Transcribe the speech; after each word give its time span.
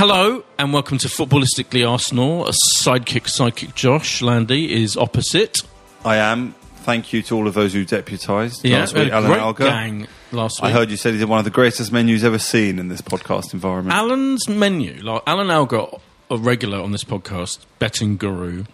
Hello 0.00 0.42
and 0.56 0.72
welcome 0.72 0.96
to 0.96 1.08
Footballistically 1.08 1.86
Arsenal. 1.86 2.46
A 2.46 2.52
sidekick, 2.78 3.24
sidekick 3.24 3.74
Josh 3.74 4.22
Landy 4.22 4.82
is 4.82 4.96
opposite. 4.96 5.60
I 6.06 6.16
am. 6.16 6.54
Thank 6.76 7.12
you 7.12 7.20
to 7.24 7.36
all 7.36 7.46
of 7.46 7.52
those 7.52 7.74
who 7.74 7.84
deputised 7.84 8.60
Yeah, 8.64 8.78
last 8.78 8.94
week. 8.94 9.12
Alan 9.12 9.38
Alga. 9.38 9.64
gang 9.64 10.06
last 10.32 10.62
week. 10.62 10.70
I 10.70 10.72
heard 10.72 10.90
you 10.90 10.96
said 10.96 11.12
he 11.12 11.18
did 11.18 11.28
one 11.28 11.38
of 11.38 11.44
the 11.44 11.50
greatest 11.50 11.92
menus 11.92 12.24
ever 12.24 12.38
seen 12.38 12.78
in 12.78 12.88
this 12.88 13.02
podcast 13.02 13.52
environment. 13.52 13.94
Alan's 13.94 14.48
menu, 14.48 15.02
like 15.02 15.22
Alan 15.26 15.50
Alga, 15.50 15.98
a 16.30 16.38
regular 16.38 16.80
on 16.80 16.92
this 16.92 17.04
podcast, 17.04 17.58
betting 17.78 18.16
guru, 18.16 18.64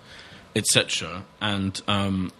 etc., 0.54 1.24
and 1.40 1.82
um, 1.88 2.30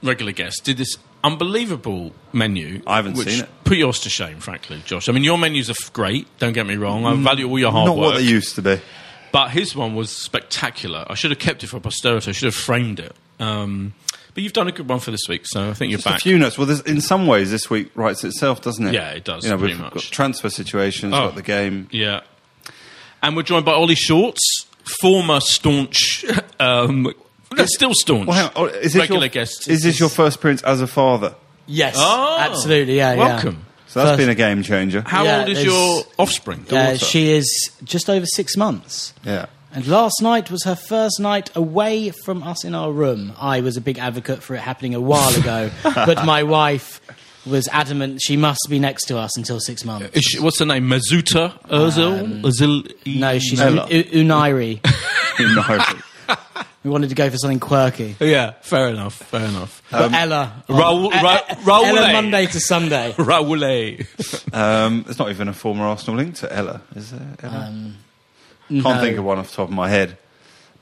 regular 0.00 0.30
guest, 0.30 0.62
did 0.62 0.76
this 0.76 0.96
unbelievable 1.24 2.12
menu. 2.32 2.82
I 2.86 2.96
haven't 2.96 3.16
seen 3.16 3.42
it. 3.44 3.48
Put 3.64 3.76
yours 3.78 4.00
to 4.00 4.10
shame, 4.10 4.38
frankly, 4.40 4.82
Josh. 4.84 5.08
I 5.08 5.12
mean, 5.12 5.24
your 5.24 5.38
menus 5.38 5.68
are 5.70 5.74
f- 5.82 5.92
great. 5.92 6.26
Don't 6.38 6.52
get 6.52 6.66
me 6.66 6.76
wrong. 6.76 7.04
I 7.04 7.14
value 7.14 7.48
all 7.48 7.58
your 7.58 7.72
hard 7.72 7.86
Not 7.86 7.96
work. 7.96 8.06
what 8.12 8.16
they 8.16 8.22
used 8.24 8.54
to 8.56 8.62
be. 8.62 8.80
But 9.32 9.50
his 9.50 9.76
one 9.76 9.94
was 9.94 10.10
spectacular. 10.10 11.04
I 11.08 11.14
should 11.14 11.30
have 11.30 11.38
kept 11.38 11.62
it 11.62 11.66
for 11.66 11.80
posterity. 11.80 12.30
I 12.30 12.32
should 12.32 12.46
have 12.46 12.54
framed 12.54 12.98
it. 13.00 13.14
Um, 13.38 13.94
but 14.34 14.42
you've 14.42 14.52
done 14.54 14.68
a 14.68 14.72
good 14.72 14.88
one 14.88 15.00
for 15.00 15.10
this 15.10 15.28
week, 15.28 15.42
so 15.44 15.68
I 15.68 15.74
think 15.74 15.90
you're 15.90 16.00
Just 16.00 16.16
a 16.16 16.18
few 16.20 16.38
notes. 16.38 16.56
Well, 16.56 16.66
there's, 16.66 16.80
in 16.82 17.00
some 17.00 17.26
ways, 17.26 17.50
this 17.50 17.68
week 17.68 17.90
writes 17.94 18.24
itself, 18.24 18.62
doesn't 18.62 18.86
it? 18.86 18.94
Yeah, 18.94 19.10
it 19.10 19.24
does, 19.24 19.44
You 19.44 19.50
know, 19.50 19.58
pretty 19.58 19.74
we've 19.74 19.82
much. 19.82 19.94
got 19.94 20.02
transfer 20.04 20.48
situations, 20.48 21.12
Oh. 21.14 21.26
got 21.26 21.34
the 21.34 21.42
game. 21.42 21.88
Yeah. 21.90 22.20
And 23.22 23.36
we're 23.36 23.42
joined 23.42 23.64
by 23.64 23.72
Oli 23.74 23.96
Shorts, 23.96 24.40
former 25.00 25.40
staunch, 25.40 26.24
um, 26.60 27.12
still 27.66 27.92
staunch. 27.94 28.26
Well, 28.26 28.36
hang 28.36 28.46
on. 28.46 28.52
Oh, 28.56 28.64
is 28.66 28.92
this 28.92 28.96
regular 29.00 29.22
your, 29.22 29.28
guest. 29.30 29.68
Is 29.68 29.82
this 29.82 29.98
your 30.00 30.08
first 30.08 30.36
appearance 30.38 30.62
as 30.62 30.80
a 30.80 30.86
father? 30.86 31.34
Yes, 31.66 31.94
Oh, 31.98 32.36
absolutely. 32.40 32.96
Yeah, 32.96 33.12
yeah. 33.14 33.18
welcome. 33.18 33.64
So 33.88 34.00
that's 34.00 34.10
First- 34.12 34.18
been 34.18 34.28
a 34.28 34.34
game 34.34 34.62
changer. 34.62 35.02
How 35.06 35.24
Yeah, 35.24 35.40
old 35.40 35.48
is 35.48 35.58
there's- 35.58 35.72
your 35.72 36.04
offspring? 36.18 36.64
Uh, 36.68 36.70
daughter? 36.92 36.98
she 36.98 37.30
is 37.32 37.70
just 37.84 38.08
over 38.10 38.26
six 38.26 38.56
months. 38.56 39.12
Yeah. 39.24 39.46
And 39.74 39.86
last 39.86 40.22
night 40.22 40.50
was 40.50 40.64
her 40.64 40.74
first 40.74 41.20
night 41.20 41.50
away 41.54 42.10
from 42.24 42.42
us 42.42 42.64
in 42.64 42.74
our 42.74 42.90
room. 42.90 43.32
I 43.38 43.60
was 43.60 43.76
a 43.76 43.80
big 43.82 43.98
advocate 43.98 44.42
for 44.42 44.54
it 44.54 44.60
happening 44.60 44.94
a 44.94 45.00
while 45.00 45.34
ago, 45.36 45.70
but 45.82 46.24
my 46.24 46.42
wife 46.42 47.00
was 47.46 47.68
adamant 47.68 48.20
she 48.22 48.36
must 48.36 48.60
be 48.68 48.78
next 48.78 49.04
to 49.06 49.16
us 49.18 49.36
until 49.38 49.58
six 49.60 49.84
months. 49.84 50.08
Is 50.16 50.24
she- 50.24 50.40
what's 50.40 50.58
her 50.58 50.66
name? 50.66 50.88
Mesut 50.88 51.32
Ozil? 51.68 52.42
Ozil? 52.42 53.06
Um, 53.06 53.20
No, 53.20 53.38
she's 53.38 53.60
Ella. 53.60 53.86
U- 53.90 54.04
U- 54.10 54.24
Unairi. 54.24 54.80
No. 55.40 55.62
We 56.84 56.90
wanted 56.90 57.08
to 57.08 57.14
go 57.16 57.28
for 57.28 57.36
something 57.36 57.58
quirky. 57.60 58.14
Yeah, 58.20 58.52
fair 58.62 58.88
enough. 58.88 59.14
Fair 59.14 59.44
enough. 59.46 59.82
But 59.90 60.12
Ella. 60.12 60.62
Raul- 60.68 61.12
Eh, 61.12 61.22
Ra- 61.22 61.40
Raul- 61.64 61.84
Ella 61.86 62.12
Monday 62.12 62.46
to 62.46 62.60
Sunday. 62.60 63.14
Raoul. 63.18 63.62
um, 64.52 65.02
there's 65.04 65.18
not 65.18 65.30
even 65.30 65.48
a 65.48 65.52
former 65.52 65.84
Arsenal 65.84 66.16
link 66.16 66.36
to 66.36 66.52
Ella, 66.52 66.80
is 66.94 67.10
there? 67.10 67.34
Ella? 67.42 67.66
Um, 67.68 67.96
Can't 68.68 68.84
no. 68.84 69.00
think 69.00 69.18
of 69.18 69.24
one 69.24 69.38
off 69.38 69.50
the 69.50 69.56
top 69.56 69.68
of 69.68 69.74
my 69.74 69.88
head. 69.88 70.18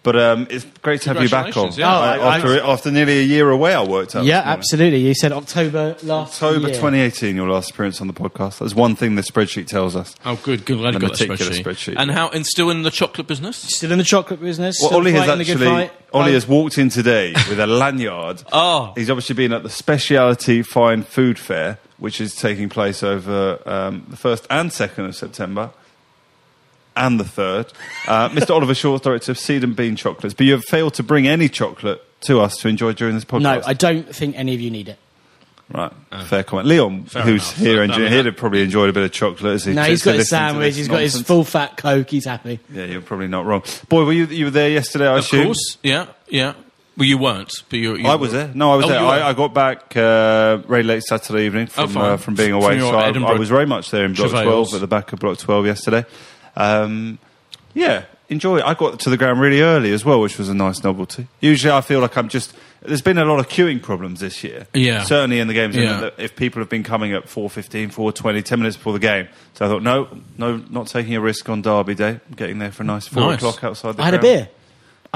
But 0.06 0.17
um, 0.17 0.47
it's 0.50 0.65
great 0.83 1.00
to 1.03 1.12
have 1.12 1.21
you 1.21 1.28
back 1.28 1.56
on. 1.56 1.72
Yeah. 1.72 1.93
Oh, 1.93 2.00
I- 2.00 2.37
after, 2.37 2.61
after 2.62 2.91
nearly 2.93 3.19
a 3.19 3.22
year 3.25 3.50
away, 3.50 3.75
I 3.75 3.83
worked 3.83 4.15
out. 4.15 4.25
Yeah, 4.25 4.41
absolutely. 4.41 5.00
You 5.00 5.15
said 5.15 5.33
October 5.33 5.97
last 6.05 6.41
October 6.41 6.69
year. 6.69 6.77
2018, 6.77 7.34
your 7.34 7.49
last 7.49 7.72
appearance 7.72 8.00
on 8.00 8.06
the 8.06 8.12
podcast. 8.12 8.61
That's 8.61 8.72
one 8.72 8.94
thing 8.94 9.17
the 9.17 9.22
spreadsheet 9.22 9.67
tells 9.67 9.97
us. 9.97 10.15
Oh, 10.25 10.39
good. 10.44 10.65
Good. 10.65 10.78
Glad 10.78 10.94
you 10.94 11.00
got 11.00 11.19
that 11.19 11.28
meticulous 11.28 11.59
spreadsheet. 11.59 11.94
spreadsheet. 11.94 11.94
And 11.99 12.12
how? 12.12 12.28
And 12.28 12.47
still 12.47 12.71
in 12.71 12.83
the 12.83 12.91
chocolate 12.93 13.27
business? 13.27 13.56
Still 13.56 13.91
in 13.91 13.99
the 13.99 14.05
chocolate 14.05 14.41
business. 14.41 14.78
Well, 14.81 14.94
Oli 14.94 15.11
has 15.11 15.22
fighting 15.27 15.39
the 15.39 15.44
good 15.44 15.50
actually, 15.55 15.67
fight. 15.89 15.93
Oli 16.12 16.31
Oh, 16.31 16.34
has 16.34 16.47
walked 16.47 16.78
in 16.78 16.88
today 16.88 17.33
with 17.49 17.59
a 17.59 17.67
lanyard. 17.83 18.44
Oh. 18.53 18.93
He's 18.94 19.11
obviously 19.11 19.34
been 19.34 19.53
at 19.53 19.65
the 19.65 19.71
Speciality 19.71 20.62
Fine 20.62 21.03
Food 21.03 21.37
Fair, 21.37 21.78
which 21.99 22.21
is 22.21 22.37
taking 22.37 22.69
place 22.69 23.03
over 23.03 23.59
um, 23.67 24.06
the 24.09 24.17
1st 24.17 24.47
and 24.50 24.71
2nd 24.71 25.09
of 25.09 25.17
September. 25.17 25.71
And 26.96 27.20
the 27.20 27.24
3rd. 27.24 27.72
Uh, 28.08 28.28
Mr. 28.30 28.50
Oliver 28.54 28.74
Short, 28.74 29.02
director 29.02 29.32
of 29.32 29.38
Seed 29.38 29.62
and 29.62 29.76
Bean 29.76 29.96
Chocolates. 29.96 30.34
But 30.34 30.46
you 30.46 30.52
have 30.52 30.64
failed 30.64 30.94
to 30.94 31.02
bring 31.02 31.26
any 31.28 31.48
chocolate 31.48 32.02
to 32.22 32.40
us 32.40 32.56
to 32.58 32.68
enjoy 32.68 32.92
during 32.94 33.14
this 33.14 33.24
podcast. 33.24 33.42
No, 33.42 33.62
I 33.66 33.74
don't 33.74 34.14
think 34.14 34.36
any 34.36 34.54
of 34.54 34.60
you 34.60 34.70
need 34.70 34.88
it. 34.88 34.98
Right, 35.68 35.92
fair 36.26 36.44
comment. 36.44 36.68
Leon, 36.68 37.04
Fair 37.06 37.22
who's 37.22 37.42
enough. 37.42 37.56
here, 37.56 37.80
I 37.80 37.84
and 37.84 37.92
mean, 37.96 38.12
he'd 38.12 38.26
have 38.26 38.36
probably 38.36 38.62
enjoyed 38.62 38.88
a 38.88 38.92
bit 38.92 39.02
of 39.02 39.10
chocolate. 39.10 39.54
As 39.54 39.64
he 39.64 39.74
No, 39.74 39.82
to- 39.82 39.88
he's 39.90 40.00
to 40.02 40.04
got 40.10 40.14
his 40.14 40.28
sandwich. 40.30 40.68
this 40.70 40.76
He's 40.76 40.88
got 40.88 41.00
his 41.00 41.20
full 41.22 41.42
fat 41.42 41.76
Coke. 41.76 42.08
He's 42.08 42.24
happy. 42.24 42.60
Yeah, 42.72 42.84
you're 42.84 43.00
probably 43.00 43.26
not 43.26 43.46
wrong. 43.46 43.62
Boyd, 43.88 44.06
were 44.06 44.12
you 44.12 44.26
you 44.26 44.44
were 44.44 44.50
there 44.52 44.70
yesterday? 44.70 45.08
I 45.08 45.14
Of 45.14 45.18
assume. 45.24 45.44
course. 45.46 45.76
Yeah. 45.82 46.06
Yeah. 46.28 46.54
Well, 46.96 47.06
you 47.08 47.18
weren't, 47.18 47.52
but 47.68 47.78
you. 47.80 47.96
you 47.96 48.06
I 48.06 48.14
was 48.14 48.30
there. 48.32 48.50
No, 48.54 48.72
I 48.72 48.76
was 48.76 48.86
Oh, 48.86 48.88
there. 48.90 49.00
I, 49.00 49.28
I 49.28 49.32
got 49.34 49.52
back 49.52 49.94
uh, 49.96 50.58
very 50.58 50.84
late 50.84 51.02
Saturday 51.02 51.44
evening 51.46 51.68
Oh, 51.76 51.82
from 51.82 51.88
fine. 51.90 52.10
uh, 52.12 52.16
from 52.16 52.34
being 52.36 52.52
away. 52.52 52.76
your 52.78 52.92
so 52.92 52.98
I, 52.98 53.08
I 53.10 53.32
was 53.36 53.48
very 53.50 53.66
much 53.66 53.90
there 53.90 54.04
in 54.04 54.14
Block 54.14 54.30
travails. 54.30 54.70
12 54.70 54.74
at 54.74 54.80
the 54.80 54.86
back 54.86 55.12
of 55.12 55.18
Block 55.18 55.36
12 55.36 55.66
yesterday. 55.66 56.06
Um, 56.56 57.19
yeah, 57.75 58.05
enjoy 58.28 58.59
it. 58.59 58.65
I 58.65 58.75
got 58.75 59.00
to 59.00 59.11
the 59.11 59.17
ground 59.17 59.41
really 59.41 59.61
early 59.61 59.93
as 59.93 60.05
well, 60.05 60.21
which 60.21 60.39
was 60.39 60.49
a 60.49 60.55
nice 60.55 60.83
novelty. 60.83 61.27
Usually, 61.41 61.72
I 61.72 61.81
feel 61.81 62.00
like 62.00 62.17
I'm 62.17 62.28
just. 62.28 62.55
There's 62.83 63.03
been 63.03 63.19
a 63.19 63.25
lot 63.25 63.41
of 63.41 63.49
queuing 63.49 63.83
problems 63.83 64.21
this 64.21 64.44
year. 64.44 64.67
Yeah. 64.72 65.03
Certainly 65.03 65.41
in 65.41 65.49
the 65.49 65.55
games. 65.55 65.75
Yeah. 65.75 66.11
If 66.19 66.37
people 66.37 66.61
have 66.62 66.69
been 66.69 66.84
coming 66.84 67.12
at 67.15 67.25
4.15, 67.25 67.93
4.20, 67.93 68.44
10 68.44 68.59
minutes 68.61 68.77
before 68.77 68.93
the 68.93 69.00
game. 69.00 69.27
So 69.55 69.65
I 69.65 69.69
thought, 69.69 69.83
no, 69.83 70.06
no, 70.39 70.59
not 70.71 70.87
taking 70.87 71.17
a 71.17 71.21
risk 71.21 71.49
on 71.49 71.62
Derby 71.62 71.97
Day. 71.97 72.21
I'm 72.28 72.34
getting 72.37 72.61
there 72.61 72.71
for 72.71 72.84
a 72.84 72.87
nice 72.87 73.09
4 73.09 73.21
Nice. 73.23 73.37
o'clock 73.38 73.65
outside 73.65 73.97
the 73.97 74.03
I 74.03 74.05
had 74.05 74.15
a 74.15 74.19
beer. 74.21 74.49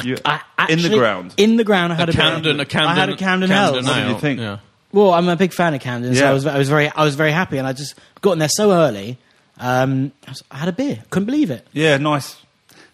You- 0.03 0.17
I 0.25 0.41
in 0.69 0.83
the 0.83 0.89
ground. 0.89 1.34
In 1.37 1.57
the 1.57 1.62
ground, 1.65 1.93
I 1.93 1.97
had 1.97 2.09
a 2.09 2.12
a, 2.12 2.15
beer. 2.17 2.22
Camden. 2.22 2.61
A 2.61 2.65
Camden. 2.65 2.89
I 2.91 2.95
had 2.95 3.09
a 3.11 3.17
Camden, 3.17 3.49
Camden 3.49 3.51
Hells. 3.51 3.87
What 3.87 3.95
did 3.95 4.09
you 4.09 4.19
think? 4.19 4.41
Yeah. 4.41 4.59
Well, 4.91 5.12
I'm 5.15 5.28
a 5.28 5.37
big 5.37 5.53
fan 5.53 5.72
of 5.75 5.81
Camden, 5.81 6.12
so 6.17 6.22
Yeah. 6.25 6.31
I 6.31 6.33
was, 6.33 6.47
I 6.47 6.59
was 6.59 6.69
very, 6.69 6.89
I 6.89 7.05
was 7.05 7.15
very 7.15 7.31
happy, 7.31 7.59
and 7.59 7.69
I 7.69 7.72
just 7.72 7.95
got 8.21 8.33
in 8.33 8.41
there 8.41 8.49
so 8.49 8.72
early. 8.72 9.19
Um, 9.60 10.12
I, 10.26 10.31
was- 10.31 10.43
I 10.50 10.56
had 10.59 10.69
a 10.69 10.72
beer. 10.72 11.03
Couldn't 11.10 11.26
believe 11.26 11.50
it. 11.50 11.66
Yeah, 11.72 11.97
nice. 11.98 12.37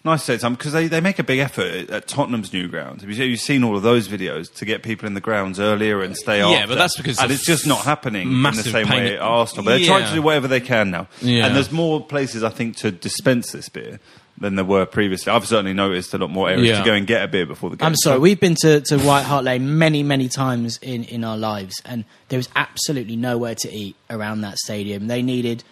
Nice 0.05 0.23
set 0.23 0.39
time 0.39 0.53
because 0.53 0.71
they, 0.71 0.87
they 0.87 1.01
make 1.01 1.19
a 1.19 1.23
big 1.23 1.39
effort 1.39 1.89
at 1.89 2.07
Tottenham's 2.07 2.53
new 2.53 2.67
ground. 2.69 3.01
Have 3.01 3.09
you- 3.09 3.25
You've 3.25 3.39
seen 3.41 3.63
all 3.63 3.75
of 3.75 3.83
those 3.83 4.07
videos 4.07 4.53
to 4.55 4.63
get 4.65 4.83
people 4.83 5.05
in 5.07 5.15
the 5.15 5.21
grounds 5.21 5.59
earlier 5.59 6.01
and 6.01 6.15
stay 6.15 6.39
Yeah, 6.39 6.47
after. 6.49 6.67
but 6.69 6.75
that's 6.75 6.95
because 6.95 7.19
and 7.19 7.31
it's 7.31 7.45
just 7.45 7.65
not 7.67 7.79
happening 7.79 8.31
in 8.31 8.41
the 8.43 8.53
same 8.53 8.87
way 8.89 9.15
at 9.15 9.21
Arsenal. 9.21 9.65
But 9.65 9.77
they're 9.79 9.87
trying 9.87 10.07
to 10.07 10.13
do 10.13 10.21
whatever 10.21 10.47
they 10.47 10.61
can 10.61 10.91
now. 10.91 11.07
Yeah. 11.21 11.45
And 11.45 11.55
there's 11.55 11.71
more 11.71 12.05
places 12.05 12.43
I 12.43 12.49
think 12.49 12.77
to 12.77 12.91
dispense 12.91 13.51
this 13.51 13.67
beer 13.69 13.99
than 14.39 14.55
there 14.55 14.63
were 14.63 14.85
previously. 14.85 15.31
I've 15.33 15.47
certainly 15.47 15.73
noticed 15.73 16.13
a 16.13 16.19
lot 16.19 16.29
more 16.29 16.47
areas 16.47 16.67
Yeah. 16.69 16.79
to 16.79 16.85
go 16.85 16.93
and 16.93 17.07
get 17.07 17.23
a 17.23 17.27
beer 17.27 17.45
before 17.47 17.71
the 17.71 17.75
game. 17.75 17.87
I'm 17.87 17.95
sorry. 17.95 18.19
We've 18.19 18.39
been 18.39 18.55
to, 18.61 18.81
to 18.81 18.99
White 18.99 19.23
Hart 19.23 19.43
Lane 19.43 19.77
many, 19.79 20.03
many 20.03 20.29
times 20.29 20.77
in, 20.81 21.03
in 21.05 21.23
our 21.23 21.37
lives, 21.37 21.81
and 21.83 22.05
there 22.29 22.37
was 22.37 22.47
absolutely 22.55 23.15
nowhere 23.15 23.55
to 23.55 23.69
eat 23.73 23.95
around 24.11 24.41
that 24.41 24.57
stadium. 24.59 25.07
They 25.07 25.23
needed 25.23 25.63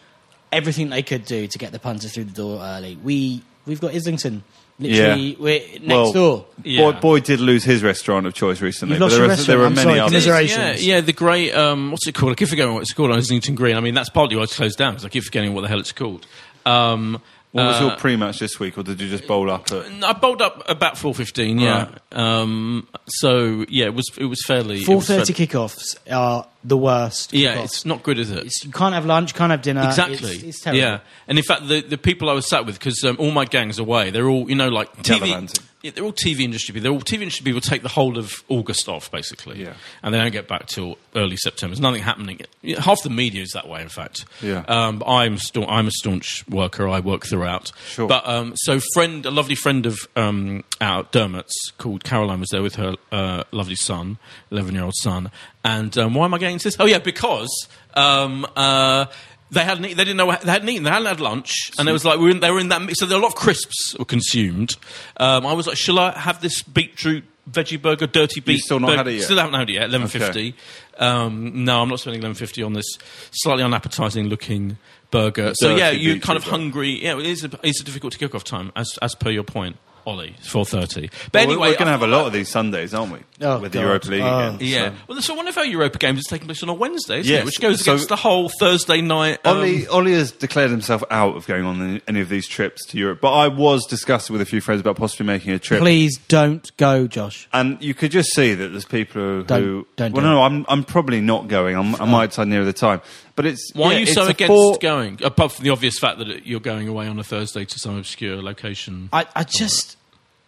everything 0.55 0.89
they 0.89 1.03
could 1.03 1.25
do 1.25 1.47
to 1.47 1.57
get 1.57 1.71
the 1.71 1.79
punter 1.79 2.07
through 2.07 2.25
the 2.25 2.33
door 2.33 2.61
early. 2.61 2.97
We 3.03 3.43
we've 3.65 3.81
got 3.81 3.93
Islington, 3.93 4.43
literally 4.79 5.31
Yeah. 5.31 5.35
we're 5.39 5.59
next 5.59 5.87
well, 5.87 6.13
door. 6.13 6.45
Yeah. 6.63 6.91
Boyd, 6.91 7.01
Boyd 7.01 7.23
did 7.23 7.39
lose 7.39 7.63
his 7.63 7.83
restaurant 7.83 8.25
of 8.27 8.33
choice 8.33 8.61
recently. 8.61 8.95
You've 8.95 8.99
but 9.01 9.09
there, 9.09 9.23
your 9.23 9.31
are, 9.31 9.35
there 9.35 9.61
are. 9.61 9.65
I'm 9.65 9.75
many 9.75 9.97
sorry, 9.97 9.99
others. 9.99 10.25
Yeah, 10.25 10.73
yeah, 10.75 11.01
the 11.01 11.13
great 11.13 11.53
um, 11.53 11.91
what's 11.91 12.07
it 12.07 12.15
called? 12.15 12.31
I 12.31 12.35
keep 12.35 12.47
forgetting 12.49 12.73
what 12.73 12.81
it's 12.81 12.93
called 12.93 13.11
on 13.11 13.17
Islington 13.17 13.55
Green. 13.55 13.75
I 13.75 13.79
mean, 13.81 13.93
that's 13.93 14.09
partly 14.09 14.35
why 14.35 14.43
it's 14.43 14.55
closed 14.55 14.77
down 14.77 14.93
because 14.93 15.05
I 15.05 15.09
keep 15.09 15.23
forgetting 15.23 15.53
what 15.53 15.61
the 15.61 15.67
hell 15.67 15.79
it's 15.79 15.91
called. 15.91 16.25
Um, 16.65 17.21
What 17.55 17.67
was 17.67 17.81
uh, 17.81 17.85
your 17.85 17.95
pre-match 17.95 18.39
this 18.39 18.59
week, 18.59 18.77
or 18.77 18.83
did 18.83 18.99
you 18.99 19.07
just 19.07 19.27
bowl 19.27 19.49
up 19.49 19.71
at? 19.71 19.85
I 20.03 20.11
bowled 20.11 20.41
up 20.41 20.63
about 20.67 20.97
four 20.97 21.15
fifteen. 21.15 21.57
Yeah. 21.57 21.87
Um, 22.11 22.85
so 23.07 23.65
yeah, 23.69 23.85
it 23.85 23.93
was 23.93 24.09
it 24.17 24.25
was 24.25 24.43
fairly 24.45 24.81
it 24.81 24.85
Four 24.85 24.97
was 24.97 25.07
thirty 25.07 25.31
fairly- 25.31 25.47
kickoffs 25.47 25.95
are 26.11 26.45
the 26.65 26.75
worst. 26.75 27.31
Yeah, 27.31 27.55
kickoffs. 27.55 27.63
it's 27.63 27.85
not 27.85 28.03
good, 28.03 28.19
is 28.19 28.29
it? 28.29 28.39
It's- 28.39 28.65
you 28.65 28.71
can't 28.71 28.93
have 28.93 29.05
lunch, 29.05 29.33
can't 29.35 29.51
have 29.51 29.61
dinner. 29.61 29.85
Exactly. 29.85 30.33
It's, 30.33 30.43
it's 30.43 30.61
terrible. 30.61 30.81
Yeah, 30.81 30.99
and 31.29 31.37
in 31.37 31.45
fact, 31.45 31.65
the, 31.69 31.79
the 31.79 31.97
people 31.97 32.29
I 32.29 32.33
was 32.33 32.45
sat 32.45 32.65
with, 32.65 32.77
because 32.77 33.01
um, 33.05 33.15
all 33.19 33.31
my 33.31 33.45
gangs 33.45 33.79
away, 33.79 34.09
they're 34.09 34.27
all 34.27 34.49
you 34.49 34.55
know 34.55 34.67
like 34.67 34.93
TV. 34.97 35.57
Yeah, 35.85 35.91
they're 35.91 36.03
all 36.03 36.13
TV 36.13 36.39
industry 36.39 36.73
people. 36.73 36.83
They're 36.85 36.91
all 36.97 37.03
TV 37.03 37.21
industry 37.21 37.43
people 37.43 37.61
take 37.61 37.83
the 37.83 37.89
whole 37.89 38.17
of 38.17 38.43
August 38.49 38.89
off, 38.89 39.11
basically. 39.11 39.61
Yeah. 39.61 39.75
And 40.01 40.11
they 40.11 40.17
don't 40.17 40.31
get 40.31 40.47
back 40.47 40.65
till 40.65 40.97
early 41.15 41.37
September. 41.37 41.75
There's 41.75 41.79
nothing 41.79 42.01
happening. 42.01 42.39
Half 42.79 43.03
the 43.03 43.11
media 43.11 43.43
is 43.43 43.51
that 43.51 43.67
way, 43.67 43.83
in 43.83 43.89
fact. 43.89 44.25
Yeah. 44.41 44.65
Um, 44.67 45.03
I'm, 45.05 45.37
sta- 45.37 45.67
I'm 45.67 45.85
a 45.85 45.91
staunch 45.91 46.43
worker. 46.49 46.87
I 46.89 47.01
work 47.01 47.27
throughout. 47.27 47.71
Sure. 47.85 48.07
But 48.07 48.27
um, 48.27 48.53
so, 48.55 48.79
friend, 48.95 49.27
a 49.27 49.29
lovely 49.29 49.53
friend 49.53 49.85
of 49.85 49.99
um, 50.15 50.63
our 50.81 51.03
Dermot's 51.03 51.71
called 51.77 52.03
Caroline 52.03 52.39
was 52.39 52.49
there 52.49 52.63
with 52.63 52.77
her 52.77 52.95
uh, 53.11 53.43
lovely 53.51 53.75
son, 53.75 54.17
11 54.49 54.73
year 54.73 54.85
old 54.85 54.95
son. 54.95 55.29
And 55.63 55.95
um, 55.99 56.15
why 56.15 56.25
am 56.25 56.33
I 56.33 56.39
getting 56.39 56.53
into 56.53 56.63
this? 56.63 56.77
Oh, 56.79 56.87
yeah, 56.87 56.97
because. 56.97 57.67
Um, 57.93 58.47
uh, 58.55 59.05
they 59.51 59.63
hadn't. 59.63 59.85
eaten- 59.85 59.97
They 59.97 60.03
didn't 60.05 60.17
know 60.17 60.31
they 60.43 60.51
hadn't 60.51 60.69
eaten. 60.69 60.83
They 60.83 60.89
hadn't 60.89 61.07
had 61.07 61.19
lunch, 61.21 61.71
and 61.77 61.87
it 61.87 61.91
was 61.91 62.03
like 62.05 62.17
we 62.19 62.25
were 62.25 62.31
in, 62.31 62.39
they 62.39 62.51
were 62.51 62.59
in 62.59 62.69
that. 62.69 62.81
So 62.97 63.05
there 63.05 63.17
were 63.17 63.21
a 63.23 63.25
lot 63.27 63.33
of 63.33 63.39
crisps 63.39 63.95
were 63.97 64.05
consumed. 64.05 64.75
Um, 65.17 65.45
I 65.45 65.53
was 65.53 65.67
like, 65.67 65.77
"Shall 65.77 65.99
I 65.99 66.17
have 66.17 66.41
this 66.41 66.61
beetroot 66.63 67.23
veggie 67.49 67.81
burger, 67.81 68.07
dirty 68.07 68.39
beet?" 68.41 68.59
still 68.61 68.79
not 68.79 68.87
burger?" 68.87 68.97
had 68.97 69.07
it 69.07 69.13
yet? 69.15 69.23
Still 69.23 69.37
haven't 69.37 69.53
had 69.53 69.69
it 69.69 69.73
yet. 69.73 69.83
Eleven 69.89 70.07
fifty. 70.07 70.55
Um, 70.97 71.63
no, 71.65 71.81
I'm 71.81 71.89
not 71.89 71.99
spending 71.99 72.21
eleven 72.21 72.35
fifty 72.35 72.63
on 72.63 72.73
this 72.73 72.85
slightly 73.31 73.63
unappetizing 73.63 74.27
looking 74.27 74.77
burger. 75.11 75.53
So 75.55 75.75
yeah, 75.75 75.91
you're 75.91 76.19
kind 76.19 76.37
of 76.37 76.43
hungry. 76.43 77.03
Yeah, 77.03 77.17
it 77.19 77.25
is. 77.25 77.43
A, 77.43 77.51
it's 77.63 77.81
a 77.81 77.83
difficult 77.83 78.13
to 78.13 78.19
kick 78.19 78.33
off 78.33 78.43
time, 78.43 78.71
as 78.75 78.97
as 79.01 79.13
per 79.15 79.29
your 79.29 79.43
point, 79.43 79.77
Oli. 80.05 80.35
It's 80.37 80.47
four 80.47 80.65
thirty. 80.65 81.09
But 81.31 81.33
Well, 81.33 81.43
anyway, 81.43 81.67
we're 81.69 81.73
going 81.73 81.85
to 81.85 81.91
have 81.91 82.01
a 82.03 82.07
lot 82.07 82.27
of 82.27 82.33
these 82.33 82.49
Sundays, 82.49 82.93
aren't 82.93 83.11
we? 83.13 83.19
Oh, 83.41 83.59
With 83.59 83.71
the 83.71 83.79
God. 83.79 83.85
Europa 83.85 84.07
League 84.09 84.21
Oh. 84.21 84.39
again. 84.49 84.57
Yeah. 84.61 84.89
so. 84.89 84.95
Well, 85.07 85.21
so 85.21 85.33
one 85.35 85.47
of 85.47 85.57
our 85.57 85.65
Europa 85.65 85.97
games 85.97 86.19
is 86.19 86.25
taking 86.29 86.47
place 86.47 86.61
on 86.63 86.69
a 86.69 86.73
Wednesday, 86.73 87.19
isn't 87.19 87.31
Yes. 87.31 87.41
it? 87.41 87.45
Which 87.45 87.59
goes 87.59 87.83
So- 87.83 87.93
against 87.93 88.09
the 88.09 88.15
whole 88.15 88.49
Thursday 88.59 89.01
night. 89.01 89.39
um, 89.45 89.57
Oli, 89.57 89.87
Oli 89.87 90.13
has 90.13 90.31
declared 90.31 90.71
himself 90.71 91.03
out 91.11 91.35
of 91.35 91.45
going 91.47 91.65
on 91.65 92.01
any 92.07 92.21
of 92.21 92.29
these 92.29 92.47
trips 92.47 92.85
to 92.87 92.97
Europe, 92.97 93.19
but 93.21 93.33
I 93.33 93.47
was 93.47 93.85
discussing 93.87 94.33
with 94.33 94.41
a 94.41 94.45
few 94.45 94.61
friends 94.61 94.81
about 94.81 94.95
possibly 94.95 95.25
making 95.25 95.51
a 95.53 95.59
trip. 95.59 95.79
Please 95.81 96.17
don't 96.27 96.69
go, 96.77 97.07
Josh. 97.07 97.47
And 97.51 97.77
you 97.81 97.93
could 97.93 98.11
just 98.11 98.33
see 98.33 98.53
that 98.53 98.69
there's 98.69 98.85
people 98.85 99.21
who. 99.21 99.43
Don't- 99.43 99.61
who 99.63 99.87
don't 99.95 100.13
well, 100.13 100.21
do 100.23 100.27
no, 100.29 100.33
it. 100.33 100.35
no, 100.35 100.43
I'm, 100.43 100.65
I'm 100.69 100.83
probably 100.83 101.21
not 101.21 101.47
going. 101.47 101.75
I'm, 101.75 101.95
I 101.95 102.05
might 102.05 102.29
decide 102.29 102.47
near 102.47 102.63
the 102.63 102.73
time. 102.73 103.01
But 103.35 103.45
it's. 103.45 103.71
Why 103.73 103.91
yeah, 103.91 103.97
are 103.97 103.99
you 103.99 104.05
so 104.05 104.27
against 104.27 104.47
four- 104.47 104.77
going? 104.79 105.19
Apart 105.23 105.51
from 105.53 105.63
the 105.65 105.71
obvious 105.71 105.99
fact 105.99 106.19
that 106.19 106.45
you're 106.45 106.59
going 106.59 106.87
away 106.87 107.07
on 107.07 107.19
a 107.19 107.23
Thursday 107.23 107.65
to 107.65 107.79
some 107.79 107.97
obscure 107.97 108.41
location. 108.41 109.09
I, 109.11 109.25
I 109.35 109.43
just, 109.43 109.97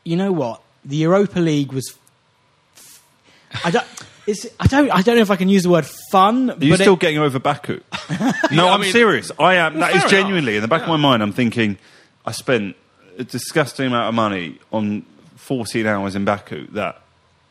you 0.05 0.15
know 0.15 0.31
what? 0.31 0.61
The 0.85 0.95
Europa 0.97 1.39
League 1.39 1.73
was. 1.73 1.95
I 3.63 3.71
don't. 3.71 3.85
It's, 4.25 4.45
I 4.59 4.67
don't. 4.67 4.89
I 4.91 5.01
don't 5.01 5.15
know 5.15 5.21
if 5.21 5.31
I 5.31 5.35
can 5.37 5.49
use 5.49 5.63
the 5.63 5.69
word 5.69 5.85
fun. 6.11 6.49
Are 6.51 6.57
you 6.63 6.71
but 6.73 6.79
still 6.81 6.93
it, 6.93 6.99
getting 6.99 7.17
over 7.17 7.39
Baku? 7.39 7.79
no, 8.09 8.17
Yeah, 8.51 8.65
I 8.65 8.73
I'm 8.73 8.81
mean- 8.81 8.91
serious. 8.91 9.31
I 9.39 9.55
am. 9.55 9.79
That 9.79 9.87
fair 9.87 9.95
is 9.97 10.01
enough. 10.03 10.11
genuinely 10.11 10.55
in 10.55 10.61
the 10.61 10.67
back 10.67 10.81
of 10.83 10.87
my 10.89 10.97
mind. 10.97 11.23
I'm 11.23 11.33
thinking, 11.33 11.77
I 12.25 12.31
spent 12.31 12.75
a 13.17 13.23
disgusting 13.23 13.87
amount 13.87 14.09
of 14.09 14.13
money 14.15 14.59
on 14.71 15.05
14 15.37 15.85
hours 15.85 16.15
in 16.15 16.23
Baku. 16.25 16.67
That, 16.71 17.01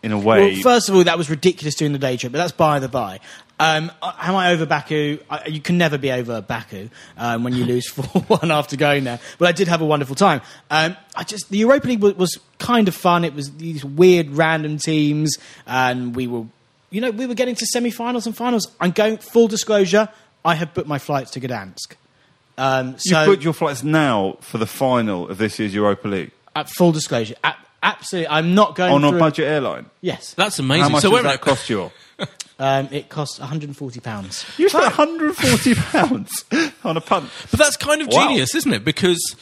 in 0.06 0.12
a 0.12 0.18
way, 0.18 0.52
Well, 0.52 0.62
first 0.62 0.88
of 0.88 0.94
all, 0.94 1.02
that 1.02 1.18
was 1.18 1.28
ridiculous 1.28 1.74
doing 1.74 1.92
the 1.92 1.98
day 1.98 2.16
trip, 2.16 2.30
but 2.30 2.38
that's 2.38 2.52
by 2.52 2.78
the 2.78 2.88
by. 2.88 3.18
Um, 3.58 3.90
am 4.00 4.36
I 4.36 4.52
over 4.52 4.64
Baku? 4.64 5.18
I, 5.28 5.46
you 5.46 5.60
can 5.60 5.78
never 5.78 5.98
be 5.98 6.12
over 6.12 6.40
Baku 6.40 6.90
um, 7.18 7.42
when 7.42 7.54
you 7.54 7.64
lose 7.72 7.88
4 7.88 8.04
1 8.38 8.50
after 8.52 8.76
going 8.76 9.02
there. 9.02 9.18
But 9.38 9.48
I 9.48 9.52
did 9.52 9.66
have 9.66 9.80
a 9.80 9.84
wonderful 9.84 10.14
time. 10.14 10.42
Um, 10.70 10.96
I 11.16 11.24
just 11.24 11.50
The 11.50 11.58
Europa 11.58 11.88
League 11.88 12.00
was, 12.00 12.14
was 12.14 12.38
kind 12.58 12.86
of 12.86 12.94
fun. 12.94 13.24
It 13.24 13.34
was 13.34 13.52
these 13.56 13.84
weird, 13.84 14.30
random 14.30 14.78
teams, 14.78 15.36
and 15.66 16.14
we 16.14 16.28
were, 16.28 16.44
you 16.90 17.00
know, 17.00 17.10
we 17.10 17.26
were 17.26 17.34
getting 17.34 17.56
to 17.56 17.66
semi 17.66 17.90
finals 17.90 18.26
and 18.28 18.36
finals. 18.36 18.68
I'm 18.80 18.92
going, 18.92 19.18
full 19.18 19.48
disclosure, 19.48 20.08
I 20.44 20.54
have 20.54 20.72
booked 20.72 20.88
my 20.88 21.00
flights 21.00 21.32
to 21.32 21.40
Gdansk. 21.40 21.96
Um, 22.58 22.94
you've 23.04 23.26
booked 23.26 23.42
your 23.42 23.52
flights 23.54 23.82
now 23.82 24.38
for 24.40 24.58
the 24.58 24.66
final 24.66 25.28
of 25.28 25.38
this 25.38 25.58
year's 25.58 25.74
Europa 25.74 26.06
League 26.06 26.30
at 26.54 26.70
full 26.70 26.90
disclosure, 26.92 27.34
a- 27.44 27.54
absolutely, 27.86 28.28
I'm 28.28 28.54
not 28.54 28.74
going 28.74 28.92
on 28.92 29.04
a 29.04 29.10
through- 29.10 29.18
budget 29.18 29.48
airline. 29.48 29.86
Yes. 30.00 30.34
That's 30.34 30.58
amazing. 30.58 30.82
How 30.82 30.88
much 30.90 31.02
so 31.02 31.08
does 31.10 31.14
wait 31.14 31.20
a 31.20 31.22
that 31.24 31.28
minute. 31.28 31.40
cost 31.42 31.70
you? 31.70 31.80
all? 31.82 31.92
Um, 32.58 32.88
it 32.90 33.10
costs 33.10 33.38
140 33.38 34.00
pounds. 34.00 34.46
You 34.56 34.70
spent 34.70 34.84
140 34.96 35.74
pounds 35.74 36.44
on 36.84 36.96
a 36.96 37.02
punt. 37.02 37.28
But 37.50 37.60
that's 37.60 37.76
kind 37.76 38.00
of 38.00 38.08
Wow. 38.08 38.28
genius, 38.28 38.54
isn't 38.54 38.72
it? 38.72 38.82
Because 38.82 39.36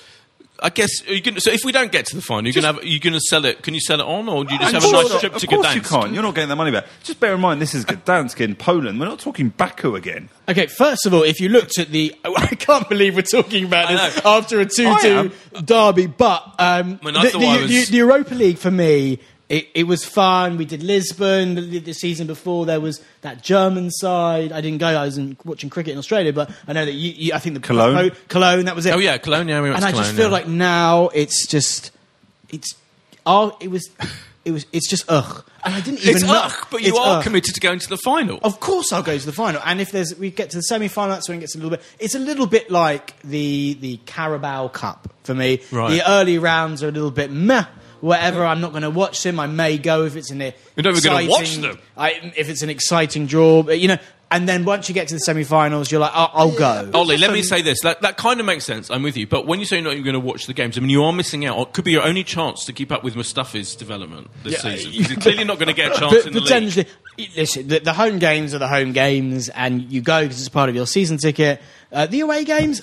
I 0.64 0.70
guess 0.70 1.06
are 1.06 1.12
you 1.12 1.20
gonna, 1.20 1.40
so. 1.40 1.50
If 1.50 1.60
we 1.64 1.72
don't 1.72 1.92
get 1.92 2.06
to 2.06 2.16
the 2.16 2.22
final, 2.22 2.50
you're 2.50 2.60
gonna 2.62 2.78
you're 2.82 2.98
gonna 2.98 3.20
sell 3.20 3.44
it. 3.44 3.62
Can 3.62 3.74
you 3.74 3.80
sell 3.80 4.00
it 4.00 4.04
on, 4.06 4.28
or 4.28 4.44
do 4.44 4.54
you 4.54 4.58
just 4.58 4.72
have 4.72 4.82
a 4.82 4.90
nice 4.90 5.08
course- 5.10 5.20
trip 5.20 5.32
to 5.34 5.46
Of 5.46 5.50
course 5.50 5.66
Gdansk? 5.66 5.74
you 5.74 5.80
can't. 5.82 6.12
You're 6.14 6.22
not 6.22 6.34
getting 6.34 6.48
that 6.48 6.56
money 6.56 6.70
back. 6.70 6.86
Just 7.02 7.20
bear 7.20 7.34
in 7.34 7.40
mind, 7.40 7.60
this 7.60 7.74
is 7.74 7.84
Gdansk 7.86 8.40
in 8.40 8.54
Poland. 8.56 8.98
We're 8.98 9.06
not 9.06 9.18
talking 9.20 9.50
Baku 9.50 9.94
again. 9.94 10.30
Okay, 10.48 10.66
first 10.66 11.04
of 11.06 11.12
all, 11.14 11.22
if 11.22 11.38
you 11.40 11.48
looked 11.50 11.78
at 11.78 11.88
the, 11.90 12.14
I 12.24 12.46
can't 12.54 12.88
believe 12.88 13.14
we're 13.14 13.22
talking 13.22 13.64
about 13.66 13.88
I 13.90 13.92
this 14.08 14.24
know. 14.24 14.30
after 14.38 14.58
a 14.58 14.62
I 14.62 14.64
two-two 14.64 15.60
derby. 15.62 16.06
But 16.06 16.42
um, 16.58 16.98
I 17.02 17.04
mean, 17.04 17.16
I 17.16 17.24
the, 17.24 17.30
thought 17.30 17.40
the- 17.40 17.62
was- 17.62 17.68
the- 17.70 17.84
the 17.90 17.96
Europa 17.98 18.34
League 18.34 18.58
for 18.58 18.70
me, 18.70 19.18
it, 19.48 19.68
it 19.74 19.84
was 19.84 20.04
fun. 20.04 20.56
We 20.56 20.64
did 20.64 20.82
Lisbon 20.82 21.54
the, 21.54 21.78
the 21.78 21.92
season 21.92 22.26
before. 22.26 22.64
There 22.64 22.80
was 22.80 23.02
that 23.20 23.42
German 23.42 23.90
side. 23.90 24.52
I 24.52 24.60
didn't 24.60 24.78
go. 24.78 24.86
I 24.86 25.04
was 25.04 25.18
in, 25.18 25.36
watching 25.44 25.68
cricket 25.68 25.92
in 25.92 25.98
Australia, 25.98 26.32
but 26.32 26.50
I 26.66 26.72
know 26.72 26.84
that 26.84 26.92
you. 26.92 27.12
you 27.12 27.32
I 27.34 27.38
think 27.38 27.54
the 27.54 27.60
Cologne? 27.60 28.10
Cologne. 28.28 28.64
That 28.64 28.74
was 28.74 28.86
it. 28.86 28.94
Oh 28.94 28.98
yeah, 28.98 29.18
Cologne. 29.18 29.48
Yeah, 29.48 29.60
we 29.60 29.70
went 29.70 29.84
and 29.84 29.94
to 29.94 30.00
I 30.00 30.02
just 30.02 30.14
feel 30.14 30.26
yeah. 30.26 30.32
like 30.32 30.48
now 30.48 31.08
it's 31.08 31.46
just, 31.46 31.90
it's, 32.48 32.74
oh, 33.26 33.56
it 33.60 33.68
was, 33.68 33.90
it 34.46 34.52
was, 34.52 34.64
it's 34.72 34.88
just 34.88 35.04
ugh. 35.08 35.44
And 35.62 35.74
I 35.74 35.80
didn't 35.80 36.00
even 36.00 36.16
it's 36.16 36.24
know. 36.24 36.40
ugh, 36.44 36.66
but 36.70 36.82
you 36.82 36.96
are 36.96 37.18
ugh. 37.18 37.22
committed 37.22 37.54
to 37.54 37.60
going 37.60 37.78
to 37.78 37.88
the 37.88 37.96
final. 37.98 38.38
Of 38.42 38.60
course, 38.60 38.92
I'll 38.92 39.02
go 39.02 39.16
to 39.16 39.26
the 39.26 39.32
final. 39.32 39.60
And 39.64 39.80
if 39.80 39.92
there's, 39.92 40.14
we 40.18 40.30
get 40.30 40.50
to 40.50 40.56
the 40.56 40.62
semi-final, 40.62 41.14
that's 41.14 41.28
when 41.28 41.38
it 41.38 41.40
gets 41.40 41.54
a 41.54 41.58
little 41.58 41.70
bit. 41.70 41.82
It's 41.98 42.14
a 42.14 42.18
little 42.18 42.46
bit 42.46 42.70
like 42.70 43.18
the 43.22 43.74
the 43.80 43.98
Carabao 44.04 44.68
Cup 44.68 45.12
for 45.24 45.34
me. 45.34 45.60
Right. 45.70 45.90
The 45.90 46.10
early 46.10 46.38
rounds 46.38 46.82
are 46.82 46.88
a 46.88 46.92
little 46.92 47.10
bit 47.10 47.30
meh. 47.30 47.64
Whatever, 48.04 48.44
I'm 48.44 48.60
not 48.60 48.72
going 48.72 48.82
to 48.82 48.90
watch 48.90 49.22
them. 49.22 49.40
I 49.40 49.46
may 49.46 49.78
go 49.78 50.04
if 50.04 50.14
it's 50.14 50.30
an. 50.30 50.40
You're 50.40 50.52
not 50.76 50.90
even 50.90 51.02
gonna 51.02 51.26
watch 51.30 51.40
exciting- 51.40 51.62
them. 51.62 51.78
I, 51.96 52.32
if 52.36 52.50
it's 52.50 52.60
an 52.60 52.68
exciting 52.68 53.26
draw, 53.26 53.62
but 53.62 53.80
you 53.80 53.88
know. 53.88 53.96
And 54.30 54.48
then 54.48 54.64
once 54.64 54.88
you 54.88 54.94
get 54.94 55.06
to 55.08 55.14
the 55.14 55.20
semi-finals, 55.20 55.92
you're 55.92 56.00
like, 56.00 56.10
I'll, 56.12 56.30
I'll 56.34 56.50
go. 56.58 56.90
Oli, 56.92 57.16
let 57.18 57.30
me 57.32 57.40
say 57.42 57.62
this. 57.62 57.80
That, 57.82 58.00
that 58.02 58.16
kind 58.16 58.40
of 58.40 58.46
makes 58.46 58.64
sense. 58.64 58.90
I'm 58.90 59.02
with 59.04 59.16
you. 59.16 59.28
But 59.28 59.46
when 59.46 59.60
you 59.60 59.64
say 59.66 59.76
you're 59.76 59.84
not 59.84 59.92
even 59.92 60.02
going 60.04 60.14
to 60.14 60.18
watch 60.20 60.46
the 60.46 60.52
games, 60.54 60.76
I 60.76 60.80
mean, 60.80 60.90
you 60.90 61.04
are 61.04 61.12
missing 61.12 61.44
out. 61.46 61.58
It 61.68 61.72
could 61.72 61.84
be 61.84 61.92
your 61.92 62.02
only 62.02 62.24
chance 62.24 62.64
to 62.64 62.72
keep 62.72 62.90
up 62.90 63.04
with 63.04 63.14
Mustafi's 63.14 63.76
development 63.76 64.28
this 64.42 64.54
Yeah, 64.54 64.74
season. 64.74 64.92
you- 64.92 65.04
You're 65.04 65.20
clearly 65.20 65.44
not 65.44 65.58
going 65.58 65.68
to 65.68 65.74
get 65.74 65.92
a 65.94 65.94
chance 66.00 66.14
But 66.14 66.26
in 66.26 66.32
the 66.32 66.40
league. 66.40 66.48
potentially, 66.48 66.86
listen, 67.36 67.68
the, 67.68 67.78
the 67.78 67.92
home 67.92 68.18
games 68.18 68.54
are 68.54 68.58
the 68.58 68.66
home 68.66 68.92
games, 68.92 69.50
and 69.50 69.82
you 69.92 70.00
go 70.00 70.22
because 70.22 70.40
it's 70.40 70.48
part 70.48 70.68
of 70.68 70.74
your 70.74 70.86
season 70.88 71.16
ticket. 71.18 71.62
Uh, 71.92 72.06
the 72.06 72.20
away 72.20 72.44
games, 72.44 72.82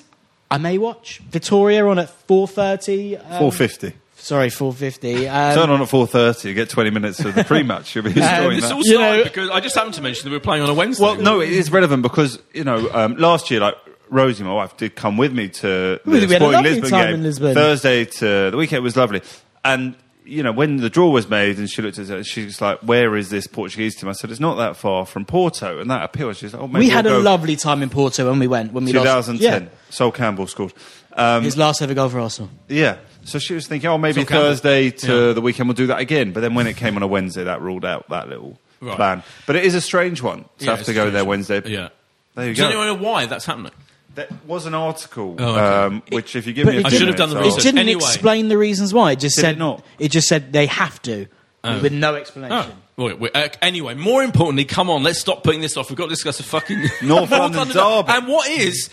I 0.50 0.58
may 0.58 0.78
watch. 0.78 1.20
Victoria 1.32 1.86
on 1.86 2.00
at 2.00 2.10
four 2.28 2.48
thirty. 2.48 3.18
Um, 3.18 3.24
450. 3.40 3.94
Sorry, 4.22 4.50
four 4.50 4.72
fifty. 4.72 5.28
Um, 5.28 5.56
Turn 5.56 5.70
on 5.72 5.82
at 5.82 5.88
4.30, 5.88 6.46
you 6.46 6.54
get 6.54 6.70
20 6.70 6.90
minutes 6.92 7.20
of 7.26 7.34
the 7.34 7.44
pre-match. 7.44 7.96
You'll 7.96 8.04
be 8.04 8.10
enjoying 8.16 8.58
This 8.58 8.62
that. 8.70 8.72
all 8.74 8.78
You 8.80 8.84
started 8.94 9.18
know- 9.18 9.24
because 9.24 9.50
I 9.50 9.60
just 9.60 9.76
happened 9.76 9.96
to 9.96 10.02
mention 10.02 10.26
that 10.26 10.30
we 10.30 10.38
were 10.38 10.42
playing 10.42 10.62
on 10.64 10.70
a 10.70 10.74
Wednesday. 10.74 11.04
Well, 11.04 11.16
no, 11.16 11.42
it 11.42 11.50
is 11.52 11.72
relevant 11.72 12.04
because, 12.04 12.38
you 12.54 12.64
know, 12.64 12.90
um, 12.94 13.16
last 13.18 13.50
year, 13.50 13.60
like, 13.60 13.76
Rosie, 14.10 14.44
my 14.44 14.54
wife, 14.54 14.78
did 14.78 14.96
come 14.96 15.18
with 15.18 15.34
me 15.34 15.48
to 15.50 15.68
the 15.68 16.02
We 16.06 16.20
had 16.22 16.30
a 16.32 16.36
Sporting 16.36 16.64
Lisbon 16.64 16.90
time 16.92 17.06
game. 17.08 17.14
in 17.16 17.24
Lisbon. 17.24 17.54
Thursday 17.56 18.06
to 18.06 18.52
the 18.52 18.58
weekend 18.58 18.84
was 18.84 18.96
lovely. 18.96 19.22
And, 19.66 19.96
you 20.26 20.44
know, 20.44 20.52
when 20.52 20.78
the 20.78 20.90
draw 20.90 21.10
was 21.10 21.28
made 21.30 21.58
and 21.58 21.68
she 21.70 21.82
looked 21.82 21.98
at 21.98 22.10
it, 22.10 22.26
she's 22.26 22.62
like, 22.62 22.80
where 22.82 23.16
is 23.16 23.30
this 23.30 23.48
Portuguese 23.48 23.96
team? 23.96 24.10
I 24.10 24.12
said, 24.12 24.30
it's 24.30 24.40
not 24.40 24.56
that 24.58 24.76
far 24.78 25.06
from 25.08 25.26
Porto. 25.26 25.80
And 25.80 25.90
that 25.90 26.04
appealed. 26.04 26.36
She's 26.36 26.54
like, 26.54 26.62
oh, 26.62 26.68
maybe 26.68 26.86
we 26.86 26.90
had 26.92 27.06
we'll 27.06 27.16
a 27.16 27.24
go. 27.24 27.24
lovely 27.24 27.56
time 27.56 27.82
in 27.82 27.90
Porto 27.90 28.30
when 28.30 28.38
we 28.38 28.48
went. 28.48 28.72
When 28.74 28.86
we 28.86 28.94
lost. 28.94 29.30
2010. 29.30 29.64
Yeah. 29.64 29.70
Sol 29.90 30.12
Campbell 30.12 30.46
scored. 30.48 30.74
Um, 31.14 31.44
His 31.44 31.58
last 31.58 31.82
ever 31.82 31.94
goal 31.94 32.10
for 32.10 32.20
Arsenal. 32.20 32.50
Yeah. 32.68 32.98
So 33.24 33.38
she 33.40 33.54
was 33.54 33.68
thinking, 33.68 33.90
oh, 33.90 33.98
maybe 33.98 34.22
Sol 34.22 34.26
Campbell. 34.26 34.44
Thursday 34.50 34.90
to 34.92 35.28
Yeah. 35.28 35.34
the 35.34 35.42
weekend 35.42 35.70
we'll 35.70 35.76
do 35.76 35.88
that 35.88 36.00
again. 36.00 36.32
But 36.32 36.42
then 36.42 36.56
when 36.56 36.68
it 36.68 36.76
came 36.78 36.96
on 36.96 37.04
a 37.04 37.08
Wednesday, 37.08 37.44
that 37.44 37.62
ruled 37.62 37.86
out 37.86 38.10
that 38.10 38.30
little 38.30 38.58
Right. 38.80 38.96
plan. 38.96 39.24
But 39.46 39.56
it 39.58 39.64
is 39.66 39.76
a 39.76 39.82
strange 39.82 40.22
one 40.24 40.46
to 40.60 40.66
Yeah, 40.66 40.72
have 40.76 40.86
to 40.86 40.94
go 40.94 41.02
strange 41.02 41.14
there 41.14 41.24
one. 41.24 41.30
Wednesday. 41.30 41.62
Yeah. 41.66 41.90
There 42.36 42.48
you 42.48 42.54
go. 42.56 42.56
Does 42.56 42.58
go. 42.60 42.68
anyone 42.82 42.88
know 42.88 42.94
why 43.10 43.26
that's 43.28 43.46
happening? 43.46 43.72
There 44.16 44.28
was 44.48 44.66
an 44.66 44.74
article, 44.74 45.36
Oh, 45.40 45.46
okay. 45.52 45.60
um, 45.60 46.04
which 46.10 46.36
if 46.36 46.46
you 46.48 46.52
give 46.54 46.66
But 46.66 46.76
me, 46.76 46.82
a 46.84 46.88
it 46.88 46.92
should 46.92 47.08
have 47.08 47.16
done 47.16 47.30
the 47.30 47.36
minutes, 47.36 47.56
research. 47.58 47.66
It 47.66 47.76
didn't 47.76 47.80
Anyway. 47.88 48.04
explain 48.04 48.48
the 48.50 48.58
reasons 48.58 48.94
why. 48.94 49.12
It 49.14 49.20
just 49.20 49.36
Did 49.38 49.42
it 49.42 49.48
said 49.48 49.58
not? 49.60 49.86
It 50.00 50.10
just 50.12 50.28
said 50.28 50.52
they 50.52 50.66
have 50.66 51.02
to, 51.04 51.28
with 51.64 51.94
no 51.94 52.16
explanation. 52.16 52.72
Oh. 52.98 53.04
Wait, 53.06 53.20
wait, 53.20 53.32
uh, 53.36 53.48
anyway, 53.62 53.94
more 53.96 54.22
importantly, 54.24 54.66
come 54.66 54.90
on, 54.90 55.02
let's 55.04 55.20
stop 55.20 55.44
putting 55.44 55.62
this 55.62 55.78
off. 55.78 55.90
We've 55.90 55.98
got 55.98 56.06
to 56.06 56.10
discuss 56.10 56.40
a 56.40 56.44
fucking 56.44 56.84
North 57.04 57.32
London 57.32 57.68
derby. 57.70 58.12
And 58.12 58.28
what 58.28 58.50
is 58.50 58.90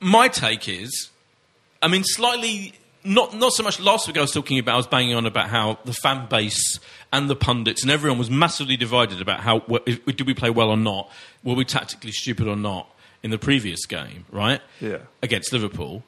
my 0.00 0.28
take 0.28 0.68
is, 0.68 1.08
I 1.80 1.88
mean, 1.88 2.04
slightly 2.04 2.74
not 3.04 3.34
not 3.34 3.52
so 3.52 3.62
much. 3.62 3.80
Last 3.80 4.06
week 4.06 4.16
I 4.16 4.20
was 4.20 4.32
talking 4.32 4.58
about 4.58 4.74
I 4.74 4.76
was 4.76 4.86
banging 4.86 5.14
on 5.14 5.26
about 5.26 5.48
how 5.48 5.78
the 5.84 5.92
fan 5.92 6.26
base 6.28 6.78
and 7.12 7.28
the 7.28 7.36
pundits 7.36 7.82
and 7.82 7.90
everyone 7.90 8.18
was 8.18 8.30
massively 8.30 8.76
divided 8.76 9.20
about 9.20 9.40
how 9.40 9.58
did 9.58 10.26
we 10.26 10.34
play 10.34 10.50
well 10.50 10.70
or 10.70 10.76
not, 10.76 11.10
were 11.42 11.54
we 11.54 11.64
tactically 11.64 12.12
stupid 12.12 12.46
or 12.48 12.56
not 12.56 12.88
in 13.22 13.30
the 13.30 13.38
previous 13.38 13.86
game, 13.86 14.24
right? 14.30 14.60
Yeah. 14.80 14.98
against 15.22 15.52
Liverpool. 15.52 16.02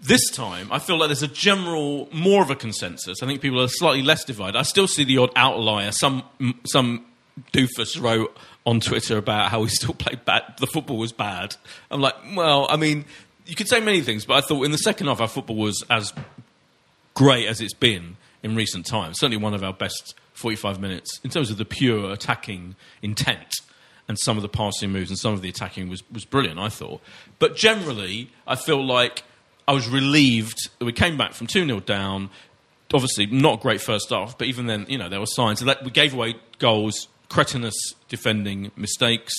This 0.00 0.28
time, 0.30 0.70
I 0.70 0.78
feel 0.78 0.98
like 0.98 1.08
there's 1.08 1.22
a 1.22 1.28
general, 1.28 2.08
more 2.12 2.42
of 2.42 2.50
a 2.50 2.54
consensus. 2.54 3.22
I 3.22 3.26
think 3.26 3.40
people 3.40 3.60
are 3.62 3.68
slightly 3.68 4.02
less 4.02 4.24
divided. 4.24 4.56
I 4.56 4.62
still 4.62 4.86
see 4.86 5.04
the 5.04 5.18
odd 5.18 5.30
outlier. 5.36 5.90
Some 5.90 6.22
some 6.66 7.06
doofus 7.52 8.00
wrote 8.00 8.36
on 8.66 8.80
Twitter 8.80 9.16
about 9.16 9.50
how 9.50 9.60
we 9.60 9.68
still 9.68 9.94
played 9.98 10.24
bad. 10.24 10.42
The 10.58 10.66
football 10.66 10.98
was 10.98 11.12
bad. 11.12 11.56
I'm 11.90 12.00
like, 12.00 12.14
well, 12.34 12.66
I 12.68 12.76
mean, 12.76 13.04
you 13.46 13.54
could 13.54 13.68
say 13.68 13.80
many 13.80 14.00
things, 14.02 14.24
but 14.26 14.34
I 14.34 14.46
thought 14.46 14.64
in 14.64 14.70
the 14.72 14.78
second 14.78 15.06
half 15.06 15.20
our 15.20 15.28
football 15.28 15.56
was 15.56 15.82
as 15.88 16.12
great 17.16 17.48
as 17.48 17.60
it's 17.60 17.74
been 17.74 18.16
in 18.44 18.54
recent 18.54 18.86
times. 18.86 19.18
Certainly 19.18 19.42
one 19.42 19.54
of 19.54 19.64
our 19.64 19.72
best 19.72 20.14
45 20.34 20.78
minutes 20.78 21.18
in 21.24 21.30
terms 21.30 21.50
of 21.50 21.56
the 21.56 21.64
pure 21.64 22.12
attacking 22.12 22.76
intent 23.02 23.52
and 24.06 24.16
some 24.20 24.36
of 24.36 24.42
the 24.42 24.48
passing 24.48 24.92
moves 24.92 25.10
and 25.10 25.18
some 25.18 25.32
of 25.32 25.42
the 25.42 25.48
attacking 25.48 25.88
was, 25.88 26.08
was 26.12 26.24
brilliant, 26.24 26.60
I 26.60 26.68
thought. 26.68 27.00
But 27.40 27.56
generally, 27.56 28.30
I 28.46 28.54
feel 28.54 28.84
like 28.86 29.24
I 29.66 29.72
was 29.72 29.88
relieved 29.88 30.58
that 30.78 30.84
we 30.84 30.92
came 30.92 31.16
back 31.16 31.32
from 31.32 31.48
2 31.48 31.66
0 31.66 31.80
down. 31.80 32.30
Obviously, 32.94 33.26
not 33.26 33.60
great 33.60 33.80
first 33.80 34.10
half, 34.10 34.38
but 34.38 34.46
even 34.46 34.66
then, 34.66 34.86
you 34.88 34.96
know, 34.96 35.08
there 35.08 35.18
were 35.18 35.26
signs. 35.26 35.58
that 35.60 35.82
we 35.82 35.90
gave 35.90 36.14
away 36.14 36.36
goals, 36.58 37.08
cretinous 37.28 37.74
defending 38.08 38.70
mistakes. 38.76 39.32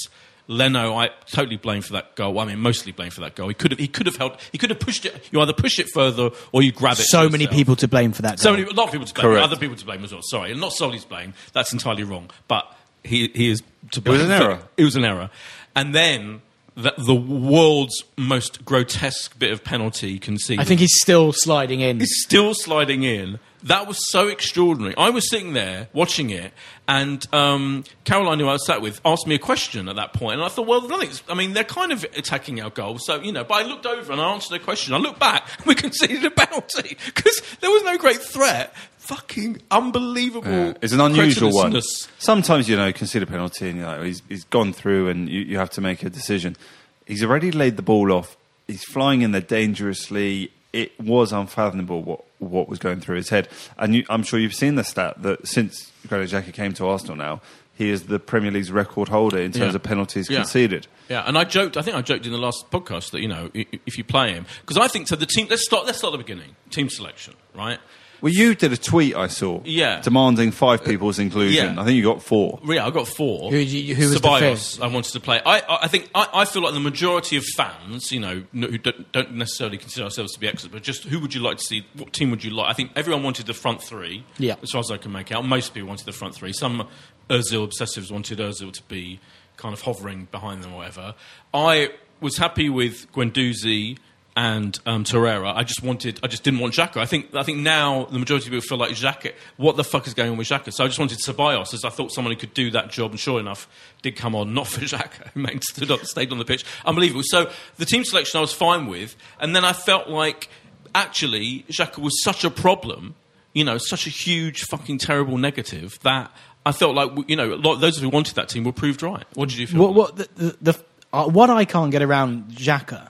Leno, 0.48 0.96
I 0.96 1.10
totally 1.30 1.58
blame 1.58 1.82
for 1.82 1.94
that 1.94 2.16
goal. 2.16 2.40
I 2.40 2.46
mean, 2.46 2.60
mostly 2.60 2.92
blame 2.94 3.12
for 3.12 3.22
that 3.22 3.36
goal. 3.36 3.50
He 3.50 3.54
could 3.54 3.72
have, 3.72 3.80
he 3.80 3.88
could 3.88 4.06
have 4.06 4.16
helped. 4.16 4.42
he 4.52 4.58
could 4.58 4.70
have 4.70 4.80
pushed 4.80 5.06
it. 5.06 5.30
You 5.32 5.42
either 5.42 5.54
push 5.54 5.78
it 5.80 5.88
further 5.94 6.30
or 6.52 6.62
you 6.64 6.72
grab 6.72 6.94
it. 6.94 7.04
So 7.04 7.30
many 7.30 7.44
yourself. 7.44 7.58
people 7.58 7.76
to 7.78 7.88
blame 7.88 8.14
for 8.14 8.22
that. 8.22 8.40
So 8.40 8.52
many, 8.52 8.64
a 8.64 8.72
lot 8.72 8.86
of 8.86 8.92
people 8.92 9.06
to 9.08 9.14
blame. 9.14 9.24
Correct. 9.24 9.44
Other 9.44 9.58
people 9.58 9.76
to 9.76 9.86
blame 9.86 10.04
as 10.04 10.12
well. 10.14 10.22
Sorry, 10.24 10.52
and 10.52 10.62
not 10.62 10.72
solely 10.74 11.00
blame. 11.08 11.34
That's 11.54 11.74
entirely 11.74 12.04
wrong. 12.04 12.30
But 12.48 12.66
he 13.04 13.30
he 13.34 13.50
is 13.50 13.62
to 13.92 14.00
It 14.00 14.04
blame. 14.04 14.18
was 14.20 14.26
an 14.26 14.32
error. 14.32 14.60
It 14.78 14.84
was 14.86 14.96
an 14.96 15.04
error. 15.06 15.30
And 15.76 15.94
then 15.94 16.42
the, 16.76 16.94
the 16.98 17.16
world's 17.16 18.04
most 18.18 18.64
grotesque 18.64 19.38
bit 19.38 19.52
of 19.52 19.64
penalty 19.64 20.18
conceded. 20.20 20.62
I 20.62 20.64
think 20.64 20.80
he's 20.80 20.96
still 21.02 21.34
sliding 21.34 21.82
in. 21.82 22.00
He's 22.00 22.22
still 22.24 22.54
sliding 22.54 23.04
in. 23.04 23.40
That 23.64 23.88
was 23.88 23.98
so 24.12 24.28
extraordinary. 24.28 24.96
I 24.98 25.10
was 25.10 25.30
sitting 25.30 25.54
there 25.54 25.90
watching 25.92 26.30
it, 26.30 26.54
and 26.88 27.26
um, 27.34 27.84
Caroline, 28.06 28.40
who 28.40 28.48
I 28.48 28.54
was 28.54 28.66
sat 28.66 28.82
with, 28.82 29.02
asked 29.04 29.28
me 29.28 29.36
a 29.36 29.40
question 29.40 29.90
at 29.90 29.98
that 29.98 30.14
point, 30.14 30.36
and 30.36 30.44
I 30.44 30.48
thought, 30.48 30.68
well, 30.68 30.88
nothing's. 30.88 31.22
I 31.28 31.34
mean, 31.34 31.54
they're 31.54 31.66
kind 31.66 31.92
of 31.92 32.06
attacking 32.16 32.62
our 32.62 32.70
goal, 32.70 32.98
so 33.00 33.22
you 33.22 33.34
know. 33.34 33.44
But 33.44 33.66
I 33.66 33.68
looked 33.68 33.86
over 33.86 34.12
and 34.12 34.22
I 34.22 34.32
answered 34.32 34.56
a 34.56 34.64
question. 34.64 34.94
I 34.94 34.98
looked 34.98 35.20
back, 35.20 35.48
and 35.58 35.66
we 35.66 35.76
conceded 35.76 36.24
a 36.24 36.32
penalty 36.32 36.98
because 37.06 37.42
there 37.60 37.70
was 37.70 37.84
no 37.84 37.98
great 37.98 38.22
threat. 38.22 38.74
Fucking 39.00 39.62
unbelievable! 39.70 40.50
Yeah, 40.50 40.74
it's 40.82 40.94
an 40.94 41.02
unusual 41.02 41.52
one. 41.52 41.80
Sometimes, 42.20 42.70
you 42.70 42.76
know, 42.76 42.92
consider 42.94 43.26
penalty 43.26 43.70
and 43.70 43.80
you're 43.80 43.88
like, 43.88 44.04
he's, 44.04 44.22
he's 44.28 44.44
gone 44.46 44.74
through 44.74 45.08
and 45.08 45.30
you, 45.30 45.42
you 45.42 45.58
have 45.58 45.70
to 45.72 45.82
make 45.82 46.04
a 46.04 46.10
decision. 46.10 46.58
He's 47.06 47.24
already 47.24 47.52
laid 47.52 47.78
the 47.78 47.84
ball 47.84 48.12
off. 48.12 48.36
He's 48.68 48.84
flying 48.84 49.22
in 49.22 49.32
there 49.32 49.40
dangerously. 49.40 50.52
It 50.74 51.00
was 51.00 51.32
unfathomable 51.32 52.04
what, 52.04 52.24
what 52.40 52.68
was 52.70 52.78
going 52.80 53.00
through 53.00 53.16
his 53.18 53.30
head. 53.30 53.48
And 53.78 53.96
you, 53.96 54.06
I'm 54.10 54.24
sure 54.24 54.40
you've 54.40 54.54
seen 54.54 54.76
the 54.76 54.84
stat 54.84 55.22
that 55.24 55.48
since 55.48 55.92
Granit 56.08 56.30
Xhaka 56.30 56.54
came 56.54 56.74
to 56.74 56.86
Arsenal 56.88 57.16
now, 57.16 57.42
he 57.74 57.90
is 57.90 58.04
the 58.08 58.20
Premier 58.20 58.52
League's 58.52 58.72
record 58.72 59.08
holder 59.08 59.38
in 59.40 59.52
terms 59.52 59.72
Yeah. 59.72 59.76
of 59.76 59.84
penalties 59.84 60.30
Yeah. 60.30 60.38
conceded. 60.40 60.88
Yeah, 61.10 61.24
and 61.26 61.38
I 61.38 61.44
joked. 61.46 61.78
I 61.78 61.82
think 61.84 61.96
I 61.96 62.02
joked 62.02 62.26
in 62.26 62.32
the 62.32 62.38
last 62.38 62.70
podcast 62.72 63.12
that 63.12 63.22
you 63.22 63.28
know 63.28 63.50
if 63.54 63.98
you 63.98 64.04
play 64.04 64.34
him 64.34 64.46
because 64.62 64.78
I 64.78 64.88
think 64.88 65.08
so. 65.08 65.16
The 65.16 65.26
team. 65.26 65.48
Let's 65.50 65.64
start. 65.64 65.86
Let's 65.86 66.00
start 66.00 66.14
at 66.14 66.18
the 66.18 66.24
beginning. 66.24 66.56
Team 66.70 66.90
selection, 66.90 67.34
right? 67.56 67.80
Well, 68.22 68.34
you 68.34 68.56
did 68.56 68.72
a 68.74 68.78
tweet 68.78 69.16
I 69.16 69.28
saw, 69.28 69.62
Yeah. 69.64 70.02
demanding 70.02 70.52
five 70.52 70.84
people's 70.84 71.20
inclusion. 71.20 71.76
yeah. 71.76 71.82
I 71.82 71.86
think 71.86 71.96
you 71.98 72.04
got 72.04 72.22
four. 72.24 72.60
Yeah, 72.66 72.86
I 72.86 72.90
got 72.90 73.08
four. 73.08 73.52
Who 73.52 73.58
you- 73.58 73.96
who 73.96 74.10
was 74.10 74.20
the 74.22 74.28
Ceballos, 74.28 74.74
fifth? 74.76 74.82
I 74.84 74.88
wanted 74.88 75.12
to 75.14 75.20
play. 75.20 75.42
I, 75.46 75.60
I, 75.60 75.80
I 75.84 75.88
think 75.88 76.10
I, 76.16 76.28
I 76.34 76.46
feel 76.46 76.64
like 76.64 76.74
the 76.74 76.80
majority 76.80 77.38
of 77.38 77.44
fans, 77.56 78.12
you 78.12 78.20
know, 78.20 78.44
who 78.54 78.78
don't, 78.78 79.12
don't 79.12 79.34
necessarily 79.36 79.78
consider 79.78 80.06
ourselves 80.06 80.34
to 80.34 80.40
be 80.40 80.48
experts, 80.48 80.74
but 80.74 80.84
just 80.84 81.04
who 81.04 81.20
would 81.20 81.34
you 81.34 81.42
like 81.42 81.58
to 81.58 81.64
see? 81.64 81.86
What 81.96 82.14
team 82.14 82.32
would 82.32 82.44
you 82.44 82.52
like? 82.52 82.70
I 82.70 82.74
think 82.74 82.92
everyone 82.96 83.24
wanted 83.24 83.46
the 83.46 83.54
front 83.54 83.82
three. 83.84 84.24
Yeah. 84.38 84.56
as 84.64 84.72
far 84.72 84.80
as 84.80 84.90
I 84.92 84.98
can 84.98 85.12
make 85.12 85.32
out, 85.32 85.46
most 85.46 85.74
people 85.74 85.90
wanted 85.90 86.06
the 86.06 86.12
front 86.14 86.34
three. 86.36 86.54
Some 86.54 86.88
Özil 87.30 87.68
obsessives 87.68 88.12
wanted 88.12 88.40
Özil 88.40 88.72
to 88.74 88.84
be 88.88 89.20
kind 89.58 89.74
of 89.74 89.82
hovering 89.82 90.28
behind 90.32 90.64
them 90.64 90.74
or 90.74 90.78
whatever. 90.78 91.14
I 91.54 91.92
was 92.22 92.38
happy 92.38 92.70
with 92.70 93.12
Guendouzi 93.12 93.98
and 94.38 94.80
um, 94.86 95.04
Torreira. 95.04 95.52
I 95.56 95.64
just 95.64 95.82
wanted, 95.82 96.20
I 96.22 96.28
just 96.28 96.44
didn't 96.44 96.60
want 96.60 96.76
Xhaka. 96.76 96.98
I 96.98 97.08
think, 97.08 97.34
I 97.34 97.42
think 97.42 97.58
now 97.58 98.06
the 98.06 98.20
majority 98.20 98.46
of 98.46 98.52
people 98.52 98.62
feel 98.62 98.78
like 98.78 98.92
Xhaka. 98.92 99.34
What 99.58 99.78
the 99.78 99.84
fuck 99.84 100.06
is 100.06 100.14
going 100.14 100.30
on 100.30 100.38
with 100.38 100.48
Xhaka? 100.48 100.72
So 100.72 100.84
I 100.84 100.88
just 100.88 101.00
wanted 101.00 101.18
Ceballos, 101.18 101.74
as 101.74 101.84
I 101.84 101.90
thought 101.90 102.12
someone 102.12 102.32
who 102.32 102.40
could 102.40 102.54
do 102.54 102.70
that 102.72 102.92
job, 102.92 103.12
and 103.12 103.20
sure 103.20 103.40
enough, 103.40 103.68
did 104.04 104.16
come 104.16 104.36
on. 104.36 104.54
Not 104.54 104.68
for 104.68 104.82
Xhaka, 104.86 105.32
who 105.34 106.06
stayed 106.06 106.32
on 106.32 106.38
the 106.38 106.46
pitch, 106.46 106.64
unbelievable. 106.86 107.24
So 107.26 107.50
the 107.78 107.86
team 107.86 108.06
selection 108.06 108.38
I 108.38 108.42
was 108.42 108.54
fine 108.54 108.86
with, 108.86 109.16
and 109.40 109.56
then 109.56 109.66
I 109.66 109.74
felt 109.74 110.08
like 110.08 110.50
actually 110.94 111.66
Xhaka 111.72 111.98
was 111.98 112.24
such 112.24 112.44
a 112.44 112.52
problem, 112.52 113.16
you 113.54 113.64
know, 113.64 113.80
such 113.80 114.06
a 114.06 114.12
huge 114.12 114.66
fucking 114.66 115.00
terrible 115.00 115.40
negative 115.40 115.98
that. 116.04 116.32
I 116.64 116.74
felt 116.74 116.96
like 116.96 117.30
you 117.30 117.38
know 117.38 117.76
those 117.78 117.98
who 117.98 118.10
wanted 118.10 118.36
that 118.36 118.50
team 118.50 118.66
were 118.66 118.74
proved 118.74 119.02
right. 119.02 119.24
What 119.36 119.48
did 119.48 119.58
you 119.58 119.68
feel? 119.68 119.80
What, 119.80 119.94
what 119.94 120.16
the, 120.18 120.28
the, 120.36 120.58
the 120.74 120.84
uh, 121.14 121.26
what 121.26 121.50
I 121.50 121.64
can't 121.64 121.92
get 121.92 122.02
around 122.02 122.50
Xhaka 122.50 123.10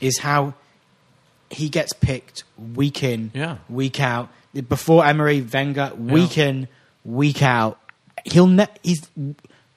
is 0.00 0.18
how 0.18 0.54
he 1.50 1.68
gets 1.68 1.92
picked 1.92 2.44
week 2.74 3.02
in, 3.02 3.30
Yeah. 3.34 3.58
week 3.68 4.00
out. 4.00 4.28
Before 4.68 5.04
Emery, 5.04 5.42
Wenger, 5.42 5.92
week 5.96 6.38
in, 6.38 6.68
week 7.04 7.42
out. 7.42 7.78
He'll 8.24 8.46
ne- 8.46 8.66
he's 8.82 9.08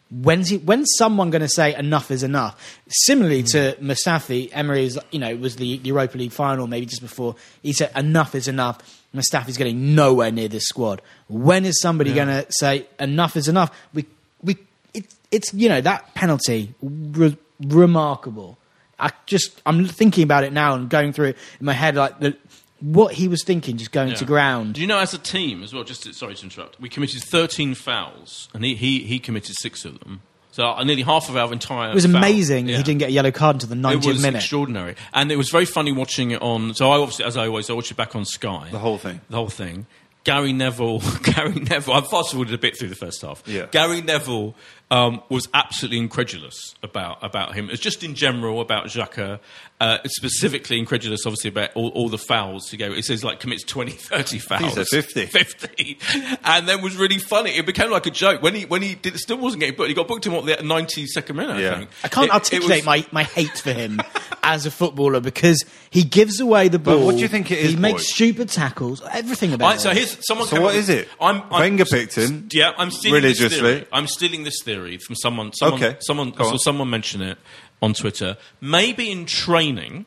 when's 0.09 0.49
he, 0.49 0.57
when's 0.57 0.87
someone 0.97 1.29
going 1.29 1.41
to 1.41 1.49
say 1.49 1.75
enough 1.75 2.11
is 2.11 2.23
enough? 2.23 2.79
Similarly 2.87 3.43
to 3.43 3.75
hmm. 3.79 3.91
Mustafi, 3.91 4.49
Emery 4.51 4.85
is 4.85 4.99
you 5.11 5.19
know 5.19 5.35
was 5.35 5.57
the 5.57 5.65
Europa 5.65 6.17
League 6.17 6.31
final 6.31 6.65
maybe 6.67 6.85
just 6.85 7.01
before 7.01 7.35
he 7.61 7.73
said 7.73 7.91
enough 7.95 8.35
is 8.35 8.47
enough. 8.47 8.79
Mustafi's 9.13 9.57
getting 9.57 9.95
nowhere 9.95 10.31
near 10.31 10.47
this 10.47 10.65
squad. 10.65 11.01
When 11.27 11.65
is 11.65 11.81
somebody 11.81 12.13
going 12.13 12.27
to 12.27 12.45
say 12.49 12.87
enough 12.99 13.35
is 13.35 13.47
enough? 13.47 13.75
We 13.93 14.05
we 14.43 14.57
it, 14.93 15.13
it's 15.31 15.53
you 15.53 15.69
know 15.69 15.81
that 15.81 16.13
penalty 16.13 16.73
re- 16.81 17.37
remarkable. 17.59 18.57
I 18.99 19.11
just 19.25 19.61
I'm 19.65 19.85
thinking 19.85 20.23
about 20.23 20.43
it 20.43 20.53
now 20.53 20.75
and 20.75 20.89
going 20.89 21.13
through 21.13 21.29
it 21.29 21.37
in 21.59 21.65
my 21.65 21.73
head 21.73 21.95
like 21.95 22.19
the, 22.19 22.35
what 22.81 23.13
he 23.13 23.27
was 23.27 23.43
thinking 23.43 23.77
just 23.77 23.91
going 23.91 24.13
to 24.13 24.25
ground. 24.25 24.75
Do 24.75 24.81
you 24.81 24.87
know, 24.87 24.99
as 24.99 25.13
a 25.13 25.17
team 25.17 25.63
as 25.63 25.73
well? 25.73 25.83
Just 25.83 26.03
to, 26.03 26.13
sorry 26.13 26.35
to 26.35 26.43
interrupt. 26.43 26.79
We 26.79 26.87
committed 26.89 27.21
13 27.23 27.75
fouls, 27.75 28.47
and 28.53 28.63
he, 28.63 28.75
he, 28.75 28.99
he 28.99 29.19
committed 29.19 29.55
six 29.59 29.83
of 29.85 29.99
them. 29.99 30.21
So 30.51 30.65
uh, 30.65 30.83
nearly 30.83 31.03
half 31.03 31.29
of 31.29 31.35
our 31.37 31.51
entire. 31.51 31.91
It 31.91 31.95
was 31.95 32.05
foul- 32.05 32.15
amazing 32.15 32.67
Yeah. 32.67 32.77
he 32.77 32.83
didn't 32.83 32.99
get 32.99 33.09
a 33.09 33.11
yellow 33.11 33.31
card 33.31 33.55
until 33.57 33.69
the 33.69 33.75
90th 33.75 33.81
minute. 33.81 33.93
It 33.95 34.07
90th 34.07 34.07
was 34.13 34.21
minute. 34.21 34.37
extraordinary, 34.39 34.95
and 35.13 35.31
it 35.31 35.35
was 35.35 35.49
very 35.49 35.65
funny 35.65 35.91
watching 35.91 36.31
it 36.31 36.41
on. 36.41 36.73
So 36.73 36.89
I 36.89 36.97
obviously, 36.97 37.25
as 37.25 37.37
I 37.37 37.47
always, 37.47 37.69
I 37.69 37.73
watched 37.73 37.91
it 37.91 37.97
back 37.97 38.15
on 38.15 38.23
Sky. 38.25 38.69
The 38.71 38.79
whole 38.79 38.97
thing. 38.97 39.21
The 39.29 39.35
whole 39.35 39.49
thing. 39.49 39.85
Gary 40.29 40.53
Neville. 40.53 40.99
Gary 41.23 41.55
Neville. 41.55 41.93
I 41.95 42.01
fast 42.01 42.31
forwarded 42.31 42.53
a 42.53 42.57
bit 42.59 42.77
through 42.77 42.89
the 42.89 42.95
first 42.95 43.21
half. 43.23 43.41
Yeah. 43.47 43.65
Gary 43.71 44.01
Neville 44.01 44.53
um, 44.91 45.21
was 45.29 45.47
absolutely 45.55 45.97
incredulous 45.97 46.75
about 46.83 47.17
about 47.23 47.55
him. 47.55 47.69
It's 47.71 47.81
just 47.81 48.03
in 48.03 48.13
general 48.13 48.61
about 48.61 48.85
Xhaka. 48.85 49.39
Uh, 49.81 49.97
specifically 50.07 50.77
incredulous, 50.77 51.25
obviously, 51.25 51.47
about 51.47 51.69
all, 51.73 51.87
all 51.91 52.09
the 52.09 52.17
fouls 52.17 52.65
to 52.69 52.75
go. 52.75 52.91
It 52.91 53.05
says 53.05 53.23
like 53.23 53.39
commits 53.39 53.63
20, 53.63 53.91
30 53.91 54.37
fouls. 54.39 54.75
he 54.75 54.83
said 54.83 54.87
50. 55.05 55.25
50. 55.27 56.37
And 56.43 56.67
then 56.67 56.81
was 56.81 56.97
really 56.97 57.17
funny. 57.17 57.51
It 57.51 57.65
became 57.65 57.89
like 57.89 58.05
a 58.05 58.11
joke. 58.11 58.41
When 58.43 58.55
he 58.55 58.65
when 58.65 58.81
he 58.81 58.95
did, 58.95 59.17
still 59.17 59.37
wasn't 59.37 59.61
getting 59.61 59.77
booked, 59.77 59.87
he 59.87 59.93
got 59.95 60.07
booked 60.09 60.25
in 60.25 60.33
what, 60.33 60.45
the 60.45 60.57
92nd 60.57 61.33
minute, 61.33 61.59
Yeah. 61.59 61.71
I 61.71 61.75
think. 61.77 61.89
I 62.03 62.07
can't 62.09 62.25
It- 62.25 62.29
it 62.29 62.33
articulate 62.33 62.77
was- 62.79 62.85
my, 62.85 63.05
my 63.13 63.23
hate 63.23 63.57
for 63.57 63.71
him 63.71 64.01
as 64.43 64.65
a 64.65 64.71
footballer 64.71 65.21
because 65.21 65.63
he 65.91 66.03
gives 66.03 66.41
away 66.41 66.67
the 66.67 66.77
But 66.77 66.97
ball. 66.97 67.05
what 67.05 67.15
do 67.15 67.21
you 67.21 67.29
think 67.29 67.49
it 67.49 67.59
is, 67.59 67.71
He 67.71 67.75
makes 67.77 68.09
stupid 68.13 68.49
tackles. 68.49 69.01
Everything 69.13 69.53
about 69.53 69.65
Right, 69.65 69.75
it. 69.77 69.79
so 69.81 69.91
here's 69.91 70.18
someone. 70.23 70.47
So 70.47 70.61
what 70.61 70.73
up 70.75 70.79
is 70.79 70.89
it? 70.89 71.07
I'm, 71.19 71.41
I'm 71.43 71.49
Wenger 71.61 71.85
picked 71.85 72.15
him 72.15 72.47
Yeah, 72.51 72.73
I'm 72.77 72.91
stealing 72.91 73.21
This 73.21 73.39
theory. 73.39 73.85
I'm 73.91 74.07
stealing 74.07 74.43
this 74.43 74.61
theory 74.63 74.97
from 74.97 75.15
someone. 75.15 75.51
someone 75.53 75.83
Okay, 75.83 75.97
Someone. 76.01 76.31
go 76.31 76.43
I 76.43 76.47
saw 76.47 76.53
on. 76.53 76.59
someone 76.59 76.89
mention 76.89 77.21
it 77.21 77.37
on 77.81 77.93
Twitter. 77.93 78.37
Maybe 78.61 79.11
in 79.11 79.25
training. 79.25 80.05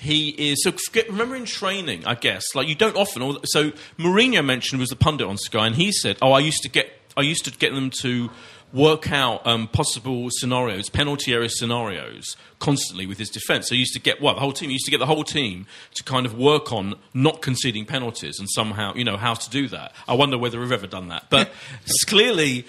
He 0.00 0.28
is 0.52 0.62
so. 0.62 0.72
Remember 1.08 1.34
in 1.34 1.44
training, 1.44 2.06
I 2.06 2.14
guess, 2.14 2.44
like 2.54 2.68
you 2.68 2.76
don't 2.76 2.94
often. 2.96 3.36
So 3.46 3.72
Mourinho 3.98 4.44
mentioned 4.44 4.78
was 4.80 4.90
the 4.90 4.96
pundit 4.96 5.26
on 5.26 5.36
Sky, 5.38 5.66
and 5.66 5.74
he 5.74 5.90
said, 5.90 6.18
"Oh, 6.22 6.30
I 6.30 6.38
used 6.38 6.62
to 6.62 6.68
get, 6.68 6.92
I 7.16 7.22
used 7.22 7.44
to 7.46 7.50
get 7.50 7.74
them 7.74 7.90
to 8.02 8.30
work 8.72 9.10
out 9.10 9.46
um, 9.46 9.68
possible 9.68 10.28
scenarios, 10.30 10.88
penalty 10.88 11.32
area 11.32 11.48
scenarios, 11.48 12.36
constantly 12.58 13.06
with 13.06 13.18
his 13.18 13.30
defence. 13.30 13.68
So 13.68 13.74
he 13.74 13.80
used 13.80 13.94
to 13.94 14.00
get 14.00 14.20
what 14.20 14.34
the 14.34 14.40
whole 14.40 14.52
team. 14.52 14.68
He 14.68 14.74
used 14.74 14.84
to 14.86 14.90
get 14.90 14.98
the 14.98 15.06
whole 15.06 15.24
team 15.24 15.66
to 15.94 16.04
kind 16.04 16.26
of 16.26 16.34
work 16.34 16.72
on 16.72 16.94
not 17.14 17.42
conceding 17.42 17.86
penalties 17.86 18.38
and 18.38 18.48
somehow, 18.50 18.94
you 18.94 19.04
know, 19.04 19.16
how 19.16 19.34
to 19.34 19.50
do 19.50 19.68
that. 19.68 19.92
I 20.06 20.14
wonder 20.14 20.38
whether 20.38 20.60
we've 20.60 20.72
ever 20.72 20.86
done 20.86 21.08
that, 21.08 21.24
but 21.30 21.50
clearly." 22.06 22.66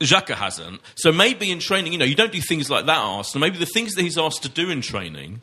Xhaka 0.00 0.34
hasn't. 0.34 0.80
So 0.94 1.12
maybe 1.12 1.50
in 1.50 1.58
training, 1.58 1.92
you 1.92 1.98
know, 1.98 2.06
you 2.06 2.14
don't 2.14 2.32
do 2.32 2.40
things 2.40 2.70
like 2.70 2.86
that, 2.86 2.96
Arsenal. 2.96 3.46
Maybe 3.46 3.58
the 3.58 3.66
things 3.66 3.92
that 3.96 4.00
he's 4.00 4.16
asked 4.16 4.42
to 4.44 4.48
do 4.48 4.70
in 4.70 4.80
training 4.80 5.42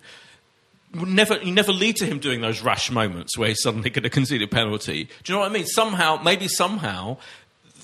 never 0.93 1.37
you 1.41 1.51
never 1.51 1.71
lead 1.71 1.95
to 1.97 2.05
him 2.05 2.19
doing 2.19 2.41
those 2.41 2.61
rash 2.61 2.89
moments 2.89 3.37
where 3.37 3.49
he's 3.49 3.61
suddenly 3.61 3.89
going 3.89 4.03
to 4.03 4.09
concede 4.09 4.41
a 4.41 4.47
penalty. 4.47 5.05
Do 5.23 5.31
you 5.31 5.35
know 5.35 5.41
what 5.41 5.51
I 5.51 5.53
mean? 5.53 5.65
Somehow, 5.65 6.21
maybe 6.23 6.47
somehow, 6.47 7.17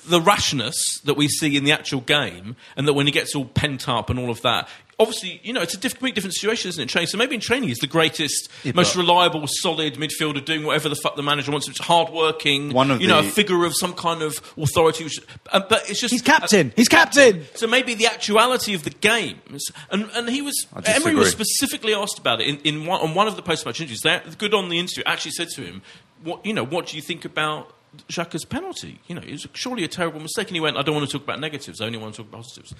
the 0.08 0.22
rashness 0.22 1.00
that 1.06 1.16
we 1.16 1.28
see 1.28 1.56
in 1.56 1.64
the 1.64 1.72
actual 1.72 2.02
game, 2.02 2.56
and 2.76 2.88
that 2.88 2.94
when 2.94 3.06
he 3.06 3.12
gets 3.12 3.36
all 3.36 3.46
pent 3.46 3.88
up 3.88 4.10
and 4.10 4.20
all 4.20 4.30
of 4.30 4.42
that. 4.42 4.68
Obviously, 5.00 5.42
you 5.44 5.54
know, 5.54 5.62
it's 5.62 5.74
a 5.74 5.78
diff- 5.78 5.94
completely 5.94 6.14
different 6.14 6.36
situation, 6.36 6.70
isn't 6.70 6.84
it? 6.84 6.88
Training. 6.88 7.08
So 7.08 7.18
maybe 7.18 7.34
in 7.34 7.42
training 7.42 7.68
he's 7.68 7.80
the 7.80 7.88
greatest, 7.88 8.48
most 8.76 8.96
reliable, 8.96 9.44
solid 9.48 9.96
midfielder 9.96 10.46
doing 10.46 10.64
whatever 10.64 10.88
the 10.88 10.96
fuck 10.96 11.16
the 11.16 11.24
manager 11.24 11.52
wants. 11.52 11.68
It's 11.68 11.80
hardworking. 11.80 12.72
One 12.72 12.92
of 12.92 13.02
you 13.02 13.08
know, 13.08 13.20
a 13.20 13.24
figure 13.24 13.66
of 13.66 13.74
some 13.76 13.94
kind 13.94 14.22
of 14.22 14.40
authority. 14.56 15.04
Which, 15.04 15.20
uh, 15.52 15.62
but 15.68 15.90
it's 15.90 16.00
just 16.00 16.12
He's 16.12 16.22
captain. 16.22 16.74
He's 16.76 16.88
captain. 16.88 17.46
so 17.56 17.66
maybe 17.66 17.96
the 17.96 18.06
actuality 18.06 18.76
of 18.76 18.84
the 18.84 18.92
games, 18.92 19.66
and, 19.90 20.10
and 20.14 20.30
he 20.30 20.44
was 20.44 20.68
Emery 20.86 21.16
was 21.16 21.32
specifically 21.32 21.96
asked 21.96 22.20
about 22.20 22.40
it 22.40 22.48
in, 22.48 22.58
in 22.60 22.86
one, 22.86 23.02
on 23.02 23.16
one 23.16 23.28
of 23.28 23.36
the 23.36 23.42
post-match 23.42 23.82
interviews. 23.82 24.02
They're 24.02 24.22
good 24.38 24.54
on 24.54 24.70
the 24.70 24.78
interview. 24.78 25.04
Actually 25.08 25.32
said 25.32 25.50
to 25.56 25.64
him, 25.64 25.82
"What 26.24 26.46
you 26.46 26.54
know? 26.54 26.64
What 26.64 26.86
do 26.88 26.96
you 26.98 27.02
think 27.02 27.26
about 27.26 27.74
Xhaka's 28.10 28.46
penalty. 28.46 29.00
You 29.08 29.16
know, 29.16 29.22
it 29.22 29.32
was 29.32 29.48
surely 29.54 29.84
a 29.84 29.88
terrible 29.88 30.20
mistake. 30.20 30.48
And 30.48 30.56
he 30.56 30.62
went, 30.62 30.78
I 30.78 30.82
don't 30.82 30.96
want 30.96 31.10
to 31.10 31.12
talk 31.12 31.24
about 31.24 31.40
negatives, 31.40 31.82
I 31.82 31.86
only 31.86 31.98
want 31.98 32.16
to 32.16 32.24
talk 32.24 32.30
about 32.30 32.42
positives. 32.44 32.74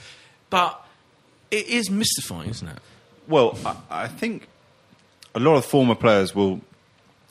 But 0.50 0.86
it 1.52 1.68
is 1.68 1.90
mystifying, 1.90 2.50
isn't 2.50 2.68
it? 2.68 2.80
Well, 3.28 3.58
I, 3.66 3.76
I 3.90 4.08
think 4.08 4.48
a 5.36 5.40
lot 5.40 5.56
of 5.56 5.66
former 5.66 5.96
players 5.96 6.36
will 6.36 6.62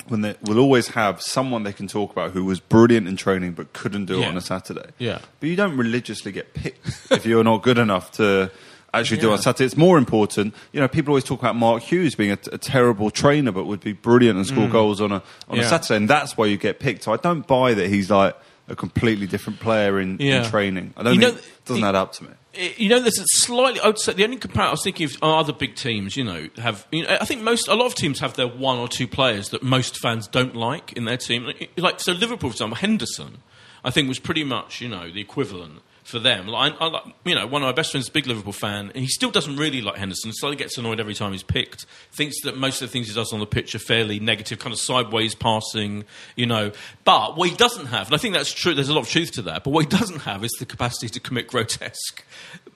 when 0.08 0.22
they 0.22 0.34
will 0.42 0.58
always 0.58 0.88
have 0.88 1.22
someone 1.22 1.62
they 1.62 1.72
can 1.72 1.86
talk 1.86 2.10
about 2.10 2.32
who 2.32 2.44
was 2.44 2.58
brilliant 2.58 3.06
in 3.06 3.16
training 3.16 3.52
but 3.52 3.72
couldn't 3.72 4.06
do 4.06 4.20
it 4.20 4.26
on 4.26 4.36
a 4.36 4.40
Saturday. 4.40 4.90
Yeah. 4.98 5.20
But 5.38 5.48
you 5.48 5.54
don't 5.54 5.76
religiously 5.76 6.32
get 6.32 6.54
picked 6.54 7.12
if 7.12 7.24
you're 7.24 7.44
not 7.44 7.62
good 7.62 7.78
enough 7.78 8.10
to 8.12 8.50
actually 8.94 9.18
do 9.18 9.26
it 9.28 9.30
Yeah. 9.30 9.36
on 9.36 9.42
Saturday. 9.42 9.64
It's 9.64 9.76
more 9.76 9.98
important. 9.98 10.54
You 10.72 10.80
know, 10.80 10.88
people 10.88 11.12
always 11.12 11.24
talk 11.24 11.40
about 11.40 11.56
Mark 11.56 11.82
Hughes 11.82 12.14
being 12.14 12.30
a, 12.32 12.38
a 12.52 12.58
terrible 12.58 13.10
trainer 13.10 13.52
but 13.52 13.64
would 13.64 13.80
be 13.80 13.92
brilliant 13.92 14.36
and 14.38 14.46
score 14.46 14.68
goals 14.68 15.00
on 15.00 15.12
a 15.12 15.22
on 15.48 15.58
a 15.58 15.62
Mm. 15.62 15.68
Saturday, 15.68 15.96
and 15.96 16.08
that's 16.10 16.36
why 16.36 16.46
you 16.46 16.56
get 16.56 16.78
picked. 16.80 17.04
So 17.04 17.12
I 17.12 17.16
don't 17.16 17.46
buy 17.46 17.74
that 17.74 17.88
he's 17.88 18.10
like 18.10 18.36
a 18.68 18.76
completely 18.76 19.26
different 19.26 19.58
player 19.60 19.98
in, 20.00 20.18
Yeah. 20.20 20.44
in 20.44 20.50
training. 20.50 20.94
I 20.96 21.02
don't 21.02 21.14
You 21.14 21.20
think 21.20 21.34
know, 21.34 21.38
it 21.38 21.64
doesn't 21.66 21.80
the- 21.82 21.88
add 21.88 21.94
up 21.94 22.12
to 22.14 22.24
me. 22.24 22.30
You 22.76 22.90
know, 22.90 23.00
there's 23.00 23.18
a 23.18 23.24
slightly. 23.38 23.80
I 23.80 23.86
would 23.86 23.98
say 23.98 24.12
the 24.12 24.24
only 24.24 24.36
comparison 24.36 24.68
I 24.68 24.72
was 24.72 24.82
thinking 24.84 25.06
of 25.06 25.16
are 25.22 25.40
other 25.40 25.54
big 25.54 25.74
teams. 25.74 26.18
You 26.18 26.24
know, 26.24 26.48
have 26.58 26.86
you 26.92 27.02
know, 27.04 27.16
I 27.18 27.24
think 27.24 27.40
most 27.40 27.66
a 27.66 27.74
lot 27.74 27.86
of 27.86 27.94
teams 27.94 28.20
have 28.20 28.34
their 28.34 28.46
one 28.46 28.76
or 28.78 28.88
two 28.88 29.08
players 29.08 29.48
that 29.50 29.62
most 29.62 29.96
fans 30.00 30.26
don't 30.26 30.54
like 30.54 30.92
in 30.92 31.06
their 31.06 31.16
team. 31.16 31.50
Like 31.78 32.00
so, 32.00 32.12
Liverpool, 32.12 32.50
for 32.50 32.54
example, 32.54 32.76
Henderson, 32.76 33.38
I 33.82 33.90
think 33.90 34.06
was 34.06 34.18
pretty 34.18 34.44
much 34.44 34.82
you 34.82 34.88
know 34.90 35.10
the 35.10 35.20
equivalent 35.22 35.80
for 36.04 36.18
them. 36.18 36.48
Like, 36.48 36.74
I, 36.80 36.86
I, 36.86 37.12
you 37.24 37.34
know, 37.34 37.46
one 37.46 37.62
of 37.62 37.66
my 37.66 37.72
best 37.72 37.92
friends, 37.92 38.06
is 38.06 38.08
a 38.10 38.12
big 38.12 38.26
Liverpool 38.26 38.52
fan, 38.52 38.90
and 38.94 38.96
he 38.96 39.06
still 39.06 39.30
doesn't 39.30 39.56
really 39.56 39.80
like 39.80 39.96
Henderson. 39.96 40.32
Slightly 40.32 40.56
gets 40.56 40.76
annoyed 40.78 41.00
every 41.00 41.14
time 41.14 41.32
he's 41.32 41.42
picked. 41.42 41.86
Thinks 42.12 42.42
that 42.42 42.56
most 42.56 42.82
of 42.82 42.88
the 42.88 42.92
things 42.92 43.08
he 43.08 43.14
does 43.14 43.32
on 43.32 43.40
the 43.40 43.46
pitch 43.46 43.74
are 43.74 43.78
fairly 43.78 44.18
negative, 44.18 44.58
kind 44.58 44.72
of 44.72 44.80
sideways 44.80 45.34
passing. 45.34 46.04
You 46.36 46.46
know, 46.46 46.72
but 47.04 47.36
what 47.36 47.48
he 47.48 47.56
doesn't 47.56 47.86
have, 47.86 48.06
and 48.06 48.14
I 48.14 48.18
think 48.18 48.34
that's 48.34 48.52
true. 48.52 48.74
There's 48.74 48.88
a 48.88 48.94
lot 48.94 49.02
of 49.02 49.08
truth 49.08 49.32
to 49.32 49.42
that. 49.42 49.64
But 49.64 49.70
what 49.70 49.84
he 49.84 49.90
doesn't 49.90 50.20
have 50.20 50.44
is 50.44 50.50
the 50.58 50.66
capacity 50.66 51.08
to 51.08 51.20
commit 51.20 51.46
grotesque, 51.48 52.24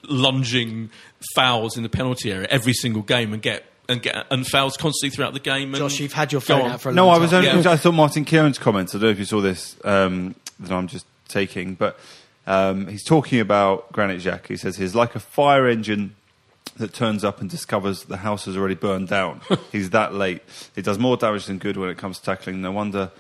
lunging 0.09 0.91
fouls 1.35 1.77
in 1.77 1.83
the 1.83 1.89
penalty 1.89 2.31
area 2.33 2.47
every 2.51 2.73
single 2.73 3.03
game 3.03 3.33
and 3.33 3.43
get. 3.43 3.65
And 3.89 4.03
get 4.03 4.27
and 4.33 4.45
fouls 4.45 4.77
constantly 4.77 5.15
throughout 5.15 5.33
the 5.33 5.39
game. 5.39 5.69
And 5.69 5.77
Josh, 5.77 6.01
you've 6.01 6.13
had 6.13 6.33
your 6.33 6.41
phone 6.41 6.63
out 6.73 6.81
for 6.81 6.89
a 6.89 6.93
No, 6.93 7.07
long 7.07 7.15
I 7.15 7.19
was 7.21 7.33
only. 7.33 7.47
Yeah. 7.47 7.71
I 7.71 7.77
thought 7.77 7.95
Martin 7.95 8.25
Keown's 8.25 8.59
comments. 8.59 8.97
I 8.97 8.99
don't 8.99 9.03
know 9.05 9.11
if 9.11 9.21
you 9.21 9.25
saw 9.25 9.41
this 9.41 9.77
um, 9.85 10.35
that 10.59 10.73
I'm 10.73 10.89
just 10.89 11.07
taking, 11.29 11.75
but 11.75 11.97
um, 12.47 12.87
he's 12.87 13.05
talking 13.05 13.41
about 13.41 13.93
Granit 13.93 14.21
Xhaka. 14.21 14.47
He 14.47 14.57
says 14.57 14.77
he's 14.77 14.95
like 14.95 15.15
a 15.15 15.21
fire 15.21 15.69
engine 15.69 16.15
that 16.77 16.93
turns 16.93 17.25
up 17.25 17.41
and 17.41 17.49
discovers 17.49 18.05
the 18.05 18.19
house 18.19 18.45
has 18.45 18.57
already 18.57 18.75
burned 18.75 19.09
down. 19.09 19.41
he's 19.73 19.91
that 19.91 20.15
late. 20.15 20.43
He 20.75 20.83
does 20.83 20.99
more 20.99 21.17
damage 21.17 21.47
than 21.47 21.59
good 21.59 21.77
when 21.77 21.89
it 21.89 21.99
comes 21.99 22.19
to 22.19 22.25
tackling. 22.25 22.61
No 22.61 22.73
wonder. 22.73 23.11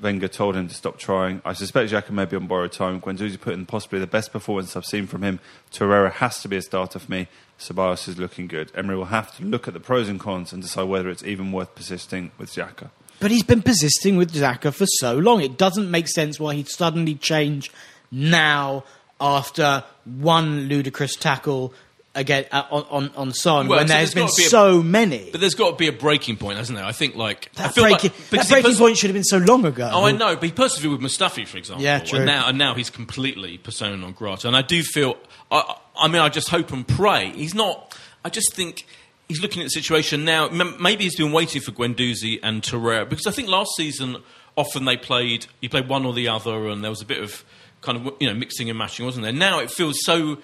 Wenger 0.00 0.28
told 0.28 0.56
him 0.56 0.66
to 0.66 0.74
stop 0.74 0.98
trying. 0.98 1.42
I 1.44 1.52
suspect 1.52 1.92
Xhaka 1.92 2.10
may 2.10 2.24
be 2.24 2.36
on 2.36 2.46
borrowed 2.46 2.72
time. 2.72 3.00
Guendouzi 3.02 3.38
put 3.38 3.52
in 3.52 3.66
possibly 3.66 3.98
the 3.98 4.06
best 4.06 4.32
performance 4.32 4.74
I've 4.74 4.86
seen 4.86 5.06
from 5.06 5.22
him. 5.22 5.40
Torreira 5.70 6.10
has 6.10 6.40
to 6.40 6.48
be 6.48 6.56
a 6.56 6.62
starter 6.62 6.98
for 6.98 7.10
me. 7.10 7.28
Ceballos 7.58 8.08
is 8.08 8.18
looking 8.18 8.46
good. 8.46 8.72
Emery 8.74 8.96
will 8.96 9.04
have 9.06 9.36
to 9.36 9.44
look 9.44 9.68
at 9.68 9.74
the 9.74 9.80
pros 9.80 10.08
and 10.08 10.18
cons 10.18 10.54
and 10.54 10.62
decide 10.62 10.84
whether 10.84 11.10
it's 11.10 11.22
even 11.22 11.52
worth 11.52 11.74
persisting 11.74 12.30
with 12.38 12.50
Xhaka. 12.50 12.90
But 13.18 13.30
he's 13.30 13.42
been 13.42 13.60
persisting 13.60 14.16
with 14.16 14.32
Xhaka 14.32 14.72
for 14.72 14.86
so 14.86 15.18
long. 15.18 15.42
It 15.42 15.58
doesn't 15.58 15.90
make 15.90 16.08
sense 16.08 16.40
why 16.40 16.54
he'd 16.54 16.68
suddenly 16.68 17.14
change 17.14 17.70
now 18.10 18.84
after 19.20 19.84
one 20.04 20.62
ludicrous 20.68 21.14
tackle 21.16 21.74
again 22.14 22.44
uh, 22.50 22.64
on, 22.70 22.84
on 22.90 23.10
on 23.16 23.32
Son 23.32 23.68
Well, 23.68 23.78
when 23.78 23.88
so 23.88 23.94
there's 23.94 24.14
there's 24.14 24.30
been 24.32 24.36
be 24.36 24.46
a- 24.46 24.50
so 24.50 24.82
many. 24.82 25.28
But 25.30 25.40
there's 25.40 25.54
got 25.54 25.70
to 25.70 25.76
be 25.76 25.86
a 25.86 25.92
breaking 25.92 26.38
point, 26.38 26.58
hasn't 26.58 26.76
there? 26.76 26.84
I 26.86 26.92
think 26.92 27.14
like 27.16 27.52
that 27.54 27.74
feel 27.74 27.84
breaking, 27.84 28.10
like 28.10 28.30
that 28.30 28.48
breaking 28.48 28.70
pers- 28.70 28.78
point 28.78 28.96
should 28.96 29.10
have 29.10 29.14
been 29.14 29.24
so 29.24 29.38
long 29.38 29.64
ago. 29.64 29.88
Oh, 29.92 30.04
I 30.06 30.12
know, 30.12 30.34
but 30.34 30.44
he 30.44 30.50
persevered 30.52 30.90
with 30.90 31.00
Mustafi, 31.00 31.46
for 31.46 31.58
example. 31.58 31.84
Yeah, 31.84 32.00
true. 32.00 32.18
And 32.20 32.26
now, 32.26 32.48
and 32.48 32.58
now 32.58 32.74
he's 32.74 32.90
completely 32.90 33.58
persona 33.58 33.96
non 33.96 34.12
grata. 34.12 34.48
And 34.48 34.56
I 34.56 34.62
do 34.62 34.82
feel, 34.82 35.16
I, 35.52 35.76
I 35.96 36.08
mean, 36.08 36.20
I 36.22 36.28
just 36.30 36.48
hope 36.48 36.72
and 36.72 36.86
pray. 36.86 37.30
He's 37.30 37.54
not, 37.54 37.96
I 38.24 38.28
just 38.30 38.54
think 38.54 38.86
he's 39.28 39.40
looking 39.40 39.62
at 39.62 39.66
the 39.66 39.70
situation 39.70 40.24
now. 40.24 40.48
Maybe 40.48 41.04
he's 41.04 41.16
been 41.16 41.30
waiting 41.32 41.60
for 41.62 41.70
Guendouzi 41.70 42.40
and 42.42 42.62
Torreira, 42.62 43.08
because 43.08 43.26
I 43.28 43.30
think 43.30 43.48
last 43.48 43.70
season 43.76 44.16
often 44.56 44.84
they 44.84 44.96
played, 44.96 45.46
you 45.60 45.68
played 45.68 45.88
one 45.88 46.04
or 46.04 46.12
the 46.12 46.26
other, 46.28 46.66
and 46.66 46.82
there 46.82 46.90
was 46.90 47.02
a 47.02 47.06
bit 47.06 47.22
of 47.22 47.44
kind 47.80 47.98
of, 48.06 48.14
you 48.20 48.26
know, 48.28 48.34
mixing 48.34 48.68
and 48.68 48.78
matching, 48.78 49.04
wasn't 49.06 49.24
there? 49.24 49.32
Now 49.32 49.58
it 49.60 49.70
feels 49.70 49.98
so 50.04 50.38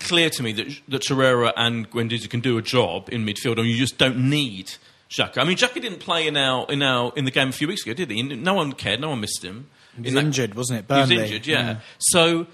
clear 0.00 0.28
to 0.30 0.42
me 0.42 0.52
that, 0.52 0.66
that 0.88 1.02
Torreira 1.02 1.52
and 1.56 1.90
Guendouzi 1.90 2.28
can 2.28 2.40
do 2.40 2.58
a 2.58 2.62
job 2.62 3.08
in 3.10 3.24
midfield, 3.24 3.58
and 3.58 3.66
you 3.66 3.76
just 3.76 3.96
don't 3.98 4.28
need 4.30 4.72
Xhaka. 5.10 5.38
I 5.38 5.44
mean, 5.44 5.56
Xhaka 5.56 5.80
didn't 5.80 6.00
play 6.00 6.26
in 6.26 6.36
our 6.36 6.66
in 6.70 6.82
our 6.82 7.12
in 7.16 7.24
the 7.24 7.30
game 7.30 7.48
a 7.48 7.52
few 7.52 7.68
weeks 7.68 7.82
ago, 7.82 7.94
did 7.94 8.10
he? 8.10 8.22
No 8.22 8.54
one 8.54 8.72
cared. 8.72 9.00
No 9.00 9.10
one 9.10 9.20
missed 9.20 9.42
him. 9.44 9.68
He 9.96 10.00
was 10.02 10.08
In 10.08 10.14
that- 10.14 10.24
injured, 10.24 10.54
wasn't 10.54 10.78
it? 10.80 10.92
He 10.92 11.00
was 11.00 11.08
Burnley. 11.08 11.22
injured, 11.24 11.46
yeah. 11.46 11.74
Mm. 11.74 11.80
So 11.98 12.46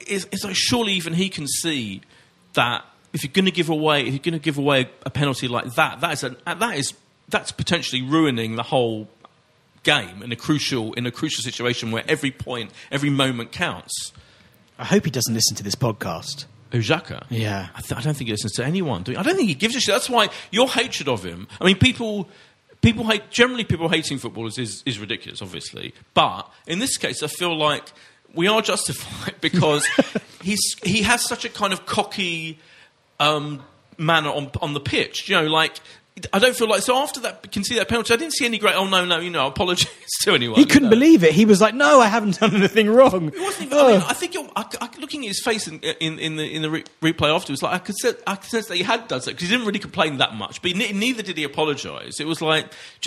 it's, 0.00 0.24
it's 0.32 0.42
like 0.44 0.56
surely 0.56 0.92
even 0.94 1.12
he 1.14 1.28
can 1.28 1.46
see 1.46 2.00
that 2.54 2.84
if 3.12 3.22
you're 3.22 3.32
going 3.32 3.44
to 3.44 3.50
give 3.52 3.68
away, 3.68 4.00
if 4.00 4.08
you're 4.08 4.18
going 4.18 4.32
to 4.32 4.38
give 4.40 4.58
away 4.58 4.90
a 5.06 5.10
penalty 5.10 5.46
like 5.46 5.74
that, 5.74 6.00
that 6.00 6.12
is 6.14 6.24
a, 6.24 6.36
that 6.46 6.76
is 6.76 6.94
that's 7.28 7.52
potentially 7.52 8.02
ruining 8.02 8.56
the 8.56 8.62
whole 8.64 9.08
game 9.82 10.22
in 10.22 10.32
a 10.32 10.36
crucial 10.36 10.92
in 10.94 11.06
a 11.06 11.10
crucial 11.10 11.42
situation 11.42 11.90
where 11.90 12.04
every 12.08 12.30
point, 12.30 12.70
every 12.90 13.10
moment 13.10 13.52
counts. 13.52 14.12
I 14.78 14.84
hope 14.84 15.04
he 15.04 15.10
doesn't 15.10 15.34
listen 15.34 15.56
to 15.56 15.62
this 15.62 15.74
podcast. 15.74 16.46
Ujaka. 16.72 17.26
Yeah. 17.28 17.68
I, 17.74 17.80
th- 17.80 17.98
I 17.98 18.00
don't 18.00 18.14
think 18.16 18.28
he 18.28 18.32
listens 18.32 18.52
to 18.52 18.64
anyone. 18.64 19.02
Do? 19.02 19.16
I 19.16 19.22
don't 19.22 19.36
think 19.36 19.48
he 19.48 19.54
gives 19.54 19.76
a 19.76 19.80
shit. 19.80 19.92
That's 19.92 20.08
why 20.08 20.28
your 20.50 20.68
hatred 20.68 21.08
of 21.08 21.24
him. 21.24 21.48
I 21.60 21.64
mean, 21.64 21.76
people, 21.76 22.28
people 22.80 23.04
hate. 23.06 23.30
Generally, 23.30 23.64
people 23.64 23.88
hating 23.88 24.18
footballers 24.18 24.58
is 24.58 24.82
is 24.86 24.98
ridiculous, 24.98 25.42
obviously. 25.42 25.94
But 26.14 26.50
in 26.66 26.78
this 26.78 26.96
case, 26.96 27.22
I 27.22 27.26
feel 27.26 27.56
like 27.56 27.92
we 28.34 28.46
are 28.46 28.62
justified 28.72 29.40
because 29.40 29.86
he's 30.42 30.76
he 30.82 31.02
has 31.02 31.24
such 31.24 31.44
a 31.44 31.48
kind 31.48 31.72
of 31.72 31.86
cocky 31.86 32.58
um, 33.18 33.62
manner 33.98 34.30
on 34.30 34.50
on 34.62 34.74
the 34.74 34.80
pitch. 34.80 35.28
You 35.28 35.36
know, 35.36 35.46
like. 35.46 35.80
I 36.34 36.38
don't 36.38 36.54
feel 36.54 36.68
like 36.68 36.82
so. 36.82 36.96
After 36.98 37.20
that, 37.20 37.50
can 37.50 37.64
see 37.64 37.76
that 37.76 37.88
penalty. 37.88 38.12
I 38.12 38.16
didn't 38.18 38.34
see 38.34 38.44
any 38.44 38.58
great. 38.58 38.74
Oh 38.74 38.86
no, 38.86 39.04
no, 39.06 39.20
you 39.20 39.30
know, 39.30 39.46
apologies 39.46 39.88
to 40.22 40.32
anyone. 40.34 40.58
He 40.58 40.66
couldn't 40.66 40.84
you 40.84 40.90
know. 40.90 40.90
believe 40.90 41.24
it. 41.24 41.32
He 41.32 41.46
was 41.46 41.60
like, 41.62 41.74
"No, 41.74 41.98
I 42.00 42.08
haven't 42.08 42.38
done 42.40 42.54
anything 42.54 42.90
wrong." 42.90 43.28
It 43.28 43.40
wasn't 43.40 43.66
even, 43.66 43.78
I, 43.78 43.92
mean, 43.92 44.00
oh. 44.02 44.06
I 44.08 44.12
think 44.12 44.34
you're, 44.34 44.46
I, 44.54 44.64
I, 44.82 44.88
looking 45.00 45.22
at 45.22 45.28
his 45.28 45.40
face 45.42 45.66
in, 45.66 45.78
in, 45.78 46.18
in 46.18 46.36
the 46.36 46.44
in 46.44 46.60
the 46.62 46.70
re- 46.70 46.84
replay 47.00 47.34
afterwards, 47.34 47.62
like 47.62 47.72
I 47.74 47.78
could 47.78 47.96
sense, 47.96 48.18
I 48.26 48.34
could 48.36 48.50
sense 48.50 48.66
that 48.66 48.76
he 48.76 48.82
had 48.82 49.08
done 49.08 49.22
so 49.22 49.30
because 49.30 49.48
he 49.48 49.54
didn't 49.54 49.66
really 49.66 49.78
complain 49.78 50.18
that 50.18 50.34
much, 50.34 50.60
but 50.60 50.74
ne- 50.76 50.92
neither 50.92 51.22
did 51.22 51.38
he 51.38 51.44
apologise. 51.44 52.20
It 52.20 52.26
was 52.26 52.42
like, 52.42 52.66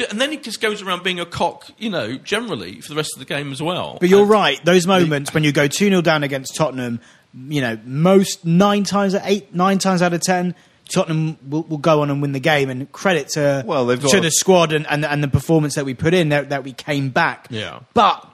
and 0.10 0.20
then 0.20 0.32
he 0.32 0.38
just 0.38 0.60
goes 0.60 0.82
around 0.82 1.04
being 1.04 1.20
a 1.20 1.26
cock, 1.26 1.70
you 1.78 1.90
know, 1.92 2.16
generally 2.18 2.82
for 2.82 2.90
the 2.90 2.96
rest 2.96 3.12
of 3.16 3.20
the 3.20 3.26
game 3.26 3.52
as 3.52 3.62
well. 3.62 3.98
But 4.00 4.10
you're 4.10 4.22
And- 4.22 4.30
right. 4.32 4.66
Those 4.66 4.88
moments 4.88 5.34
when 5.34 5.44
you 5.44 5.52
go 5.52 5.68
2 5.68 5.90
0 5.90 6.02
down 6.02 6.24
against 6.24 6.56
Tottenham, 6.56 7.00
you 7.48 7.62
know, 7.62 7.78
most 7.86 8.44
nine 8.46 8.86
times, 8.86 9.14
eight, 9.14 9.54
nine 9.54 9.78
times 9.78 10.02
out 10.02 10.14
of 10.14 10.22
ten, 10.22 10.56
Tottenham 10.94 11.38
will, 11.50 11.64
will 11.64 11.78
go 11.78 12.02
on 12.02 12.10
and 12.10 12.22
win 12.22 12.32
the 12.32 12.40
game. 12.40 12.70
And 12.70 12.92
credit 12.92 13.30
to, 13.30 13.64
Well, 13.66 13.86
they've 13.86 14.02
got 14.02 14.12
to 14.12 14.22
the 14.22 14.32
squad 14.32 14.74
and, 14.74 14.86
and, 14.88 15.04
and 15.04 15.24
the 15.24 15.28
performance 15.28 15.76
that 15.76 15.86
we 15.86 15.94
put 15.94 16.14
in, 16.14 16.30
that, 16.30 16.50
that 16.50 16.64
we 16.64 16.74
came 16.74 17.10
back. 17.10 17.48
Yeah. 17.50 17.80
But 17.94 18.28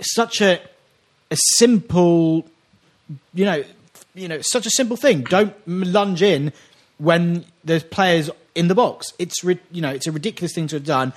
such 0.00 0.40
a, 0.40 0.60
a 1.30 1.36
simple, 1.56 2.46
you 3.32 3.44
know, 3.44 3.64
you 4.14 4.28
know, 4.28 4.40
such 4.40 4.66
a 4.66 4.70
simple 4.70 4.96
thing. 4.96 5.22
Don't 5.22 5.54
lunge 5.66 6.22
in 6.22 6.52
when 6.98 7.44
there's 7.64 7.82
players 7.82 8.30
in 8.54 8.68
the 8.68 8.74
box. 8.74 9.12
It's 9.18 9.42
ri- 9.42 9.60
you 9.72 9.82
know, 9.82 9.90
it's 9.90 10.06
a 10.06 10.12
ridiculous 10.12 10.54
thing 10.54 10.68
to 10.68 10.76
have 10.76 10.84
done, 10.84 11.12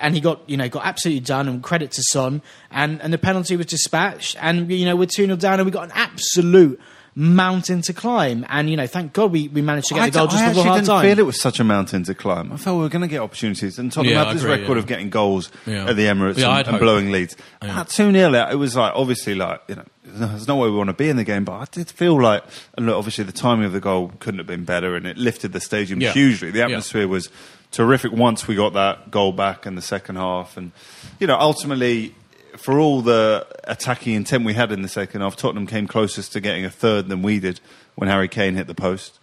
and 0.00 0.14
he 0.14 0.20
got 0.20 0.40
you 0.48 0.56
know 0.56 0.68
got 0.68 0.84
absolutely 0.84 1.20
done. 1.20 1.48
And 1.48 1.62
credit 1.62 1.92
to 1.92 2.02
Son, 2.10 2.42
and 2.70 3.00
and 3.02 3.12
the 3.12 3.18
penalty 3.18 3.56
was 3.56 3.66
dispatched, 3.66 4.36
and 4.40 4.70
you 4.70 4.84
know 4.84 4.96
we're 4.96 5.06
two 5.06 5.26
0 5.26 5.36
down, 5.36 5.60
and 5.60 5.66
we 5.66 5.70
got 5.70 5.84
an 5.84 5.92
absolute 5.94 6.80
mountain 7.14 7.82
to 7.82 7.92
climb. 7.92 8.46
And 8.48 8.70
you 8.70 8.76
know, 8.76 8.86
thank 8.86 9.12
God 9.12 9.32
we, 9.32 9.48
we 9.48 9.62
managed 9.62 9.88
to 9.88 9.94
get 9.94 10.02
I, 10.04 10.10
the 10.10 10.18
goal 10.18 10.26
d- 10.28 10.32
just 10.32 10.44
I 10.44 10.48
before 10.48 10.60
actually 10.62 10.68
half 10.70 10.76
didn't 10.78 10.88
time. 10.88 11.04
feel 11.04 11.18
it 11.18 11.26
was 11.26 11.40
such 11.40 11.60
a 11.60 11.64
mountain 11.64 12.04
to 12.04 12.14
climb. 12.14 12.52
I 12.52 12.56
felt 12.56 12.76
we 12.76 12.82
were 12.82 12.88
going 12.88 13.02
to 13.02 13.08
get 13.08 13.20
opportunities, 13.20 13.78
and 13.78 13.90
Tottenham 13.92 14.14
Yeah, 14.14 14.22
I 14.22 14.26
had 14.28 14.36
this 14.36 14.42
agree, 14.44 14.60
record 14.60 14.72
yeah. 14.74 14.78
of 14.78 14.86
getting 14.86 15.10
goals 15.10 15.50
Yeah. 15.66 15.88
at 15.90 15.96
the 15.96 16.04
Emirates 16.06 16.38
Yeah, 16.38 16.50
and, 16.50 16.58
and 16.58 16.66
hope. 16.68 16.80
blowing 16.80 17.10
leads. 17.12 17.36
Yeah. 17.62 17.80
At 17.80 17.88
two 17.88 18.12
0 18.12 18.34
it 18.50 18.54
was 18.54 18.76
like 18.76 18.92
obviously 18.94 19.34
like 19.34 19.60
you 19.68 19.74
know 19.76 19.84
there's 20.04 20.48
no 20.48 20.56
way 20.56 20.68
we 20.70 20.76
want 20.76 20.88
to 20.88 20.94
be 20.94 21.08
in 21.08 21.16
the 21.16 21.24
game, 21.24 21.44
but 21.44 21.52
I 21.52 21.64
did 21.70 21.90
feel 21.90 22.20
like 22.20 22.42
and 22.76 22.86
look, 22.86 22.96
obviously 22.96 23.24
the 23.24 23.32
timing 23.32 23.66
of 23.66 23.72
the 23.72 23.80
goal 23.80 24.12
couldn't 24.20 24.38
have 24.38 24.46
been 24.46 24.64
better, 24.64 24.94
and 24.96 25.06
it 25.06 25.16
lifted 25.18 25.52
the 25.52 25.60
stadium 25.60 26.00
Yeah. 26.00 26.12
hugely. 26.12 26.50
The 26.50 26.60
Yeah. 26.60 26.64
atmosphere 26.66 27.06
was 27.08 27.28
terrific 27.72 28.10
once 28.12 28.48
we 28.48 28.56
got 28.56 28.72
that 28.72 29.10
goal 29.12 29.32
back 29.32 29.66
in 29.66 29.74
the 29.76 29.82
second 29.82 30.16
half, 30.16 30.56
and 30.56 30.72
you 31.18 31.26
know 31.26 31.36
ultimately. 31.38 32.14
For 32.56 32.78
all 32.78 33.00
the 33.02 33.46
attacking 33.64 34.14
intent 34.14 34.44
we 34.44 34.54
had 34.54 34.72
in 34.72 34.82
the 34.82 34.88
second 34.88 35.20
half, 35.20 35.36
Tottenham 35.36 35.66
came 35.66 35.86
closest 35.86 36.32
to 36.32 36.40
getting 36.40 36.64
a 36.64 36.70
third 36.70 37.08
than 37.08 37.22
we 37.22 37.40
did 37.40 37.60
when 37.94 38.08
Harry 38.08 38.28
Kane 38.28 38.54
hit 38.54 38.66
the 38.66 38.74
post. 38.74 39.18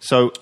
So, 0.00 0.32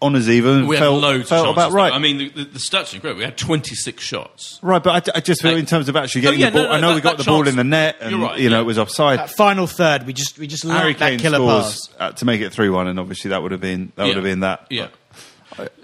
honours 0.00 0.28
even 0.28 0.66
We 0.66 0.78
felt, 0.78 0.94
had 1.02 1.02
loads 1.02 1.28
felt 1.28 1.48
of 1.48 1.54
chances. 1.54 1.72
about 1.74 1.76
right. 1.76 1.90
though. 1.90 1.94
I 1.96 1.98
mean, 1.98 2.18
the, 2.18 2.28
the, 2.30 2.44
the 2.44 2.58
stats 2.58 2.92
are 2.92 2.96
incredible. 2.96 3.18
We 3.20 3.24
had 3.24 3.36
26 3.38 4.02
shots. 4.02 4.58
right, 4.62 4.82
but 4.82 5.08
I, 5.14 5.18
I 5.18 5.20
just 5.20 5.42
feel 5.42 5.52
Like- 5.52 5.60
in 5.60 5.66
terms 5.66 5.88
of 5.88 5.96
actually 5.96 6.22
No, 6.22 6.30
getting 6.30 6.40
yeah, 6.40 6.50
the 6.50 6.58
ball. 6.58 6.62
no, 6.64 6.68
no, 6.70 6.74
I 6.76 6.80
know 6.80 6.88
that- 6.88 6.94
we 6.96 7.00
got 7.02 7.16
that 7.18 7.24
the 7.24 7.30
ball 7.30 7.46
in 7.46 7.56
the 7.56 7.62
net, 7.64 7.96
and 8.00 8.10
You're 8.10 8.20
right, 8.20 8.38
you 8.38 8.50
know 8.50 8.56
yeah. 8.56 8.62
it 8.62 8.66
was 8.66 8.78
offside. 8.78 9.18
That 9.20 9.30
final 9.30 9.66
third, 9.66 10.06
we 10.06 10.12
just 10.12 10.38
we 10.38 10.46
just 10.46 10.64
Harry 10.64 10.90
let 10.92 10.98
that 10.98 11.10
Kane 11.10 11.18
killer 11.20 11.36
scores 11.38 11.88
pass. 11.88 11.94
uh, 12.00 12.12
to 12.12 12.24
make 12.24 12.40
it 12.40 12.52
three 12.52 12.68
one, 12.70 12.88
and 12.88 12.98
obviously 12.98 13.28
that 13.30 13.42
would 13.42 13.52
have 13.52 13.60
been 13.60 13.92
that 13.96 14.06
would 14.06 14.16
have 14.16 14.24
been 14.24 14.40
that. 14.40 14.66
Yeah. 14.70 14.88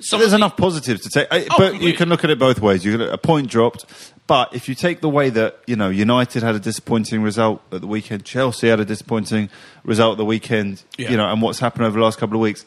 Some 0.00 0.20
There's 0.20 0.24
of 0.26 0.31
the- 0.31 0.37
enough 0.37 0.57
positives 0.57 1.02
to 1.02 1.11
take, 1.11 1.28
I- 1.31 1.46
Oh, 1.50 1.54
but 1.59 1.81
you 1.83 1.92
can 1.94 2.09
look 2.09 2.24
at 2.24 2.31
it 2.31 2.38
both 2.38 2.61
ways. 2.61 2.85
You 2.85 2.92
can, 2.92 3.02
a 3.02 3.18
point 3.18 3.48
dropped, 3.48 3.85
but 4.26 4.54
if 4.54 4.68
you 4.68 4.74
take 4.74 5.00
the 5.00 5.09
way 5.09 5.31
that 5.31 5.59
you 5.66 5.76
know 5.76 5.88
United 5.90 6.42
had 6.42 6.54
a 6.54 6.59
disappointing 6.61 7.22
result 7.22 7.61
at 7.72 7.81
the 7.81 7.87
weekend, 7.87 8.24
Chelsea 8.24 8.68
had 8.68 8.81
a 8.81 8.85
disappointing 8.85 9.48
result 9.85 10.12
at 10.12 10.18
the 10.18 10.24
weekend, 10.24 10.83
Yeah. 10.96 11.11
you 11.11 11.16
know, 11.16 11.31
and 11.31 11.42
what's 11.42 11.59
happened 11.59 11.85
over 11.87 11.98
the 11.98 12.04
last 12.04 12.18
couple 12.18 12.37
of 12.37 12.40
weeks, 12.40 12.64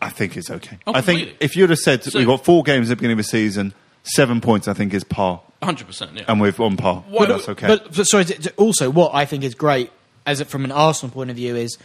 I 0.00 0.08
think 0.10 0.36
it's 0.36 0.50
okay. 0.50 0.78
Oh, 0.86 0.92
I 0.94 1.00
think 1.00 1.34
if 1.40 1.56
you'd 1.56 1.70
have 1.70 1.78
said 1.78 2.02
So- 2.04 2.18
we've 2.18 2.26
got 2.26 2.44
four 2.44 2.62
games 2.62 2.86
at 2.86 2.90
the 2.90 2.96
beginning 2.96 3.18
of 3.18 3.24
the 3.24 3.30
season, 3.30 3.74
seven 4.02 4.40
points, 4.40 4.68
I 4.68 4.72
think 4.74 4.92
is 4.94 5.04
par, 5.04 5.40
100%. 5.62 6.10
Yeah. 6.14 6.24
and 6.28 6.40
we're 6.40 6.54
on 6.58 6.76
par. 6.76 7.04
Why 7.08 7.26
But 7.26 7.28
that's 7.36 7.48
okay. 7.50 7.66
But, 7.66 7.94
but 7.96 8.04
sorry, 8.04 8.24
t- 8.26 8.34
t- 8.34 8.50
also 8.56 8.90
what 8.90 9.14
I 9.14 9.24
think 9.24 9.44
is 9.44 9.54
great, 9.54 9.90
as 10.26 10.40
it, 10.40 10.48
from 10.48 10.64
an 10.64 10.72
Arsenal 10.72 11.12
point 11.12 11.30
of 11.30 11.36
view, 11.36 11.56
is 11.56 11.76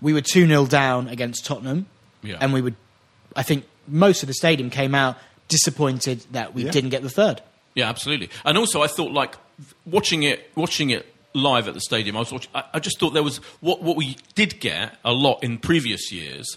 we 0.00 0.12
were 0.12 0.20
two 0.20 0.46
0 0.46 0.66
down 0.66 1.08
against 1.08 1.44
Tottenham, 1.46 1.86
Yeah. 2.22 2.36
and 2.40 2.52
we 2.52 2.60
would. 2.60 2.74
I 3.36 3.42
think 3.42 3.64
most 3.88 4.22
of 4.22 4.26
the 4.26 4.34
stadium 4.34 4.70
came 4.70 4.94
out 4.94 5.16
disappointed 5.48 6.24
that 6.32 6.54
we 6.54 6.64
Yeah. 6.64 6.70
didn't 6.70 6.90
get 6.90 7.02
the 7.02 7.10
third. 7.10 7.42
Yeah, 7.74 7.88
absolutely. 7.88 8.30
And 8.44 8.56
also, 8.56 8.82
I 8.82 8.86
thought 8.86 9.12
like 9.12 9.36
watching 9.84 10.22
it, 10.22 10.50
watching 10.54 10.90
it 10.90 11.06
live 11.34 11.66
at 11.68 11.74
the 11.74 11.80
stadium. 11.80 12.16
I 12.16 12.20
was 12.20 12.32
watching. 12.32 12.50
I, 12.54 12.64
I 12.74 12.78
just 12.80 12.98
thought 13.00 13.10
there 13.10 13.22
was 13.22 13.38
what 13.60 13.82
what 13.82 13.96
we 13.96 14.16
did 14.34 14.60
get 14.60 14.96
a 15.04 15.12
lot 15.12 15.42
in 15.42 15.58
previous 15.58 16.12
years. 16.12 16.56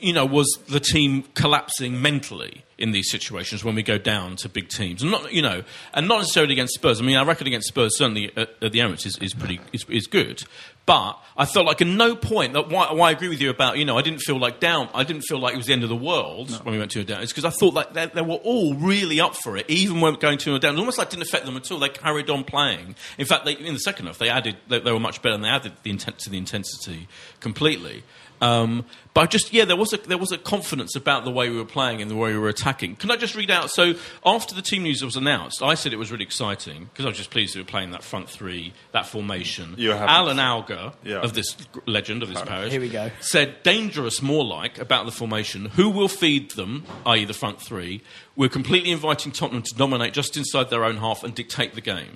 You 0.00 0.12
know, 0.12 0.26
was 0.26 0.48
the 0.68 0.80
team 0.80 1.22
collapsing 1.34 2.02
mentally 2.02 2.64
in 2.76 2.90
these 2.90 3.08
situations 3.08 3.62
when 3.62 3.76
we 3.76 3.84
go 3.84 3.98
down 3.98 4.34
to 4.34 4.48
big 4.48 4.68
teams, 4.68 5.00
and 5.02 5.12
not 5.12 5.32
you 5.32 5.40
know, 5.42 5.62
and 5.94 6.08
not 6.08 6.18
necessarily 6.18 6.52
against 6.54 6.74
Spurs. 6.74 7.00
I 7.00 7.04
mean, 7.04 7.16
our 7.16 7.24
record 7.24 7.46
against 7.46 7.68
Spurs 7.68 7.96
certainly 7.96 8.32
at, 8.36 8.50
at 8.60 8.72
the 8.72 8.80
Emirates 8.80 9.06
is, 9.06 9.16
is 9.18 9.32
pretty 9.32 9.60
is, 9.72 9.84
is 9.88 10.08
good, 10.08 10.42
but 10.84 11.18
I 11.36 11.44
felt 11.44 11.66
like 11.66 11.80
at 11.80 11.86
no 11.86 12.16
point 12.16 12.54
that 12.54 12.68
why, 12.68 12.92
why 12.92 13.08
I 13.08 13.12
agree 13.12 13.28
with 13.28 13.40
you 13.40 13.50
about 13.50 13.78
you 13.78 13.84
know 13.84 13.96
I 13.96 14.02
didn't 14.02 14.20
feel 14.20 14.38
like 14.38 14.58
down. 14.58 14.88
I 14.94 15.04
didn't 15.04 15.22
feel 15.22 15.38
like 15.38 15.54
it 15.54 15.56
was 15.56 15.66
the 15.66 15.72
end 15.72 15.84
of 15.84 15.88
the 15.88 15.96
world 15.96 16.50
when 16.64 16.72
we 16.72 16.78
went 16.78 16.90
to 16.92 17.00
a 17.00 17.04
down. 17.04 17.22
It's 17.22 17.32
because 17.32 17.44
I 17.44 17.50
thought 17.50 17.74
like 17.74 17.92
they, 17.92 18.06
they 18.06 18.22
were 18.22 18.34
all 18.34 18.74
really 18.74 19.20
up 19.20 19.36
for 19.36 19.56
it, 19.56 19.68
even 19.70 20.00
when 20.00 20.14
going 20.14 20.38
to 20.38 20.54
a 20.54 20.58
down. 20.58 20.74
It 20.74 20.78
almost 20.78 20.98
like 20.98 21.10
didn't 21.10 21.22
affect 21.22 21.46
them 21.46 21.56
at 21.56 21.70
all. 21.70 21.78
They 21.78 21.88
carried 21.88 22.28
on 22.30 22.44
playing. 22.44 22.96
In 23.16 23.26
fact, 23.26 23.44
they, 23.44 23.52
in 23.52 23.74
the 23.74 23.80
second 23.80 24.06
half, 24.06 24.18
they 24.18 24.28
added 24.28 24.56
they, 24.68 24.80
they 24.80 24.92
were 24.92 25.00
much 25.00 25.22
better 25.22 25.36
and 25.36 25.44
they 25.44 25.48
added 25.48 25.72
the 25.82 25.90
intent 25.90 26.18
to 26.20 26.30
the 26.30 26.38
intensity 26.38 27.06
completely. 27.40 28.02
Um, 28.42 28.84
but 29.14 29.20
I 29.22 29.26
just 29.26 29.52
yeah, 29.52 29.64
there 29.64 29.76
was 29.76 29.92
a 29.92 29.98
there 29.98 30.18
was 30.18 30.32
a 30.32 30.38
confidence 30.38 30.96
about 30.96 31.24
the 31.24 31.30
way 31.30 31.48
we 31.48 31.56
were 31.56 31.64
playing 31.64 32.02
and 32.02 32.10
the 32.10 32.16
way 32.16 32.32
we 32.32 32.38
were 32.38 32.48
attacking. 32.48 32.96
Can 32.96 33.10
I 33.10 33.16
just 33.16 33.34
read 33.36 33.50
out? 33.50 33.70
So 33.70 33.94
after 34.26 34.54
the 34.54 34.62
team 34.62 34.82
news 34.82 35.04
was 35.04 35.16
announced, 35.16 35.62
I 35.62 35.74
said 35.74 35.92
it 35.92 35.96
was 35.96 36.10
really 36.10 36.24
exciting 36.24 36.86
because 36.86 37.04
I 37.04 37.08
was 37.08 37.18
just 37.18 37.30
pleased 37.30 37.54
we 37.54 37.62
were 37.62 37.66
playing 37.66 37.92
that 37.92 38.02
front 38.02 38.28
three, 38.28 38.72
that 38.92 39.06
formation. 39.06 39.74
You. 39.78 39.92
Alan 39.92 40.38
Alger 40.40 40.92
Yeah. 41.04 41.20
of 41.20 41.34
this 41.34 41.56
legend 41.86 42.22
of 42.24 42.30
this 42.30 42.42
parish. 42.42 42.72
Here 42.72 42.80
we 42.80 42.88
go. 42.88 43.10
Said 43.20 43.62
dangerous 43.62 44.20
more 44.20 44.44
like 44.44 44.78
about 44.78 45.06
the 45.06 45.12
formation. 45.12 45.66
Who 45.66 45.88
will 45.90 46.08
feed 46.08 46.50
them, 46.52 46.84
i.e. 47.06 47.24
the 47.24 47.34
front 47.34 47.60
three? 47.60 48.02
We're 48.34 48.48
completely 48.48 48.90
inviting 48.90 49.30
Tottenham 49.30 49.62
to 49.62 49.74
dominate 49.76 50.14
just 50.14 50.36
inside 50.36 50.68
their 50.70 50.84
own 50.84 50.96
half 50.96 51.22
and 51.22 51.34
dictate 51.34 51.74
the 51.74 51.80
game. 51.80 52.14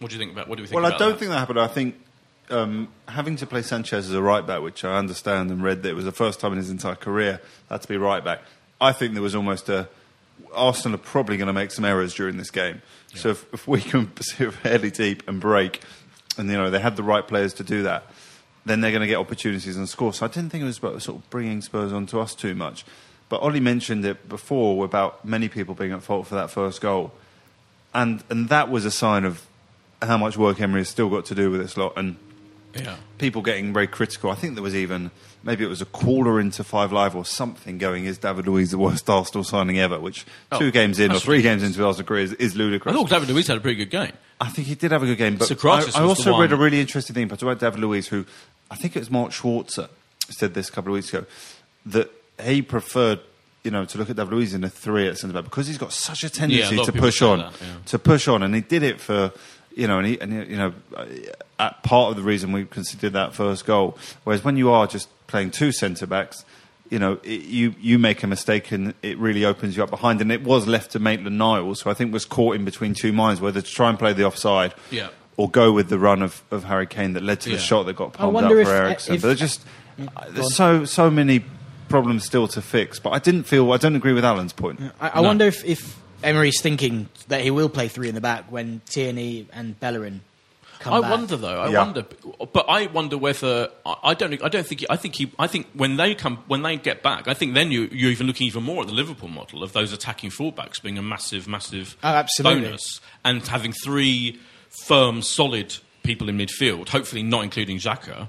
What 0.00 0.10
do 0.10 0.16
you 0.16 0.18
think 0.18 0.32
about? 0.32 0.48
What 0.48 0.56
do 0.56 0.62
we 0.62 0.66
think? 0.68 0.80
Well, 0.82 0.90
I 0.92 0.96
don't 0.96 1.10
that? 1.10 1.18
think 1.18 1.30
that 1.30 1.38
happened. 1.38 1.60
I 1.60 1.68
think 1.68 1.94
um, 2.50 2.88
having 3.08 3.36
to 3.36 3.46
play 3.46 3.62
Sanchez 3.62 4.08
as 4.08 4.14
a 4.14 4.22
right 4.22 4.46
back, 4.46 4.62
which 4.62 4.84
I 4.84 4.96
understand 4.96 5.50
and 5.50 5.62
read 5.62 5.82
that 5.82 5.90
it 5.90 5.94
was 5.94 6.04
the 6.04 6.12
first 6.12 6.40
time 6.40 6.52
in 6.52 6.58
his 6.58 6.70
entire 6.70 6.94
career 6.94 7.40
had 7.68 7.82
to 7.82 7.88
be 7.88 7.96
right 7.96 8.22
back. 8.24 8.40
I 8.80 8.92
think 8.92 9.14
there 9.14 9.22
was 9.22 9.34
almost 9.34 9.68
a 9.68 9.88
Arsenal 10.54 10.94
are 10.94 11.02
probably 11.02 11.36
going 11.36 11.48
to 11.48 11.52
make 11.52 11.70
some 11.70 11.84
errors 11.84 12.14
during 12.14 12.36
this 12.38 12.50
game. 12.50 12.82
So 13.14 13.30
if, 13.30 13.52
if 13.52 13.68
we 13.68 13.80
can 13.80 14.10
sit 14.20 14.52
fairly 14.54 14.90
deep 14.90 15.28
and 15.28 15.40
break, 15.40 15.80
and 16.38 16.48
you 16.48 16.56
know 16.56 16.70
they 16.70 16.80
have 16.80 16.96
the 16.96 17.02
right 17.02 17.26
players 17.26 17.54
to 17.54 17.64
do 17.64 17.82
that, 17.82 18.04
then 18.64 18.80
they're 18.80 18.90
going 18.90 19.02
to 19.02 19.06
get 19.06 19.16
opportunities 19.16 19.76
and 19.76 19.88
score. 19.88 20.12
So 20.12 20.26
I 20.26 20.28
didn't 20.28 20.50
think 20.50 20.62
it 20.62 20.66
was 20.66 20.78
about 20.78 21.00
sort 21.02 21.18
of 21.18 21.30
bringing 21.30 21.60
Spurs 21.60 21.92
onto 21.92 22.18
us 22.18 22.34
too 22.34 22.54
much. 22.54 22.84
But 23.28 23.42
Oli 23.42 23.60
mentioned 23.60 24.04
it 24.04 24.28
before 24.28 24.84
about 24.84 25.24
many 25.24 25.48
people 25.48 25.74
being 25.74 25.92
at 25.92 26.02
fault 26.02 26.26
for 26.26 26.34
that 26.34 26.50
first 26.50 26.80
goal 26.80 27.12
and 27.94 28.22
and 28.30 28.48
that 28.48 28.70
was 28.70 28.84
a 28.84 28.90
sign 28.90 29.24
of 29.24 29.46
how 30.02 30.16
much 30.16 30.36
work 30.36 30.60
Emery 30.60 30.80
has 30.80 30.88
still 30.88 31.10
got 31.10 31.26
to 31.26 31.34
do 31.34 31.50
with 31.50 31.60
this 31.60 31.76
lot, 31.76 31.92
and 31.96 32.16
Yeah. 32.74 32.96
people 33.18 33.42
getting 33.42 33.72
very 33.72 33.86
critical. 33.88 34.30
I 34.30 34.34
think 34.36 34.54
there 34.54 34.62
was 34.62 34.74
even 34.76 35.10
maybe 35.42 35.64
it 35.64 35.68
was 35.68 35.80
a 35.82 35.86
caller 35.86 36.38
into 36.38 36.62
Five 36.62 36.92
Live 36.92 37.16
or 37.16 37.24
something 37.24 37.78
going. 37.78 38.04
Is 38.04 38.18
David 38.18 38.46
Luiz 38.46 38.70
the 38.70 38.78
worst 38.78 39.08
Arsenal 39.10 39.42
signing 39.42 39.78
ever? 39.78 39.98
Which 39.98 40.24
Oh, 40.52 40.58
two 40.58 40.70
games 40.70 40.98
in 41.00 41.10
or 41.10 41.18
three 41.18 41.42
games 41.42 41.62
into 41.62 41.84
Arsenal 41.84 42.06
career 42.06 42.22
is, 42.24 42.32
is 42.34 42.54
I 42.54 42.58
ludicrous. 42.58 42.94
thought 42.94 43.08
David 43.10 43.30
Luiz 43.30 43.46
had 43.48 43.56
a 43.56 43.60
pretty 43.60 43.76
good 43.84 43.90
game. 43.90 44.12
I 44.40 44.48
think 44.48 44.68
he 44.68 44.74
did 44.74 44.92
have 44.92 45.02
a 45.02 45.06
good 45.06 45.18
game, 45.18 45.36
but 45.36 45.50
I, 45.64 45.82
I 45.96 46.02
also 46.02 46.38
read 46.38 46.52
a 46.52 46.56
really 46.56 46.80
interesting 46.80 47.14
thing 47.14 47.24
about 47.30 47.58
David 47.58 47.80
Luiz, 47.80 48.08
who 48.08 48.24
I 48.70 48.76
think 48.76 48.94
it 48.96 49.00
was 49.00 49.10
Mark 49.10 49.32
Schwarzer 49.32 49.88
said 50.28 50.54
this 50.54 50.68
a 50.68 50.72
couple 50.72 50.92
of 50.92 50.94
weeks 50.94 51.08
ago 51.12 51.26
that 51.86 52.10
he 52.42 52.62
preferred, 52.62 53.18
you 53.64 53.70
know, 53.72 53.84
to 53.84 53.98
look 53.98 54.08
at 54.10 54.16
David 54.16 54.32
Luiz 54.32 54.54
in 54.54 54.62
a 54.64 54.70
three 54.70 55.08
at 55.08 55.18
centre 55.18 55.34
back 55.34 55.44
because 55.44 55.66
he's 55.66 55.76
got 55.76 55.92
such 55.92 56.22
a 56.22 56.26
Yeah, 56.26 56.30
a 56.30 56.30
tendency 56.68 56.84
to 56.84 56.92
push 56.92 57.20
on, 57.20 57.40
that, 57.40 57.52
yeah. 57.60 57.66
to 57.86 57.98
push 57.98 58.28
on, 58.28 58.42
and 58.44 58.54
he 58.54 58.60
did 58.60 58.82
it 58.84 59.00
for. 59.00 59.32
You 59.74 59.86
know, 59.86 59.98
and, 59.98 60.06
he, 60.06 60.20
and 60.20 60.32
you 60.48 60.56
know, 60.56 60.72
uh, 60.96 61.06
at 61.58 61.82
part 61.84 62.10
of 62.10 62.16
the 62.16 62.22
reason 62.22 62.50
we 62.52 62.64
considered 62.64 63.12
that 63.12 63.34
first 63.34 63.64
goal. 63.64 63.96
Whereas 64.24 64.42
when 64.44 64.56
you 64.56 64.70
are 64.70 64.86
just 64.86 65.08
playing 65.28 65.52
two 65.52 65.70
centre 65.72 66.06
backs, 66.06 66.44
you 66.90 66.98
know, 66.98 67.20
it, 67.22 67.42
you 67.42 67.74
you 67.80 67.98
make 67.98 68.22
a 68.24 68.26
mistake 68.26 68.72
and 68.72 68.94
it 69.02 69.16
really 69.18 69.44
opens 69.44 69.76
you 69.76 69.82
up 69.84 69.90
behind. 69.90 70.20
And 70.20 70.32
it 70.32 70.42
was 70.42 70.66
left 70.66 70.90
to 70.92 70.98
Maitland 70.98 71.38
Niles, 71.38 71.82
who 71.82 71.90
I 71.90 71.94
think 71.94 72.12
was 72.12 72.24
caught 72.24 72.56
in 72.56 72.64
between 72.64 72.94
two 72.94 73.12
minds, 73.12 73.40
whether 73.40 73.60
to 73.62 73.70
try 73.70 73.88
and 73.88 73.96
play 73.98 74.12
the 74.12 74.24
offside 74.24 74.74
Yeah. 74.90 75.08
or 75.36 75.48
go 75.48 75.70
with 75.70 75.88
the 75.88 76.00
run 76.00 76.20
of, 76.22 76.42
of 76.50 76.64
Harry 76.64 76.88
Kane 76.88 77.12
that 77.12 77.22
led 77.22 77.40
to 77.42 77.50
Yeah. 77.50 77.56
the 77.56 77.62
shot 77.62 77.84
that 77.86 77.94
got 77.94 78.12
palmed 78.14 78.36
up 78.38 78.50
for 78.50 78.58
if- 78.60 78.68
Eriksen. 78.68 79.14
if- 79.14 79.22
but 79.22 79.28
there's 79.28 79.38
just 79.38 79.64
there's 80.30 80.54
so 80.56 80.84
so 80.84 81.10
many 81.10 81.44
problems 81.88 82.24
still 82.24 82.48
to 82.48 82.60
fix. 82.60 82.98
But 82.98 83.10
I 83.10 83.20
didn't 83.20 83.44
feel 83.44 83.70
I 83.72 83.76
don't 83.76 83.94
agree 83.94 84.12
with 84.12 84.24
Alan's 84.24 84.52
point. 84.52 84.80
I, 85.00 85.10
I 85.10 85.14
No. 85.22 85.28
wonder 85.28 85.44
if, 85.46 85.64
if 85.64 85.96
Emery's 86.22 86.60
thinking 86.60 87.08
that 87.28 87.40
he 87.42 87.50
will 87.50 87.68
play 87.68 87.88
three 87.88 88.08
in 88.08 88.14
the 88.14 88.20
back 88.20 88.50
when 88.50 88.80
Tierney 88.88 89.46
and 89.52 89.78
Bellerin 89.80 90.20
come 90.80 90.94
I 90.94 91.00
back. 91.00 91.10
wonder 91.10 91.36
though. 91.36 91.60
I 91.60 91.68
Yeah. 91.70 91.78
wonder, 91.84 92.04
but 92.52 92.66
I 92.68 92.86
wonder 92.86 93.16
whether 93.18 93.70
I 93.86 93.94
I 94.04 94.14
don't. 94.14 94.42
I 94.42 94.48
don't 94.48 94.66
think. 94.66 94.84
I 94.90 94.96
think 94.96 95.14
he. 95.16 95.30
I 95.38 95.46
think 95.46 95.66
when 95.74 95.96
they 95.96 96.14
come, 96.14 96.38
when 96.46 96.62
they 96.62 96.76
get 96.76 97.02
back, 97.02 97.28
I 97.28 97.34
think 97.34 97.54
then 97.54 97.70
you, 97.70 97.88
you're 97.92 98.10
even 98.10 98.26
looking 98.26 98.46
even 98.46 98.62
more 98.62 98.82
at 98.82 98.86
the 98.88 98.94
Liverpool 98.94 99.28
model 99.28 99.62
of 99.62 99.72
those 99.72 99.92
attacking 99.92 100.30
fullbacks 100.30 100.82
being 100.82 100.98
a 100.98 101.02
massive, 101.02 101.46
massive 101.48 101.96
Oh, 102.02 102.08
absolutely. 102.08 102.62
bonus, 102.62 103.00
and 103.24 103.46
having 103.46 103.72
three 103.72 104.38
firm, 104.84 105.22
solid 105.22 105.76
people 106.02 106.28
in 106.28 106.38
midfield. 106.38 106.88
Hopefully, 106.88 107.22
not 107.22 107.44
including 107.44 107.78
Xhaka. 107.78 108.28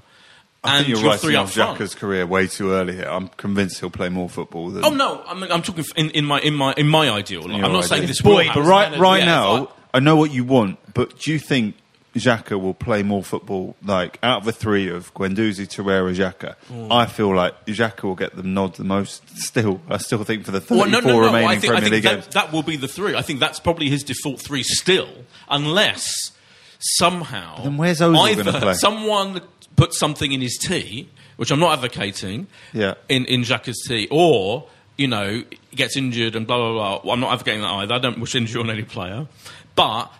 I 0.64 0.76
and 0.78 0.86
think 0.86 0.88
you're 0.90 0.98
your 0.98 1.10
writing 1.10 1.20
three 1.28 1.36
up 1.36 1.44
off 1.44 1.52
front. 1.54 1.78
Xhaka's 1.78 1.94
career 1.94 2.24
way 2.26 2.46
too 2.46 2.70
early 2.72 2.94
here. 2.94 3.08
I'm 3.08 3.28
convinced 3.28 3.80
he'll 3.80 3.90
play 3.90 4.08
more 4.08 4.28
football 4.28 4.70
than. 4.70 4.84
Oh 4.84 4.90
no, 4.90 5.22
I'm, 5.26 5.42
I'm 5.44 5.62
talking 5.62 5.84
in, 5.96 6.10
in 6.10 6.24
my 6.24 6.40
in 6.40 6.54
my 6.54 6.72
in 6.76 6.86
my 6.88 7.10
ideal. 7.10 7.42
your 7.50 7.64
I'm 7.64 7.72
not 7.72 7.84
saying 7.84 8.06
this 8.06 8.20
Boyd, 8.22 8.50
But 8.54 8.62
right, 8.62 8.96
right 8.98 9.18
Yeah, 9.20 9.24
now, 9.26 9.62
if 9.64 9.68
I 9.94 9.98
know 10.00 10.16
what 10.16 10.30
you 10.32 10.44
want. 10.44 10.78
But 10.94 11.18
do 11.18 11.32
you 11.32 11.38
think 11.40 11.74
Xhaka 12.14 12.60
will 12.60 12.74
play 12.74 13.02
more 13.02 13.24
football? 13.24 13.74
Like 13.84 14.18
out 14.22 14.38
of 14.40 14.44
the 14.44 14.52
three 14.52 14.88
of 14.88 15.12
Guendouzi, 15.14 15.66
Torreira, 15.66 16.14
Xhaka, 16.14 16.54
Hmm. 16.68 16.92
I 16.92 17.06
feel 17.06 17.34
like 17.34 17.66
Xhaka 17.66 18.04
will 18.04 18.14
get 18.14 18.36
the 18.36 18.42
nod 18.44 18.76
the 18.76 18.84
most. 18.84 19.36
Still, 19.36 19.80
I 19.88 19.96
still 19.96 20.22
think 20.22 20.44
for 20.44 20.52
the 20.52 20.58
Well, 20.70 20.84
34 20.84 20.86
no, 20.90 21.00
no, 21.00 21.12
no. 21.20 21.26
remaining 21.26 21.48
I 21.48 21.56
think, 21.58 21.64
I 21.72 21.80
Premier 21.80 21.82
think 21.90 21.92
League 21.94 22.02
that, 22.04 22.14
games. 22.22 22.34
that 22.34 22.52
will 22.52 22.62
be 22.62 22.76
the 22.76 22.86
three. 22.88 23.16
I 23.16 23.22
think 23.22 23.40
that's 23.40 23.58
probably 23.58 23.88
his 23.90 24.04
default 24.04 24.40
three 24.40 24.62
still, 24.62 25.08
unless 25.48 26.30
somehow 26.78 27.62
then 27.62 27.76
where's 27.76 28.00
Ozil 28.00 28.28
either 28.30 28.44
gonna 28.44 28.60
play? 28.60 28.74
someone 28.74 29.40
puts 29.76 29.98
something 29.98 30.32
in 30.32 30.40
his 30.40 30.58
tea, 30.58 31.08
which 31.36 31.50
I'm 31.50 31.60
not 31.60 31.72
advocating, 31.74 32.46
Yeah. 32.72 32.94
in 33.08 33.24
in 33.26 33.42
Xhaka's 33.42 33.82
tea, 33.86 34.08
or 34.10 34.68
you 34.98 35.08
know 35.08 35.42
gets 35.74 35.96
injured 35.96 36.36
and 36.36 36.46
blah 36.46 36.56
blah 36.58 36.72
blah. 36.72 37.00
Well, 37.04 37.14
I'm 37.14 37.20
not 37.20 37.32
advocating 37.32 37.62
that 37.62 37.70
either. 37.72 37.94
I 37.94 37.98
don't 37.98 38.18
wish 38.20 38.34
injury 38.34 38.60
on 38.62 38.70
any 38.70 38.82
player, 38.82 39.26
but 39.74 40.12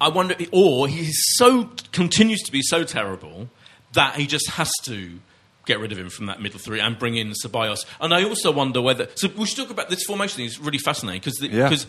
I 0.00 0.08
wonder, 0.08 0.34
or 0.52 0.88
he's 0.88 1.18
so 1.36 1.70
continues 1.92 2.42
to 2.42 2.52
be 2.52 2.62
so 2.62 2.84
terrible 2.84 3.48
that 3.92 4.16
he 4.16 4.26
just 4.26 4.50
has 4.50 4.70
to 4.84 5.20
get 5.66 5.78
rid 5.80 5.92
of 5.92 5.98
him 5.98 6.10
from 6.10 6.26
that 6.26 6.42
middle 6.42 6.58
three 6.58 6.80
and 6.80 6.98
bring 6.98 7.16
in 7.16 7.32
Ceballos. 7.32 7.86
And 8.00 8.12
I 8.12 8.24
also 8.24 8.50
wonder 8.50 8.82
whether. 8.82 9.08
So 9.14 9.28
we 9.36 9.46
should 9.46 9.56
talk 9.58 9.70
about 9.70 9.88
this 9.88 10.02
formation 10.04 10.36
thing. 10.38 10.46
It's 10.46 10.58
really 10.58 10.78
fascinating 10.78 11.20
because 11.20 11.36
the, 11.38 11.48
Yeah. 11.48 11.68
because 11.68 11.86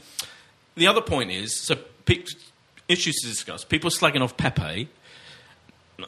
the 0.76 0.88
other 0.88 1.02
point 1.02 1.32
is 1.32 1.60
so 1.66 1.76
pe- 2.06 2.24
issues 2.88 3.16
to 3.16 3.28
discuss. 3.28 3.66
People 3.66 3.90
slagging 3.90 4.22
off 4.22 4.38
Pepe. 4.38 4.88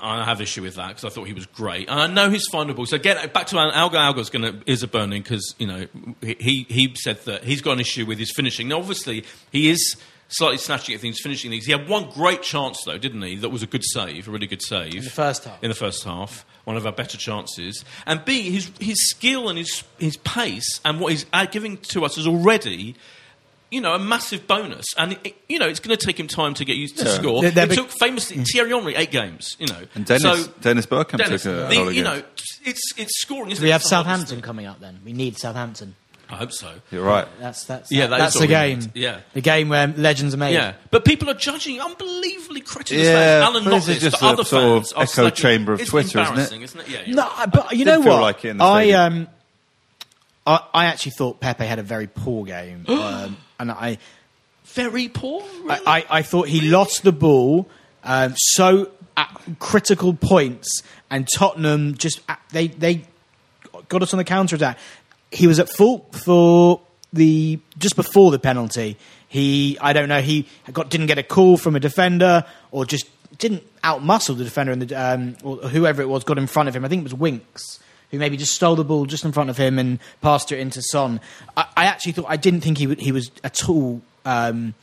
I 0.01 0.25
have 0.25 0.41
issue 0.41 0.61
with 0.61 0.75
that 0.75 0.89
because 0.89 1.05
I 1.05 1.09
thought 1.09 1.27
he 1.27 1.33
was 1.33 1.45
great, 1.45 1.89
and 1.89 1.99
I 1.99 2.07
know 2.07 2.29
he's 2.29 2.49
findable. 2.49 2.87
So 2.87 2.97
get 2.97 3.33
back 3.33 3.47
to 3.47 3.57
Alga. 3.57 3.97
Alga's 3.97 4.29
going 4.29 4.43
to 4.43 4.71
is 4.71 4.83
a 4.83 4.87
burning 4.87 5.21
because 5.21 5.55
you 5.57 5.67
know 5.67 5.87
he 6.21 6.65
he 6.69 6.93
said 6.95 7.19
that 7.25 7.43
he's 7.43 7.61
got 7.61 7.73
an 7.73 7.79
issue 7.79 8.05
with 8.05 8.19
his 8.19 8.31
finishing. 8.35 8.67
Now, 8.67 8.79
obviously, 8.79 9.23
he 9.51 9.69
is 9.69 9.95
slightly 10.29 10.57
snatching 10.57 10.95
at 10.95 11.01
things, 11.01 11.19
finishing 11.21 11.51
things. 11.51 11.65
He 11.65 11.71
had 11.71 11.87
one 11.87 12.09
great 12.09 12.41
chance 12.41 12.83
though, 12.85 12.97
didn't 12.97 13.21
he? 13.21 13.37
That 13.37 13.49
was 13.49 13.63
a 13.63 13.67
good 13.67 13.83
save, 13.83 14.27
a 14.27 14.31
really 14.31 14.47
good 14.47 14.61
save 14.61 14.95
in 14.95 15.03
the 15.03 15.09
first 15.09 15.45
half. 15.45 15.63
In 15.63 15.69
the 15.69 15.75
first 15.75 16.03
half, 16.03 16.45
one 16.65 16.77
of 16.77 16.85
our 16.85 16.91
better 16.91 17.17
chances. 17.17 17.83
And 18.05 18.23
B, 18.25 18.51
his 18.51 18.71
his 18.79 19.09
skill 19.09 19.49
and 19.49 19.57
his 19.57 19.83
his 19.97 20.17
pace 20.17 20.81
and 20.83 20.99
what 20.99 21.11
he's 21.11 21.25
uh, 21.33 21.45
giving 21.45 21.77
to 21.77 22.05
us 22.05 22.17
is 22.17 22.27
already. 22.27 22.95
You 23.69 23.81
know, 23.81 23.93
a 23.93 23.99
massive 23.99 24.47
bonus, 24.47 24.85
and 24.97 25.19
it, 25.25 25.35
you 25.49 25.59
know 25.59 25.67
it's 25.67 25.81
going 25.81 25.97
to 25.97 26.05
take 26.05 26.17
him 26.17 26.27
time 26.27 26.53
to 26.53 26.63
get 26.63 26.77
used 26.77 26.97
to 26.99 27.05
Yeah. 27.05 27.11
score. 27.15 27.41
They're- 27.41 27.51
they're 27.51 27.65
it 27.65 27.69
big- 27.69 27.77
took 27.77 27.91
famously 27.99 28.37
Thierry 28.45 28.69
Henry 28.69 28.95
eight 28.95 29.11
games. 29.11 29.57
You 29.59 29.67
know, 29.67 29.81
And 29.93 30.05
Dennis, 30.05 30.21
So- 30.23 30.51
Dennis 30.61 30.85
Bergkamp 30.85 31.17
Dennis, 31.17 31.43
took 31.43 31.51
a 31.51 31.67
the- 31.67 31.75
you 31.93 32.03
games. 32.03 32.03
know, 32.05 32.23
it's 32.63 32.93
it's 32.95 33.19
scoring. 33.21 33.51
Isn't 33.51 33.61
we 33.63 33.69
it? 33.69 33.73
have 33.73 33.81
It's 33.81 33.89
the 33.89 33.95
hardest 33.97 34.09
Southampton 34.09 34.35
thing. 34.37 34.41
coming 34.43 34.65
up 34.67 34.79
then. 34.79 34.99
We 35.03 35.11
need 35.11 35.37
Southampton. 35.37 35.95
I 36.29 36.35
hope 36.35 36.51
so. 36.51 36.67
You're 36.91 37.03
right. 37.03 37.25
That's 37.41 37.63
that's 37.65 37.89
Yeah, 37.91 38.07
that 38.07 38.15
is 38.15 38.19
that's 38.19 38.39
the 38.39 38.47
game. 38.47 38.81
Yeah. 38.93 39.19
the 39.33 39.39
game 39.41 39.69
where 39.69 39.87
legends 39.97 40.33
are 40.33 40.37
made. 40.37 40.53
Yeah, 40.53 40.73
but 40.91 41.03
people 41.05 41.29
are 41.29 41.33
judging 41.33 41.79
unbelievably 41.81 42.61
cretinous 42.61 43.05
Yeah. 43.05 43.41
Alan 43.45 43.63
but 43.65 43.69
not 43.71 43.75
this 43.85 43.89
is 43.97 44.01
just 44.01 44.19
but 44.19 44.27
a 44.27 44.29
other 44.31 44.43
sort 44.45 44.63
of 44.63 44.83
fans 44.87 44.93
are 44.93 45.03
echo 45.03 45.29
slagging- 45.29 45.35
chamber 45.35 45.73
of 45.73 45.81
it's 45.81 45.89
Twitter, 45.89 46.07
isn't 46.19 46.19
it? 46.21 46.29
embarrassing, 46.29 46.61
isn't 46.63 46.79
it? 46.81 46.89
Yeah, 46.89 46.99
you're 47.05 47.15
No, 47.15 47.23
right. 47.37 47.51
but 47.51 47.71
you 47.73 47.85
didn't 47.85 47.99
know 47.99 48.03
feel 48.03 48.13
what? 48.13 48.21
like 48.21 48.45
it 48.45 48.49
in 48.49 48.57
the 48.57 48.63
I 48.63 48.81
stadium. 48.83 49.01
um, 49.01 49.27
I, 50.47 50.63
I 50.73 50.85
actually 50.85 51.11
thought 51.11 51.39
Pepe 51.41 51.65
had 51.65 51.77
a 51.77 51.83
very 51.83 52.07
poor 52.07 52.45
game, 52.45 52.85
um, 52.87 53.37
and 53.59 53.71
I, 53.71 53.97
very 54.65 55.09
poor. 55.09 55.43
Really? 55.63 55.85
I, 55.85 55.97
I, 55.97 56.05
I 56.09 56.21
thought 56.21 56.47
he 56.47 56.61
lost 56.61 57.03
the 57.03 57.11
ball 57.11 57.69
um, 58.03 58.33
so 58.37 58.89
at 59.17 59.37
critical 59.59 60.13
points, 60.13 60.81
and 61.11 61.27
Tottenham 61.35 61.95
just 61.95 62.21
they 62.51 62.67
they 62.67 63.03
got 63.89 64.01
us 64.01 64.13
on 64.13 64.17
the 64.17 64.23
counter 64.23 64.55
attack. 64.55 64.79
He 65.31 65.45
was 65.45 65.59
at 65.59 65.69
fault 65.69 66.15
for 66.15 66.81
the 67.11 67.59
just 67.77 67.95
before 67.95 68.31
the 68.31 68.39
penalty. 68.39 68.97
He 69.27 69.77
I 69.81 69.91
don't 69.91 70.07
know 70.07 70.21
he 70.21 70.47
got 70.71 70.89
didn't 70.89 71.07
get 71.07 71.17
a 71.17 71.23
call 71.23 71.57
from 71.57 71.75
a 71.75 71.79
defender 71.81 72.45
or 72.71 72.85
just 72.85 73.07
didn't 73.37 73.63
outmuscle 73.81 74.37
the 74.37 74.45
defender 74.45 74.71
and 74.71 74.81
the 74.81 74.95
um, 74.95 75.35
or 75.43 75.57
whoever 75.57 76.01
it 76.01 76.07
was 76.07 76.23
got 76.23 76.37
in 76.37 76.47
front 76.47 76.69
of 76.69 76.75
him. 76.75 76.85
I 76.85 76.87
think 76.87 77.01
it 77.01 77.03
was 77.03 77.13
Winks 77.13 77.79
who 78.11 78.19
maybe 78.19 78.37
just 78.37 78.53
stole 78.53 78.75
the 78.75 78.83
ball 78.83 79.05
just 79.05 79.25
in 79.25 79.31
front 79.31 79.49
of 79.49 79.57
him 79.57 79.77
and 79.79 79.99
passed 80.21 80.51
it 80.51 80.59
into 80.59 80.81
Son. 80.81 81.19
I, 81.55 81.65
I 81.75 81.85
actually 81.85 82.13
thought 82.13 82.25
I 82.27 82.37
didn't 82.37 82.61
think 82.61 82.77
he 82.77 82.85
w- 82.85 83.03
he 83.03 83.11
was 83.11 83.31
at 83.43 83.67
all. 83.69 84.01
Um, 84.25 84.73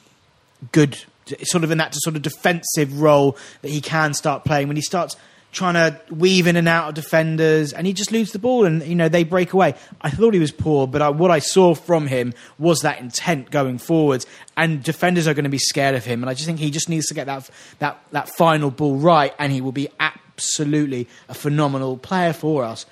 good, 0.73 0.99
sort 1.43 1.65
of 1.65 1.71
in 1.71 1.79
that 1.79 1.95
sort 1.95 2.17
of 2.17 2.23
defensive 2.23 3.01
role 3.01 3.37
that 3.63 3.71
he 3.71 3.81
can 3.81 4.15
start 4.15 4.45
playing 4.45 4.69
when 4.69 4.77
he 4.77 4.83
starts 4.83 5.17
trying 5.53 5.75
to 5.75 6.01
weave 6.13 6.47
in 6.47 6.57
and 6.57 6.69
out 6.69 6.89
of 6.89 6.95
defenders 6.95 7.73
and 7.73 7.87
he 7.87 7.93
just 7.93 8.11
loses 8.11 8.33
the 8.33 8.39
ball 8.39 8.65
and 8.65 8.83
you 8.83 8.95
know 8.95 9.09
they 9.09 9.25
break 9.25 9.53
away. 9.53 9.75
I 10.01 10.11
thought 10.11 10.35
he 10.35 10.41
was 10.41 10.51
poor, 10.51 10.87
but 10.87 11.01
I, 11.01 11.11
what 11.11 11.31
I 11.31 11.39
saw 11.39 11.75
from 11.75 12.09
him 12.09 12.35
was 12.59 12.81
that 12.81 13.01
intent 13.01 13.51
going 13.51 13.79
forwards 13.79 14.27
and 14.57 14.83
defenders 14.83 15.29
are 15.29 15.35
going 15.35 15.45
to 15.45 15.51
be 15.51 15.59
scared 15.59 15.95
of 15.95 16.05
him 16.05 16.23
and 16.23 16.29
I 16.29 16.35
just 16.35 16.47
think 16.47 16.59
he 16.59 16.71
just 16.71 16.89
needs 16.89 17.07
to 17.07 17.15
get 17.15 17.27
that 17.27 17.49
that 17.79 17.99
that 18.11 18.29
final 18.37 18.71
ball 18.71 18.97
right 18.97 19.33
and 19.39 19.53
he 19.53 19.61
will 19.61 19.73
be 19.73 19.89
absolutely 20.01 21.09
a 21.29 21.35
phenomenal 21.35 21.97
player 21.97 22.33
for 22.33 22.65
us. 22.65 22.85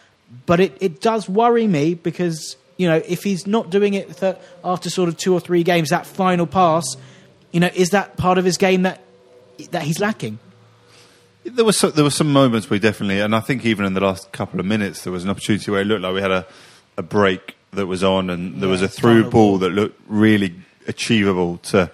But 0.46 0.60
it, 0.60 0.76
it 0.80 1.00
does 1.00 1.28
worry 1.28 1.66
me 1.66 1.94
because 1.94 2.56
you 2.76 2.88
know 2.88 3.02
if 3.08 3.22
he's 3.22 3.46
not 3.46 3.70
doing 3.70 3.94
it 3.94 4.16
th- 4.16 4.36
after 4.64 4.90
sort 4.90 5.08
of 5.08 5.16
two 5.16 5.32
or 5.34 5.40
three 5.40 5.62
games, 5.62 5.90
that 5.90 6.06
final 6.06 6.46
pass 6.46 6.84
you 7.52 7.60
know, 7.60 7.70
is 7.74 7.90
that 7.90 8.16
part 8.16 8.38
of 8.38 8.44
his 8.44 8.56
game 8.56 8.82
that 8.82 9.02
that 9.70 9.82
he's 9.82 10.00
lacking? 10.00 10.38
There 11.44 11.64
was 11.64 11.78
so, 11.78 11.90
there 11.90 12.04
were 12.04 12.10
some 12.10 12.32
moments 12.32 12.70
we 12.70 12.78
definitely, 12.78 13.20
and 13.20 13.34
I 13.34 13.40
think 13.40 13.64
even 13.66 13.84
in 13.84 13.94
the 13.94 14.00
last 14.00 14.32
couple 14.32 14.58
of 14.60 14.66
minutes, 14.66 15.02
there 15.04 15.12
was 15.12 15.24
an 15.24 15.30
opportunity 15.30 15.70
where 15.70 15.80
it 15.80 15.86
looked 15.86 16.02
like 16.02 16.14
we 16.14 16.22
had 16.22 16.30
a, 16.30 16.46
a 16.96 17.02
break 17.02 17.56
that 17.72 17.86
was 17.86 18.02
on, 18.04 18.30
and 18.30 18.62
there 18.62 18.68
was 18.68 18.80
a 18.80 18.88
through 18.88 19.24
ball 19.24 19.30
ball. 19.30 19.58
that 19.58 19.70
looked 19.70 20.00
really 20.06 20.54
achievable 20.86 21.58
to. 21.58 21.90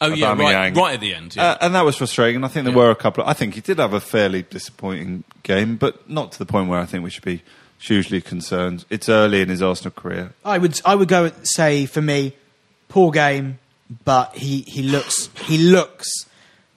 oh 0.00 0.08
yeah, 0.08 0.34
right, 0.36 0.74
right 0.76 0.94
at 0.94 1.00
the 1.00 1.14
end. 1.14 1.34
Yeah. 1.34 1.44
Uh, 1.52 1.58
and 1.62 1.74
that 1.74 1.84
was 1.84 1.96
frustrating. 1.96 2.36
And 2.36 2.44
I 2.44 2.48
think 2.48 2.64
there 2.64 2.72
Yeah. 2.72 2.78
were 2.78 2.90
a 2.90 2.96
couple. 2.96 3.24
Of, 3.24 3.30
I 3.30 3.32
think 3.32 3.54
he 3.54 3.60
did 3.62 3.78
have 3.78 3.94
a 3.94 4.00
fairly 4.00 4.42
disappointing 4.42 5.24
game, 5.42 5.76
but 5.76 6.08
not 6.08 6.32
to 6.32 6.38
the 6.38 6.46
point 6.46 6.68
where 6.68 6.78
I 6.78 6.84
think 6.86 7.02
we 7.02 7.10
should 7.10 7.24
be 7.24 7.42
hugely 7.80 8.20
concerned. 8.20 8.84
It's 8.90 9.08
early 9.08 9.40
in 9.40 9.48
his 9.48 9.62
Arsenal 9.62 9.92
career. 9.92 10.32
I 10.44 10.58
would 10.58 10.80
I 10.84 10.94
would 10.94 11.08
go 11.08 11.24
and 11.24 11.34
say 11.46 11.86
for 11.86 12.02
me, 12.02 12.34
poor 12.88 13.10
game, 13.10 13.58
but 14.04 14.36
he, 14.36 14.62
he 14.66 14.82
looks 14.82 15.28
he 15.44 15.58
looks 15.58 16.08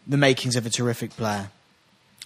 the 0.07 0.17
makings 0.17 0.55
of 0.55 0.65
a 0.65 0.69
terrific 0.69 1.11
player. 1.11 1.49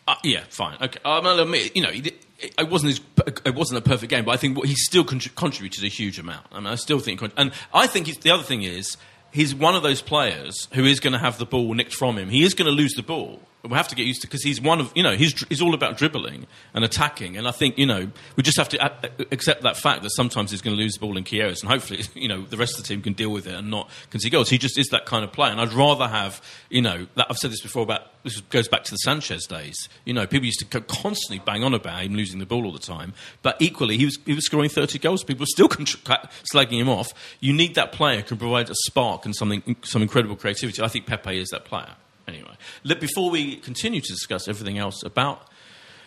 Uh, 0.08 0.16
yeah, 0.24 0.44
fine. 0.50 0.78
Okay, 0.82 1.00
um, 1.04 1.28
I'll 1.28 1.40
admit, 1.40 1.76
you 1.76 1.82
know, 1.82 1.90
he 1.90 2.02
did, 2.02 2.14
it 2.40 2.70
wasn't 2.70 2.92
his, 2.92 3.02
it 3.44 3.56
wasn't 3.56 3.78
a 3.78 3.82
perfect 3.82 4.10
game, 4.10 4.24
but 4.24 4.32
I 4.32 4.38
think 4.38 4.58
what, 4.58 4.68
he 4.68 4.76
still 4.76 5.04
contri- 5.04 5.36
contributed 5.36 5.84
a 5.84 5.90
huge 5.90 6.18
amount. 6.18 6.46
I 6.52 6.60
mean, 6.60 6.68
I 6.68 6.76
still 6.76 7.00
think, 7.00 7.22
and 7.36 7.52
I 7.74 7.88
think 7.88 8.08
he's, 8.08 8.18
the 8.18 8.32
other 8.32 8.44
thing 8.44 8.64
is 8.64 8.96
he's 9.32 9.54
one 9.54 9.76
of 9.76 9.84
those 9.84 10.02
players 10.02 10.70
who 10.74 10.86
is 10.86 11.02
going 11.02 11.14
to 11.14 11.20
have 11.20 11.38
the 11.38 11.46
ball 11.46 11.74
nicked 11.74 11.94
from 11.94 12.18
him. 12.18 12.30
He 12.30 12.44
is 12.44 12.54
going 12.54 12.68
to 12.68 12.72
lose 12.72 12.94
the 12.94 13.04
ball. 13.04 13.42
We 13.64 13.76
have 13.76 13.88
to 13.90 13.96
get 13.96 14.06
used 14.06 14.22
to 14.22 14.28
because 14.28 14.44
he's 14.44 14.62
one 14.62 14.80
of 14.80 14.92
you 14.96 15.04
know 15.04 15.16
he's 15.16 15.46
he's 15.48 15.62
all 15.62 15.74
about 15.74 15.98
dribbling 15.98 16.46
and 16.74 16.86
attacking, 16.86 17.38
and 17.38 17.48
I 17.48 17.52
think 17.52 17.78
you 17.78 17.86
know 17.86 18.10
we 18.36 18.44
just 18.44 18.58
have 18.58 18.70
to 18.70 18.92
accept 19.32 19.64
that 19.64 19.76
fact 19.76 20.04
that 20.04 20.12
sometimes 20.12 20.52
he's 20.52 20.62
going 20.62 20.76
to 20.76 20.82
lose 20.82 20.94
the 20.94 21.00
ball 21.00 21.18
in 21.18 21.24
key 21.24 21.42
areas, 21.42 21.62
and 21.62 21.72
hopefully 21.72 22.04
you 22.14 22.28
know 22.28 22.44
the 22.44 22.56
rest 22.56 22.78
of 22.78 22.84
the 22.84 22.88
team 22.88 23.02
can 23.02 23.14
deal 23.14 23.30
with 23.30 23.48
it 23.48 23.56
and 23.56 23.70
not 23.70 23.90
concede 24.10 24.32
goals. 24.32 24.50
He 24.50 24.58
just 24.58 24.78
is 24.78 24.88
that 24.90 25.06
kind 25.06 25.24
of 25.24 25.34
player, 25.34 25.52
and 25.52 25.60
I'd 25.60 25.74
rather 25.74 26.08
have 26.08 26.42
you 26.70 26.82
know 26.82 27.08
that, 27.16 27.28
I've 27.30 27.38
said 27.38 27.52
this 27.52 27.62
before 27.62 27.84
about 27.84 28.24
this 28.24 28.40
goes 28.42 28.68
back 28.68 28.84
to 28.86 28.92
the 28.92 28.98
Sanchez 28.98 29.46
days. 29.48 29.90
You 30.06 30.14
know, 30.14 30.28
people 30.28 30.46
used 30.46 30.60
to 30.60 30.82
constantly 30.82 31.44
bang 31.44 31.64
on 31.64 31.74
about 31.74 32.04
him 32.04 32.16
losing 32.16 32.40
the 32.40 32.46
ball 32.46 32.66
all 32.66 32.72
the 32.72 32.80
time, 32.80 33.14
but 33.42 33.58
equally 33.60 33.98
he 33.98 34.06
was 34.06 34.20
he 34.26 34.34
was 34.34 34.46
scoring 34.46 34.70
thirty 34.70 35.00
goals. 35.00 35.24
People 35.24 35.42
were 35.42 35.48
still 35.48 35.68
slagging 35.70 36.80
him 36.80 36.90
off. 36.90 37.12
You 37.40 37.54
need 37.54 37.76
that 37.76 37.92
player 37.92 38.18
who 38.18 38.24
can 38.24 38.38
provide 38.38 38.70
a 38.70 38.76
spark 38.86 39.26
and 39.26 39.36
something 39.36 39.76
some 39.84 40.02
incredible 40.02 40.36
creativity. 40.36 40.82
I 40.82 40.88
think 40.88 41.06
Pepe 41.06 41.40
is 41.40 41.50
that 41.50 41.66
player. 41.66 41.96
Anyway, 42.28 42.58
before 43.00 43.30
we 43.30 43.56
continue 43.56 44.02
to 44.02 44.08
discuss 44.08 44.48
everything 44.48 44.78
else 44.78 45.02
about 45.04 45.48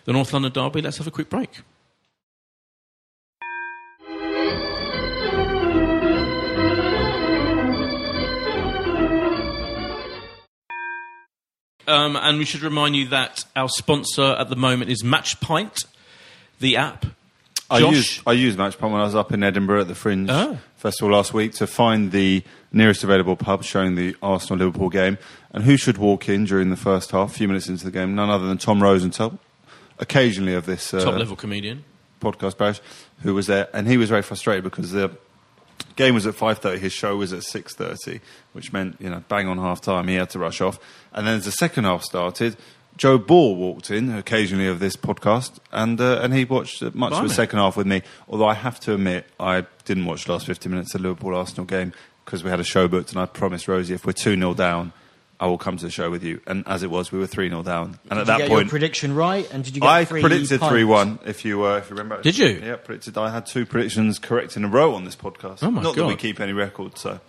the 0.05 0.13
North 0.13 0.33
London 0.33 0.53
derby, 0.53 0.83
let's 0.83 0.99
have 0.99 1.07
a 1.07 1.11
quick 1.11 1.31
break. 1.31 1.63
Um, 11.91 12.15
and 12.15 12.39
we 12.39 12.45
should 12.45 12.63
remind 12.63 12.95
you 12.95 13.09
that 13.09 13.45
our 13.57 13.69
sponsor 13.69 14.37
at 14.39 14.49
the 14.49 14.55
moment 14.55 14.93
is 14.93 15.03
MatchPint, 15.03 15.87
the 16.61 16.77
app. 16.77 17.05
I 17.71 17.81
Josh? 17.81 17.95
used 17.95 18.23
I 18.27 18.33
used 18.33 18.59
MatchPint 18.59 18.91
when 18.91 19.01
I 19.01 19.05
was 19.05 19.15
up 19.15 19.33
in 19.33 19.43
Edinburgh 19.43 19.83
at 19.83 19.89
the 19.89 19.95
Fringe 19.95 20.29
Oh. 20.31 20.59
Festival 20.77 21.15
last 21.15 21.33
week 21.35 21.53
to 21.55 21.67
find 21.67 22.11
the 22.11 22.43
nearest 22.73 23.05
available 23.05 23.37
pub 23.37 23.63
showing 23.65 23.95
the 23.95 24.17
Arsenal 24.23 24.59
Liverpool 24.67 24.89
game. 24.89 25.19
And 25.53 25.65
who 25.65 25.77
should 25.77 25.99
walk 25.99 26.29
in 26.29 26.45
during 26.45 26.71
the 26.71 26.77
first 26.77 27.11
half, 27.11 27.31
a 27.33 27.35
few 27.35 27.49
minutes 27.49 27.69
into 27.69 27.85
the 27.85 27.91
game? 27.91 28.15
None 28.15 28.31
other 28.31 28.47
than 28.47 28.57
Tom 28.59 28.83
Rosenthal, 28.83 29.39
occasionally 29.99 30.55
of 30.55 30.67
this 30.67 30.93
uh, 30.95 31.05
top 31.05 31.17
level 31.19 31.37
comedian. 31.37 31.85
podcast 32.21 32.81
who 33.23 33.35
was 33.35 33.47
there, 33.47 33.69
and 33.75 33.87
he 33.89 33.97
was 33.97 34.09
very 34.09 34.23
frustrated 34.23 34.65
because 34.65 34.91
the 34.93 35.11
game 35.97 36.15
was 36.15 36.27
at 36.27 36.35
five 36.35 36.59
thirty. 36.59 36.79
His 36.79 36.93
show 36.93 37.17
was 37.17 37.33
at 37.33 37.43
six 37.43 37.75
thirty, 37.75 38.21
which 38.53 38.73
meant 38.73 38.97
you 39.01 39.11
know 39.11 39.23
bang 39.29 39.49
on 39.49 39.59
half 39.59 39.81
time. 39.81 40.09
He 40.09 40.15
had 40.15 40.31
to 40.31 40.39
rush 40.39 40.61
off, 40.61 40.79
and 41.13 41.27
then 41.27 41.37
as 41.37 41.45
the 41.45 41.53
second 41.53 41.85
half 41.85 42.03
started. 42.05 42.57
Joe 42.97 43.19
Ball 43.19 43.57
walked 43.57 43.91
in 43.91 44.13
occasionally 44.15 44.67
of 44.67 44.79
this 44.79 44.97
podcast, 44.97 45.59
and 45.73 46.01
uh, 46.01 46.21
and 46.23 46.35
he 46.35 46.45
watched 46.45 46.83
uh, 46.83 46.91
much 46.93 47.13
of 47.13 47.27
the 47.27 47.35
second 47.35 47.59
half 47.59 47.77
with 47.77 47.87
me. 47.87 48.03
Although 48.29 48.47
I 48.49 48.55
have 48.55 48.79
to 48.81 48.95
admit, 48.95 49.27
I 49.39 49.65
didn't 49.85 50.05
watch 50.05 50.25
the 50.27 50.33
last 50.33 50.47
fifty 50.47 50.69
minutes 50.69 50.95
of 50.95 51.03
the 51.03 51.09
Liverpool 51.09 51.35
Arsenal 51.35 51.65
game 51.65 51.93
because 52.25 52.45
we 52.45 52.51
had 52.51 52.61
a 52.61 52.65
show 52.65 52.89
booked, 52.89 53.11
and 53.11 53.21
I 53.21 53.27
promised 53.27 53.67
Rosie 53.69 53.95
if 53.95 54.07
we're 54.07 54.13
two 54.13 54.37
0 54.37 54.55
down, 54.55 54.93
I 55.41 55.47
will 55.47 55.59
come 55.59 55.77
to 55.79 55.85
the 55.85 55.91
show 55.91 56.11
with 56.11 56.23
you. 56.23 56.41
And 56.47 56.63
as 56.69 56.83
it 56.83 56.91
was, 56.91 57.11
we 57.11 57.19
were 57.19 57.27
three 57.27 57.49
0 57.49 57.63
down, 57.63 57.99
and 58.11 58.11
Did 58.11 58.19
at 58.19 58.27
that 58.27 58.39
you 58.41 58.45
get 58.45 58.51
point, 58.51 58.69
prediction 58.69 59.15
right? 59.15 59.51
And 59.53 59.65
did 59.65 59.75
you 59.75 59.81
get 59.81 59.89
I 59.91 60.05
three 60.05 60.21
predicted 60.21 60.61
three 60.61 60.85
one. 60.85 61.19
If 61.25 61.45
you 61.45 61.65
uh, 61.65 61.79
if 61.79 61.91
you 61.91 61.97
remember, 61.97 62.23
Did 62.23 62.39
you? 62.39 62.61
Yeah, 62.63 62.77
predicted. 62.77 63.17
I 63.17 63.31
had 63.31 63.47
two 63.47 63.67
predictions 63.67 64.19
correct 64.19 64.57
in 64.57 64.65
a 64.65 64.69
row 64.69 64.95
on 64.95 65.05
this 65.05 65.17
podcast. 65.17 65.63
Oh, 65.63 65.71
my 65.71 65.83
Not 65.83 65.97
that 65.97 66.07
we 66.07 66.17
keep 66.17 66.41
any 66.41 66.53
record, 66.53 66.99
so. 66.99 67.21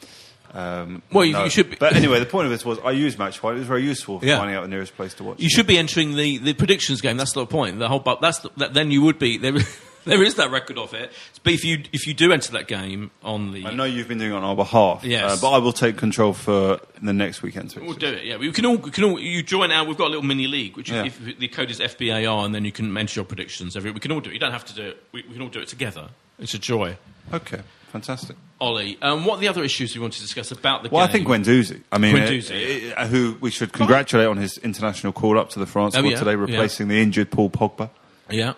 Um, 0.54 1.02
Well, 1.12 1.24
you- 1.26 1.34
no. 1.34 1.44
you 1.46 1.50
should 1.50 1.70
be- 1.70 1.78
But 1.78 1.96
anyway, 1.96 2.20
the 2.20 2.26
point 2.26 2.46
of 2.46 2.52
this 2.52 2.66
was 2.66 2.78
I 2.84 2.92
used 2.92 3.18
MatchPint. 3.18 3.56
It 3.56 3.60
was 3.60 3.68
very 3.68 3.84
useful 3.84 4.20
for 4.20 4.26
Yeah. 4.26 4.38
finding 4.38 4.56
out 4.56 4.62
the 4.64 4.68
nearest 4.68 4.96
place 4.96 5.14
to 5.16 5.24
watch. 5.24 5.40
You 5.40 5.46
it. 5.46 5.52
should 5.52 5.68
be 5.68 5.78
entering 5.78 6.16
the, 6.16 6.38
the 6.40 6.54
predictions 6.54 7.00
game. 7.02 7.18
That's 7.18 7.34
the 7.34 7.46
point. 7.46 7.80
The 7.80 7.88
whole, 7.88 8.04
that's 8.22 8.40
the, 8.40 8.50
that, 8.58 8.74
then 8.74 8.92
you 8.92 9.02
would 9.02 9.18
be 9.20 9.38
there. 9.38 9.54
there 10.06 10.24
is 10.24 10.36
that 10.36 10.52
record 10.52 10.78
of 10.78 10.94
it. 10.94 11.12
But 11.44 11.54
if 11.54 11.64
you 11.64 11.84
if 11.94 12.06
you 12.08 12.14
do 12.14 12.32
enter 12.34 12.52
that 12.54 12.68
game 12.68 13.12
on 13.24 13.52
the, 13.54 13.66
I 13.66 13.74
know 13.74 13.84
you've 13.86 14.08
been 14.08 14.18
doing 14.18 14.32
it 14.32 14.36
on 14.36 14.44
our 14.44 14.56
behalf. 14.56 15.04
Yes. 15.06 15.24
uh, 15.24 15.38
but 15.42 15.52
I 15.52 15.60
will 15.60 15.72
take 15.74 15.96
control 15.98 16.34
for 16.34 16.80
the 17.02 17.14
next 17.14 17.42
weekend's 17.44 17.76
We'll 17.76 17.94
do 17.94 18.08
it. 18.08 18.26
Yeah, 18.26 18.38
we 18.38 18.52
can 18.52 18.66
all 18.66 18.78
we 18.78 18.92
can 18.92 19.04
all 19.06 19.20
you 19.20 19.44
join 19.44 19.72
our. 19.72 19.86
We've 19.86 19.98
got 19.98 20.08
a 20.08 20.10
little 20.10 20.24
mini 20.26 20.48
league, 20.48 20.76
which 20.76 20.90
Yeah. 20.92 21.06
if 21.06 21.20
the 21.40 21.48
code 21.48 21.70
is 21.72 21.80
FBAR, 21.80 22.44
and 22.46 22.54
then 22.54 22.66
you 22.66 22.72
can 22.72 22.96
enter 22.98 23.20
your 23.20 23.26
predictions. 23.26 23.78
Every 23.78 23.92
we 23.92 24.00
can 24.00 24.12
all 24.12 24.20
do 24.22 24.32
it. 24.32 24.34
You 24.34 24.40
don't 24.40 24.52
have 24.54 24.66
to 24.66 24.74
do 24.76 24.84
it. 24.90 25.04
We, 25.14 25.24
we 25.28 25.34
can 25.34 25.42
all 25.44 25.50
do 25.50 25.60
it 25.60 25.68
together. 25.68 26.10
It's 26.40 26.54
a 26.56 26.60
joy. 26.60 26.98
Okay, 27.32 27.62
fantastic. 27.92 28.36
Oli, 28.60 28.98
um, 29.02 29.26
what 29.26 29.36
are 29.38 29.42
the 29.42 29.48
other 29.48 29.64
issues 29.64 29.94
you 29.94 30.02
want 30.02 30.14
to 30.14 30.22
discuss 30.22 30.52
about 30.52 30.84
the 30.84 30.90
Well, 30.90 31.06
game? 31.08 31.26
Well, 31.26 31.36
I 31.36 31.42
think 31.42 31.46
Guendouzi. 31.48 31.82
I 31.92 31.98
mean, 31.98 32.16
Guendouzi, 32.16 32.92
uh, 32.92 32.96
uh, 33.02 33.08
who 33.08 33.38
we 33.42 33.52
should 33.52 33.72
congratulate 33.74 34.28
on 34.28 34.38
his 34.38 34.58
international 34.60 35.14
call 35.14 35.38
up 35.38 35.50
to 35.52 35.60
the 35.60 35.66
France 35.66 35.96
Oh, 35.96 36.00
squad 36.00 36.10
yeah, 36.12 36.18
today, 36.18 36.32
yeah. 36.32 36.38
replacing 36.38 36.88
the 36.88 37.02
injured 37.02 37.30
Paul 37.32 37.50
Pogba. 37.50 37.90
Yeah, 38.30 38.54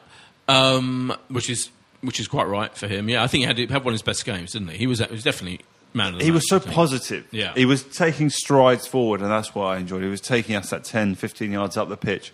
um, 0.47 1.13
which 1.29 1.49
is 1.49 1.69
which 2.01 2.19
is 2.19 2.27
quite 2.27 2.47
right 2.47 2.75
for 2.75 2.87
him. 2.87 3.09
Yeah, 3.09 3.23
I 3.23 3.27
think 3.27 3.41
he 3.41 3.47
had, 3.47 3.57
he 3.57 3.65
had 3.65 3.83
one 3.83 3.93
of 3.93 3.93
his 3.93 4.01
best 4.01 4.25
games, 4.25 4.51
didn't 4.53 4.69
he? 4.69 4.77
He 4.77 4.87
was 4.87 4.99
he 4.99 5.07
was 5.11 5.23
definitely 5.23 5.61
man 5.93 6.13
of 6.13 6.19
the 6.19 6.25
He 6.25 6.31
match, 6.31 6.35
was 6.35 6.49
so 6.49 6.59
positive. 6.59 7.25
Yeah. 7.31 7.53
He 7.55 7.65
was 7.65 7.83
taking 7.83 8.29
strides 8.29 8.85
forward, 8.87 9.21
and 9.21 9.31
that's 9.31 9.55
what 9.55 9.65
I 9.65 9.77
enjoyed. 9.77 10.03
He 10.03 10.09
was 10.09 10.21
taking 10.21 10.55
us 10.55 10.73
at 10.73 10.83
10, 10.83 11.15
15 11.15 11.51
yards 11.51 11.77
up 11.77 11.89
the 11.89 11.97
pitch. 11.97 12.33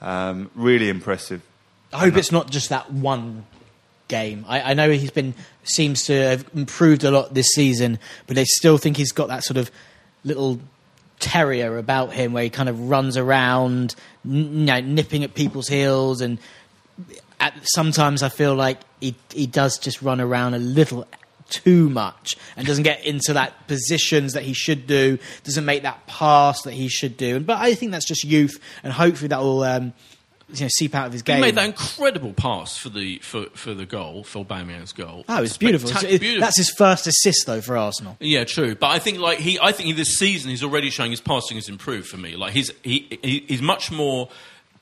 Um, 0.00 0.50
really 0.54 0.88
impressive. 0.88 1.42
I 1.92 1.98
hope 1.98 2.16
it's 2.16 2.32
not 2.32 2.50
just 2.50 2.68
that 2.70 2.90
one 2.92 3.46
game. 4.10 4.44
I, 4.46 4.60
I 4.60 4.74
know 4.74 4.90
he's 4.90 5.10
been 5.10 5.32
seems 5.62 6.04
to 6.04 6.12
have 6.12 6.44
improved 6.54 7.04
a 7.04 7.10
lot 7.10 7.32
this 7.32 7.48
season, 7.54 7.98
but 8.26 8.36
I 8.36 8.44
still 8.44 8.76
think 8.76 8.98
he's 8.98 9.12
got 9.12 9.28
that 9.28 9.42
sort 9.44 9.56
of 9.56 9.70
little 10.24 10.60
terrier 11.18 11.78
about 11.78 12.12
him 12.12 12.32
where 12.34 12.42
he 12.42 12.50
kind 12.50 12.68
of 12.68 12.90
runs 12.90 13.16
around, 13.16 13.94
you 14.24 14.44
know, 14.44 14.80
nipping 14.80 15.24
at 15.24 15.34
people's 15.34 15.68
heels, 15.68 16.20
and 16.20 16.38
at, 17.38 17.54
sometimes 17.62 18.22
I 18.22 18.28
feel 18.28 18.54
like 18.54 18.78
he 19.00 19.14
he 19.32 19.46
does 19.46 19.78
just 19.78 20.02
run 20.02 20.20
around 20.20 20.52
a 20.54 20.58
little 20.58 21.06
too 21.48 21.90
much 21.90 22.36
and 22.56 22.66
doesn't 22.66 22.84
get 22.84 23.04
into 23.04 23.32
that 23.32 23.66
positions 23.66 24.34
that 24.34 24.42
he 24.42 24.52
should 24.52 24.86
do, 24.86 25.18
doesn't 25.44 25.64
make 25.64 25.82
that 25.82 26.06
pass 26.06 26.62
that 26.62 26.72
he 26.72 26.88
should 26.88 27.16
do. 27.16 27.40
But 27.40 27.58
I 27.58 27.74
think 27.74 27.92
that's 27.92 28.06
just 28.06 28.24
youth, 28.24 28.60
and 28.82 28.92
hopefully 28.92 29.28
that 29.28 29.40
will 29.40 29.62
um, 29.62 29.92
you 30.54 30.64
know 30.64 30.68
seep 30.68 30.94
out 30.94 31.06
of 31.06 31.12
his 31.12 31.22
game. 31.22 31.36
He 31.36 31.42
made 31.42 31.54
that 31.56 31.66
incredible 31.66 32.32
pass 32.32 32.76
for 32.76 32.88
the 32.88 33.18
for, 33.18 33.46
for 33.54 33.74
the 33.74 33.86
goal, 33.86 34.24
for 34.24 34.44
Aubameyang's 34.44 34.92
goal. 34.92 35.24
Oh, 35.28 35.42
it's 35.42 35.56
beautiful. 35.56 35.90
Spectac- 35.90 36.00
So 36.00 36.06
it- 36.08 36.20
beautiful. 36.20 36.40
That's 36.46 36.56
his 36.58 36.70
first 36.70 37.06
assist 37.06 37.46
though 37.46 37.60
for 37.60 37.76
Arsenal. 37.76 38.16
Yeah, 38.20 38.44
true. 38.44 38.74
But 38.74 38.88
I 38.88 38.98
think 38.98 39.18
like 39.18 39.38
he, 39.38 39.58
I 39.60 39.72
think 39.72 39.96
this 39.96 40.16
season 40.18 40.50
he's 40.50 40.62
already 40.64 40.90
showing 40.90 41.10
his 41.10 41.20
passing 41.20 41.56
has 41.56 41.68
improved 41.68 42.08
for 42.08 42.16
me. 42.16 42.36
Like 42.36 42.52
he's 42.52 42.70
he, 42.82 43.18
he 43.22 43.44
he's 43.48 43.62
much 43.62 43.90
more 43.92 44.28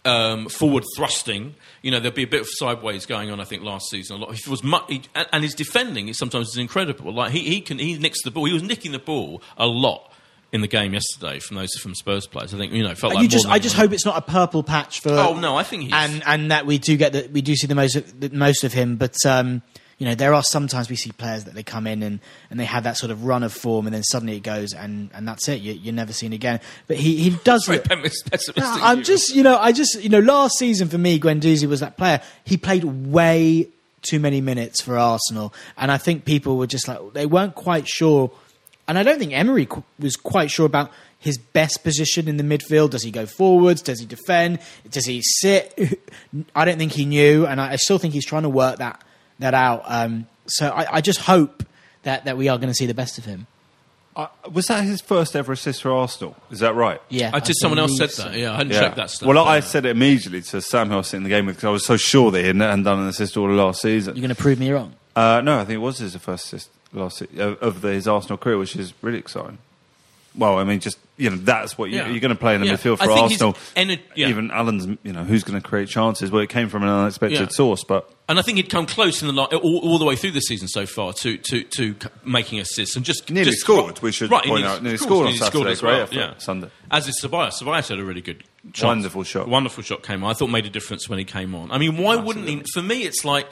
um, 0.04 0.48
forward 0.48 0.84
thrusting. 0.96 1.54
You 1.82 1.90
know, 1.90 2.00
there'll 2.00 2.14
be 2.14 2.22
a 2.22 2.26
bit 2.28 2.40
of 2.40 2.48
sideways 2.50 3.04
going 3.06 3.30
on. 3.30 3.40
I 3.40 3.44
think 3.44 3.62
last 3.62 3.90
season 3.90 4.16
a 4.16 4.20
lot. 4.20 4.34
He 4.34 4.48
was 4.50 4.62
mu- 4.64 4.78
he, 4.88 5.02
and, 5.14 5.28
and 5.32 5.42
his 5.44 5.54
defending 5.54 6.08
is 6.08 6.18
sometimes 6.18 6.48
is 6.48 6.56
incredible. 6.56 7.12
Like 7.12 7.32
he, 7.32 7.40
he 7.40 7.60
can 7.60 7.78
he 7.78 7.98
nicks 7.98 8.22
the 8.22 8.30
ball. 8.30 8.44
He 8.46 8.52
was 8.52 8.62
nicking 8.62 8.92
the 8.92 8.98
ball 8.98 9.42
a 9.56 9.66
lot 9.66 10.12
in 10.52 10.60
the 10.62 10.66
game 10.68 10.94
yesterday 10.94 11.38
from 11.40 11.56
those 11.56 11.74
from 11.80 11.94
Spurs 11.94 12.26
players. 12.26 12.54
I 12.54 12.58
think 12.58 12.72
you 12.72 12.82
know 12.82 12.94
felt 12.94 13.14
like 13.14 13.22
you 13.22 13.28
just, 13.28 13.46
I 13.46 13.58
just 13.58 13.74
hope 13.76 13.92
it's 13.92 14.06
not 14.06 14.16
a 14.16 14.22
purple 14.22 14.62
patch 14.62 15.00
for. 15.00 15.10
Oh, 15.10 15.38
no, 15.38 15.56
I 15.56 15.62
think 15.62 15.84
he's- 15.84 15.94
and 15.94 16.22
and 16.26 16.50
that 16.50 16.66
we 16.66 16.78
do 16.78 16.96
get 16.96 17.12
that 17.12 17.30
we 17.32 17.42
do 17.42 17.54
see 17.54 17.66
the 17.66 17.74
most 17.74 17.96
of, 17.96 18.20
the 18.20 18.30
most 18.30 18.64
of 18.64 18.72
him. 18.72 18.96
But 18.96 19.16
um, 19.26 19.62
you 19.98 20.06
know, 20.06 20.14
there 20.14 20.32
are 20.32 20.42
sometimes 20.44 20.88
we 20.88 20.94
see 20.96 21.10
players 21.10 21.44
that 21.44 21.54
they 21.54 21.64
come 21.64 21.86
in 21.88 22.04
and, 22.04 22.20
and 22.50 22.60
they 22.60 22.64
have 22.66 22.84
that 22.84 22.96
sort 22.96 23.10
of 23.10 23.24
run 23.24 23.42
of 23.42 23.52
form, 23.52 23.86
and 23.86 23.92
then 23.94 24.04
suddenly 24.04 24.36
it 24.36 24.44
goes, 24.44 24.72
and, 24.72 25.10
and 25.12 25.26
that's 25.26 25.48
it. 25.48 25.60
You, 25.60 25.72
you're 25.72 25.92
never 25.92 26.12
seen 26.12 26.32
again. 26.32 26.60
But 26.86 26.98
he 26.98 27.16
he 27.16 27.30
does. 27.42 27.68
No, 27.68 27.80
I'm 28.64 28.98
view. 28.98 29.04
just, 29.04 29.34
you 29.34 29.42
know, 29.42 29.58
I 29.58 29.72
just, 29.72 30.00
you 30.00 30.08
know, 30.08 30.20
last 30.20 30.56
season 30.56 30.88
for 30.88 30.98
me, 30.98 31.18
Guendouzi 31.18 31.66
was 31.68 31.80
that 31.80 31.96
player. 31.96 32.20
He 32.44 32.56
played 32.56 32.84
way 32.84 33.68
too 34.02 34.20
many 34.20 34.40
minutes 34.40 34.80
for 34.80 34.96
Arsenal, 34.96 35.52
and 35.76 35.90
I 35.90 35.98
think 35.98 36.24
people 36.24 36.56
were 36.56 36.68
just 36.68 36.86
like 36.86 37.12
they 37.12 37.26
weren't 37.26 37.56
quite 37.56 37.88
sure. 37.88 38.30
And 38.88 38.98
I 38.98 39.02
don't 39.02 39.18
think 39.18 39.32
Emery 39.32 39.66
qu- 39.66 39.84
was 39.98 40.16
quite 40.16 40.50
sure 40.50 40.66
about 40.66 40.90
his 41.18 41.36
best 41.36 41.84
position 41.84 42.26
in 42.26 42.38
the 42.38 42.42
midfield. 42.42 42.90
Does 42.90 43.02
he 43.02 43.10
go 43.10 43.26
forwards? 43.26 43.82
Does 43.82 44.00
he 44.00 44.06
defend? 44.06 44.60
Does 44.90 45.04
he 45.04 45.20
sit? 45.22 46.00
I 46.54 46.64
don't 46.64 46.78
think 46.78 46.92
he 46.92 47.04
knew, 47.04 47.46
and 47.46 47.60
I, 47.60 47.72
I 47.72 47.76
still 47.76 47.98
think 47.98 48.14
he's 48.14 48.26
trying 48.26 48.44
to 48.44 48.48
work 48.48 48.78
that 48.78 49.04
that 49.38 49.54
out. 49.54 49.82
Um, 49.86 50.26
so 50.46 50.70
I, 50.70 50.96
I 50.96 51.00
just 51.00 51.20
hope 51.20 51.64
that 52.02 52.24
that 52.24 52.36
we 52.36 52.48
are 52.48 52.56
going 52.56 52.68
to 52.68 52.74
see 52.74 52.86
the 52.86 52.94
best 52.94 53.18
of 53.18 53.24
him. 53.24 53.46
Uh, 54.16 54.26
was 54.50 54.66
that 54.66 54.82
his 54.82 55.00
first 55.00 55.36
ever 55.36 55.52
assist 55.52 55.82
for 55.82 55.92
Arsenal? 55.92 56.34
Is 56.50 56.58
that 56.58 56.74
right? 56.74 57.00
Yeah, 57.08 57.30
I 57.32 57.38
just 57.38 57.60
someone 57.60 57.78
else 57.78 57.96
said 57.96 58.10
believe 58.10 58.32
that. 58.32 58.38
Yeah, 58.40 58.52
I 58.52 58.56
hadn't 58.56 58.72
checked 58.72 58.96
that 58.96 59.10
stuff. 59.10 59.28
Well, 59.28 59.38
I 59.38 59.60
said 59.60 59.84
it 59.86 59.90
immediately 59.90 60.42
to 60.42 60.60
Sam, 60.60 60.88
who 60.88 60.94
I 60.94 60.96
was 60.98 61.08
sitting 61.08 61.24
in 61.24 61.30
the 61.30 61.36
game 61.36 61.46
with, 61.46 61.56
because 61.56 61.68
I 61.68 61.70
was 61.70 61.86
so 61.86 61.96
sure 61.96 62.30
that 62.32 62.40
he 62.40 62.46
hadn't 62.46 62.60
hadn't 62.62 62.82
done 62.84 63.00
an 63.00 63.08
assist 63.08 63.36
all 63.36 63.48
of 63.48 63.56
last 63.56 63.82
season. 63.82 64.16
You're 64.16 64.22
going 64.22 64.34
to 64.34 64.40
prove 64.40 64.58
me 64.58 64.72
wrong. 64.72 64.94
Uh, 65.14 65.40
no, 65.44 65.58
I 65.60 65.64
think 65.64 65.74
it 65.76 65.78
was 65.78 65.98
his 65.98 66.16
first 66.16 66.46
assist 66.46 66.70
last 66.92 67.20
of, 67.22 67.58
of 67.62 67.80
the, 67.80 67.88
his 67.92 68.08
Arsenal 68.08 68.38
career, 68.38 68.58
which 68.58 68.76
is 68.76 68.92
really 69.02 69.18
exciting. 69.18 69.58
Well, 70.34 70.58
I 70.58 70.64
mean, 70.64 70.78
just 70.78 70.98
you 71.16 71.30
know, 71.30 71.36
that's 71.36 71.76
what 71.76 71.90
you, 71.90 71.96
Yeah. 71.96 72.08
you're 72.10 72.20
going 72.20 72.28
to 72.34 72.38
play 72.38 72.54
in 72.54 72.60
the 72.60 72.68
Yeah. 72.68 72.74
midfield 72.74 72.98
for 72.98 73.10
Arsenal. 73.10 73.54
ener- 73.74 73.98
yeah. 74.14 74.28
Even 74.28 74.52
Allen's, 74.52 74.86
you 75.02 75.12
know, 75.12 75.24
who's 75.24 75.42
going 75.42 75.60
to 75.60 75.66
create 75.66 75.88
chances? 75.88 76.30
Well, 76.30 76.42
it 76.42 76.48
came 76.48 76.68
from 76.68 76.84
an 76.84 76.88
unexpected 76.90 77.50
source, 77.50 77.82
but 77.82 78.08
And 78.28 78.38
I 78.38 78.42
think 78.42 78.56
he'd 78.58 78.70
come 78.70 78.86
close 78.86 79.20
in 79.20 79.34
the 79.34 79.42
all, 79.42 79.78
all 79.78 79.98
the 79.98 80.04
way 80.04 80.14
through 80.14 80.30
the 80.32 80.40
season 80.40 80.68
so 80.68 80.86
far 80.86 81.12
to 81.14 81.38
to, 81.38 81.62
to 81.64 81.96
making 82.24 82.60
assists 82.60 82.94
and 82.94 83.04
just 83.04 83.30
Nearly 83.30 83.50
just- 83.50 83.62
scored, 83.62 84.00
we 84.00 84.12
should 84.12 84.30
right, 84.30 84.44
point 84.44 84.64
out. 84.64 84.80
Nearly 84.82 84.98
course, 84.98 85.08
scored 85.08 85.26
on 85.26 85.32
nearly 85.32 85.38
Saturday. 85.38 85.70
as 85.72 85.80
Great 85.80 85.92
well, 85.92 86.08
yeah. 86.12 86.34
Sunday. 86.38 86.70
As 86.90 87.08
is 87.08 87.16
Tobias. 87.16 87.58
Tobias 87.58 87.88
had 87.88 87.98
a 87.98 88.04
really 88.04 88.20
good, 88.20 88.44
chance. 88.72 88.82
Wonderful 88.84 89.24
shot. 89.24 89.48
Wonderful 89.48 89.82
shot 89.82 90.04
came 90.04 90.22
on. 90.22 90.30
I 90.30 90.34
thought 90.34 90.50
made 90.50 90.66
a 90.66 90.70
difference 90.70 91.08
when 91.08 91.18
he 91.18 91.24
came 91.24 91.54
on. 91.56 91.72
I 91.72 91.78
mean, 91.78 91.96
why 91.96 92.14
wouldn't 92.14 92.46
he? 92.46 92.62
For 92.74 92.82
me, 92.82 93.02
it's 93.04 93.24
like. 93.24 93.48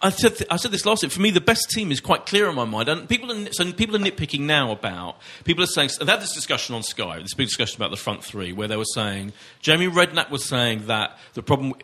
I 0.00 0.10
said, 0.10 0.36
th- 0.36 0.48
I 0.50 0.56
said 0.56 0.70
this 0.70 0.86
last 0.86 1.02
week. 1.02 1.12
For 1.12 1.20
me, 1.20 1.30
the 1.30 1.40
best 1.40 1.70
team 1.70 1.90
is 1.90 2.00
quite 2.00 2.26
clear 2.26 2.48
in 2.48 2.54
my 2.54 2.64
mind, 2.64 2.88
and 2.88 3.08
people 3.08 3.32
are 3.32 3.52
so 3.52 3.72
people 3.72 3.96
are 3.96 3.98
nitpicking 3.98 4.40
now 4.40 4.70
about 4.70 5.16
people 5.44 5.64
are 5.64 5.68
saying. 5.68 5.90
They 5.98 6.06
had 6.06 6.20
this 6.20 6.34
discussion 6.34 6.74
on 6.74 6.82
Sky, 6.82 7.18
this 7.20 7.34
big 7.34 7.48
discussion 7.48 7.76
about 7.76 7.90
the 7.90 7.96
front 7.96 8.22
three, 8.22 8.52
where 8.52 8.68
they 8.68 8.76
were 8.76 8.84
saying 8.84 9.32
Jamie 9.60 9.88
Redknapp 9.88 10.30
was 10.30 10.44
saying 10.44 10.86
that 10.86 11.18
the 11.34 11.42
problem, 11.42 11.74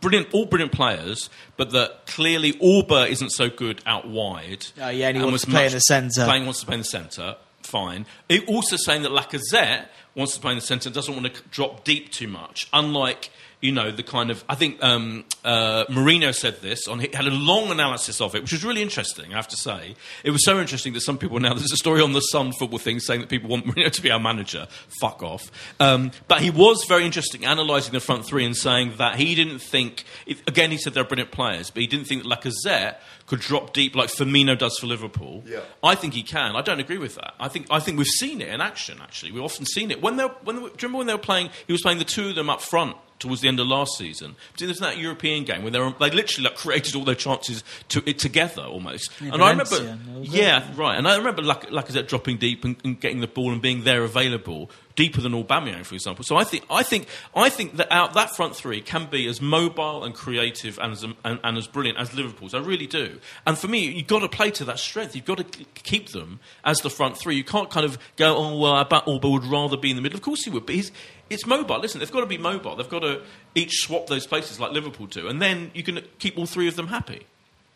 brilliant, 0.00 0.28
all 0.32 0.46
brilliant 0.46 0.72
players, 0.72 1.28
but 1.56 1.70
that 1.72 2.06
clearly 2.06 2.52
Auba 2.54 3.08
isn't 3.08 3.30
so 3.30 3.48
good 3.48 3.82
out 3.84 4.08
wide. 4.08 4.66
Oh, 4.80 4.88
yeah, 4.88 5.08
and 5.08 5.16
he 5.16 5.22
wants 5.22 5.32
was 5.32 5.42
to 5.42 5.50
play 5.50 5.66
in 5.66 5.72
the 5.72 5.80
centre. 5.80 6.24
Playing 6.24 6.44
wants 6.44 6.60
to 6.60 6.66
play 6.66 6.74
in 6.74 6.80
the 6.80 6.84
centre. 6.84 7.36
Fine. 7.62 8.06
It 8.28 8.48
also 8.48 8.76
saying 8.76 9.02
that 9.02 9.10
Lacazette 9.10 9.86
wants 10.14 10.34
to 10.34 10.40
play 10.40 10.52
in 10.52 10.58
the 10.58 10.64
centre, 10.64 10.88
doesn't 10.88 11.14
want 11.14 11.34
to 11.34 11.42
drop 11.50 11.82
deep 11.82 12.12
too 12.12 12.28
much. 12.28 12.68
Unlike 12.72 13.30
you 13.66 13.72
know 13.72 13.90
the 13.90 14.02
kind 14.02 14.30
of 14.30 14.44
I 14.48 14.54
think 14.54 14.82
um, 14.82 15.24
uh, 15.44 15.84
Mourinho 15.86 16.34
said 16.34 16.60
this 16.62 16.86
on 16.88 17.00
he 17.00 17.08
had 17.12 17.26
a 17.26 17.30
long 17.30 17.70
analysis 17.70 18.20
of 18.20 18.34
it, 18.34 18.42
which 18.42 18.52
was 18.52 18.64
really 18.64 18.82
interesting. 18.82 19.32
I 19.32 19.36
have 19.36 19.48
to 19.48 19.56
say, 19.56 19.94
it 20.24 20.30
was 20.30 20.44
so 20.44 20.60
interesting 20.60 20.92
that 20.94 21.00
some 21.00 21.18
people 21.18 21.38
now 21.40 21.54
there's 21.54 21.72
a 21.72 21.76
story 21.76 22.00
on 22.00 22.12
the 22.12 22.20
Sun 22.20 22.52
football 22.52 22.78
thing 22.78 23.00
saying 23.00 23.20
that 23.20 23.28
people 23.28 23.50
want 23.50 23.66
Mourinho 23.66 23.90
to 23.90 24.02
be 24.02 24.10
our 24.10 24.20
manager. 24.20 24.68
Fuck 25.00 25.22
off. 25.22 25.50
Um, 25.80 26.12
but 26.28 26.40
he 26.40 26.50
was 26.50 26.84
very 26.88 27.04
interesting 27.04 27.44
analysing 27.44 27.92
the 27.92 28.00
front 28.00 28.24
three 28.24 28.44
and 28.44 28.56
saying 28.56 28.94
that 28.98 29.16
he 29.16 29.34
didn't 29.34 29.58
think. 29.58 30.04
Again, 30.46 30.70
he 30.70 30.78
said 30.78 30.94
they're 30.94 31.04
brilliant 31.04 31.32
players, 31.32 31.70
but 31.70 31.80
he 31.80 31.86
didn't 31.86 32.06
think 32.06 32.22
that 32.22 32.28
Lacazette 32.40 32.96
could 33.26 33.40
drop 33.40 33.72
deep 33.72 33.96
like 33.96 34.08
Firmino 34.08 34.56
does 34.56 34.78
for 34.78 34.86
Liverpool. 34.86 35.42
Yeah. 35.46 35.60
I 35.82 35.96
think 35.96 36.14
he 36.14 36.22
can. 36.22 36.54
I 36.54 36.62
don't 36.62 36.78
agree 36.78 36.98
with 36.98 37.16
that. 37.16 37.34
I 37.40 37.48
think 37.48 37.66
I 37.70 37.80
think 37.80 37.98
we've 37.98 38.06
seen 38.06 38.40
it 38.40 38.48
in 38.48 38.60
action. 38.60 38.98
Actually, 39.02 39.32
we've 39.32 39.42
often 39.42 39.66
seen 39.66 39.90
it 39.90 40.00
when 40.00 40.16
they 40.16 40.24
when 40.24 40.56
they, 40.56 40.62
were- 40.62 40.68
do 40.68 40.74
you 40.74 40.78
remember 40.82 40.98
when 40.98 41.06
they 41.08 41.14
were 41.14 41.18
playing? 41.18 41.50
He 41.66 41.72
was 41.72 41.82
playing 41.82 41.98
the 41.98 42.04
two 42.04 42.28
of 42.28 42.34
them 42.36 42.48
up 42.48 42.60
front 42.60 42.96
towards 43.18 43.40
the 43.40 43.48
end 43.48 43.60
of 43.60 43.66
last 43.66 43.96
season. 43.96 44.36
But 44.52 44.66
there's 44.66 44.78
that 44.80 44.98
European 44.98 45.44
game 45.44 45.62
where 45.62 45.70
they 45.70 45.80
were, 45.80 45.92
they 45.98 46.10
literally 46.10 46.48
like, 46.48 46.56
created 46.56 46.94
all 46.96 47.04
their 47.04 47.14
chances 47.14 47.64
to, 47.88 48.02
it 48.08 48.18
together 48.18 48.62
almost. 48.62 49.10
and 49.20 49.42
I 49.42 49.50
remember, 49.50 49.98
was 50.18 50.28
it. 50.28 50.34
yeah, 50.34 50.66
right. 50.76 50.96
And 50.98 51.08
I 51.08 51.16
remember 51.16 51.42
Lac- 51.42 51.70
Lacazette 51.70 52.08
dropping 52.08 52.38
deep 52.38 52.64
and, 52.64 52.76
and 52.84 53.00
getting 53.00 53.20
the 53.20 53.26
ball 53.26 53.52
and 53.52 53.62
being 53.62 53.84
there 53.84 54.02
available 54.02 54.70
deeper 54.96 55.20
than 55.20 55.32
Aubameyang, 55.32 55.84
for 55.84 55.94
example. 55.94 56.24
So 56.24 56.36
I 56.36 56.44
think 56.44 56.64
I 56.70 56.82
think 56.82 57.06
I 57.34 57.50
think 57.50 57.76
that 57.76 57.92
out 57.92 58.14
that 58.14 58.34
front 58.34 58.56
three 58.56 58.80
can 58.80 59.06
be 59.06 59.28
as 59.28 59.40
mobile 59.40 60.02
and 60.02 60.14
creative 60.14 60.78
and 60.78 60.92
as 60.92 61.02
and, 61.04 61.14
and 61.24 61.58
as 61.58 61.68
brilliant 61.68 61.98
as 61.98 62.14
Liverpool's. 62.14 62.54
I 62.54 62.58
really 62.58 62.86
do. 62.86 63.20
And 63.46 63.56
for 63.56 63.68
me, 63.68 63.86
you've 63.90 64.06
got 64.06 64.20
to 64.20 64.28
play 64.28 64.50
to 64.52 64.64
that 64.64 64.78
strength. 64.78 65.14
You've 65.14 65.26
got 65.26 65.38
to 65.38 65.44
keep 65.44 66.08
them 66.08 66.40
as 66.64 66.78
the 66.78 66.90
front 66.90 67.18
three. 67.18 67.36
You 67.36 67.44
can't 67.44 67.70
kind 67.70 67.84
of 67.84 67.98
go, 68.16 68.36
oh 68.36 68.58
well, 68.58 68.72
I 68.72 68.84
bet 68.84 69.04
Auba 69.04 69.30
would 69.30 69.44
rather 69.44 69.76
be 69.76 69.90
in 69.90 69.96
the 69.96 70.02
middle. 70.02 70.16
Of 70.16 70.22
course 70.22 70.42
he 70.44 70.50
would, 70.50 70.66
but 70.66 70.74
he's. 70.74 70.90
It's 71.28 71.46
mobile. 71.46 71.78
Listen, 71.80 71.98
they've 72.00 72.10
got 72.12 72.20
to 72.20 72.26
be 72.26 72.38
mobile. 72.38 72.76
They've 72.76 72.88
got 72.88 73.00
to 73.00 73.22
each 73.54 73.72
swap 73.80 74.06
those 74.06 74.26
places 74.26 74.60
like 74.60 74.72
Liverpool 74.72 75.06
do, 75.06 75.26
and 75.28 75.42
then 75.42 75.70
you 75.74 75.82
can 75.82 76.00
keep 76.18 76.38
all 76.38 76.46
three 76.46 76.68
of 76.68 76.76
them 76.76 76.86
happy. 76.88 77.26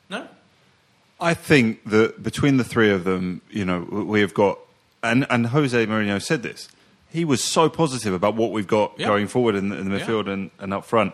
No, 0.09 0.29
I 1.21 1.35
think 1.35 1.85
that 1.91 2.23
between 2.23 2.57
the 2.57 2.65
three 2.65 2.91
of 2.91 3.05
them, 3.05 3.43
you 3.51 3.65
know, 3.65 3.81
we 3.91 4.21
have 4.21 4.35
got, 4.35 4.59
and, 5.03 5.27
and 5.31 5.47
Jose 5.49 5.87
Mourinho 5.87 6.23
said 6.23 6.43
this. 6.43 6.69
He 7.11 7.25
was 7.25 7.43
so 7.43 7.69
positive 7.69 8.15
about 8.15 8.37
what 8.37 8.53
we've 8.53 8.67
got 8.69 8.95
Yeah. 8.97 9.09
going 9.09 9.27
forward 9.27 9.57
in, 9.57 9.69
the- 9.71 9.77
in 9.79 9.91
the 9.91 9.99
Yeah. 9.99 10.07
midfield 10.07 10.29
and, 10.33 10.51
and 10.61 10.73
up 10.73 10.85
front. 10.85 11.13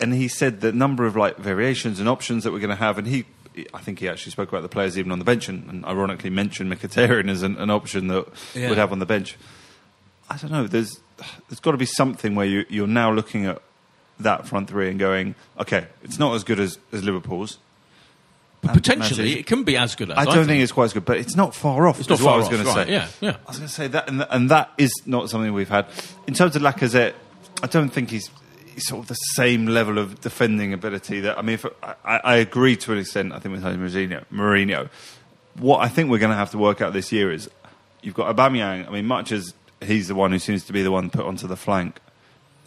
And 0.00 0.14
he 0.14 0.28
said 0.28 0.62
the 0.62 0.72
number 0.72 1.04
of 1.04 1.14
like 1.14 1.36
variations 1.36 2.00
and 2.00 2.08
options 2.08 2.42
that 2.44 2.52
we're 2.52 2.58
going 2.58 2.70
to 2.70 2.76
have. 2.76 2.96
And 2.98 3.06
he, 3.06 3.24
I 3.74 3.80
think 3.80 3.98
he 4.00 4.08
actually 4.08 4.32
spoke 4.32 4.48
about 4.48 4.62
the 4.62 4.68
players 4.68 4.98
even 4.98 5.12
on 5.12 5.18
the 5.18 5.24
bench 5.24 5.48
and, 5.48 5.68
and 5.68 5.84
ironically 5.84 6.30
mentioned 6.30 6.72
Mkhitaryan 6.72 7.28
as 7.30 7.42
an, 7.42 7.56
an 7.58 7.68
option 7.70 8.08
that 8.08 8.26
Yeah. 8.54 8.70
would 8.70 8.78
have 8.78 8.92
on 8.92 8.98
the 8.98 9.06
bench. 9.06 9.36
I 10.30 10.38
don't 10.38 10.50
know. 10.50 10.66
There's 10.66 10.98
there's 11.48 11.60
got 11.60 11.72
to 11.72 11.76
be 11.76 11.86
something 11.86 12.34
where 12.34 12.46
you, 12.46 12.64
you're 12.68 12.86
now 12.86 13.12
looking 13.12 13.46
at 13.46 13.60
that 14.20 14.46
front 14.46 14.68
three 14.68 14.88
and 14.88 14.98
going, 14.98 15.34
okay, 15.58 15.86
it's 16.02 16.18
not 16.18 16.34
as 16.34 16.44
good 16.44 16.60
as, 16.60 16.78
as 16.92 17.02
Liverpool's. 17.02 17.58
potentially 18.62 18.98
Manchester- 18.98 19.40
it 19.40 19.46
can 19.46 19.64
be 19.64 19.76
as 19.76 19.94
good 19.94 20.10
as. 20.10 20.16
I 20.18 20.24
don't 20.24 20.46
think. 20.46 20.62
it's 20.62 20.72
quite 20.72 20.86
as 20.86 20.92
good, 20.92 21.04
but 21.04 21.18
it's 21.18 21.36
not 21.36 21.54
far 21.54 21.86
off. 21.86 22.00
It's 22.00 22.08
not 22.08 22.18
is 22.18 22.24
what 22.24 22.30
far 22.30 22.34
I 22.34 22.38
was 22.38 22.46
off, 22.46 22.52
going 22.52 22.64
to 22.64 22.72
say. 22.72 22.92
yeah, 22.92 23.08
yeah. 23.20 23.36
I 23.46 23.50
was 23.50 23.58
going 23.58 23.68
to 23.68 23.74
say 23.74 23.86
that, 23.88 24.08
and, 24.08 24.18
th- 24.20 24.28
and 24.30 24.50
that 24.50 24.70
is 24.78 24.92
not 25.06 25.30
something 25.30 25.52
we've 25.52 25.68
had. 25.68 25.86
In 26.26 26.34
terms 26.34 26.56
of 26.56 26.62
Lacazette, 26.62 27.14
I 27.62 27.66
don't 27.66 27.88
think 27.90 28.10
he's, 28.10 28.30
he's 28.72 28.86
sort 28.86 29.02
of 29.02 29.08
the 29.08 29.14
same 29.14 29.66
level 29.66 29.98
of 29.98 30.20
defending 30.20 30.72
ability 30.72 31.20
that. 31.20 31.38
I 31.38 31.42
mean, 31.42 31.54
if, 31.54 31.66
I, 31.82 31.94
I 32.04 32.36
agree 32.36 32.76
to 32.76 32.92
an 32.92 32.98
extent. 32.98 33.32
I 33.32 33.38
think 33.38 33.54
with 33.54 33.64
Mourinho. 33.64 34.24
Mourinho, 34.32 34.88
what 35.58 35.78
I 35.80 35.88
think 35.88 36.10
we're 36.10 36.18
going 36.18 36.30
to 36.30 36.36
have 36.36 36.50
to 36.52 36.58
work 36.58 36.80
out 36.80 36.92
this 36.92 37.12
year 37.12 37.32
is 37.32 37.50
you've 38.02 38.14
got 38.14 38.34
Aubameyang. 38.34 38.86
I 38.86 38.90
mean, 38.90 39.06
much 39.06 39.32
as 39.32 39.54
he's 39.84 40.08
the 40.08 40.14
one 40.14 40.32
who 40.32 40.38
seems 40.38 40.64
to 40.64 40.72
be 40.72 40.82
the 40.82 40.90
one 40.90 41.10
put 41.10 41.24
onto 41.24 41.46
the 41.46 41.56
flank 41.56 42.00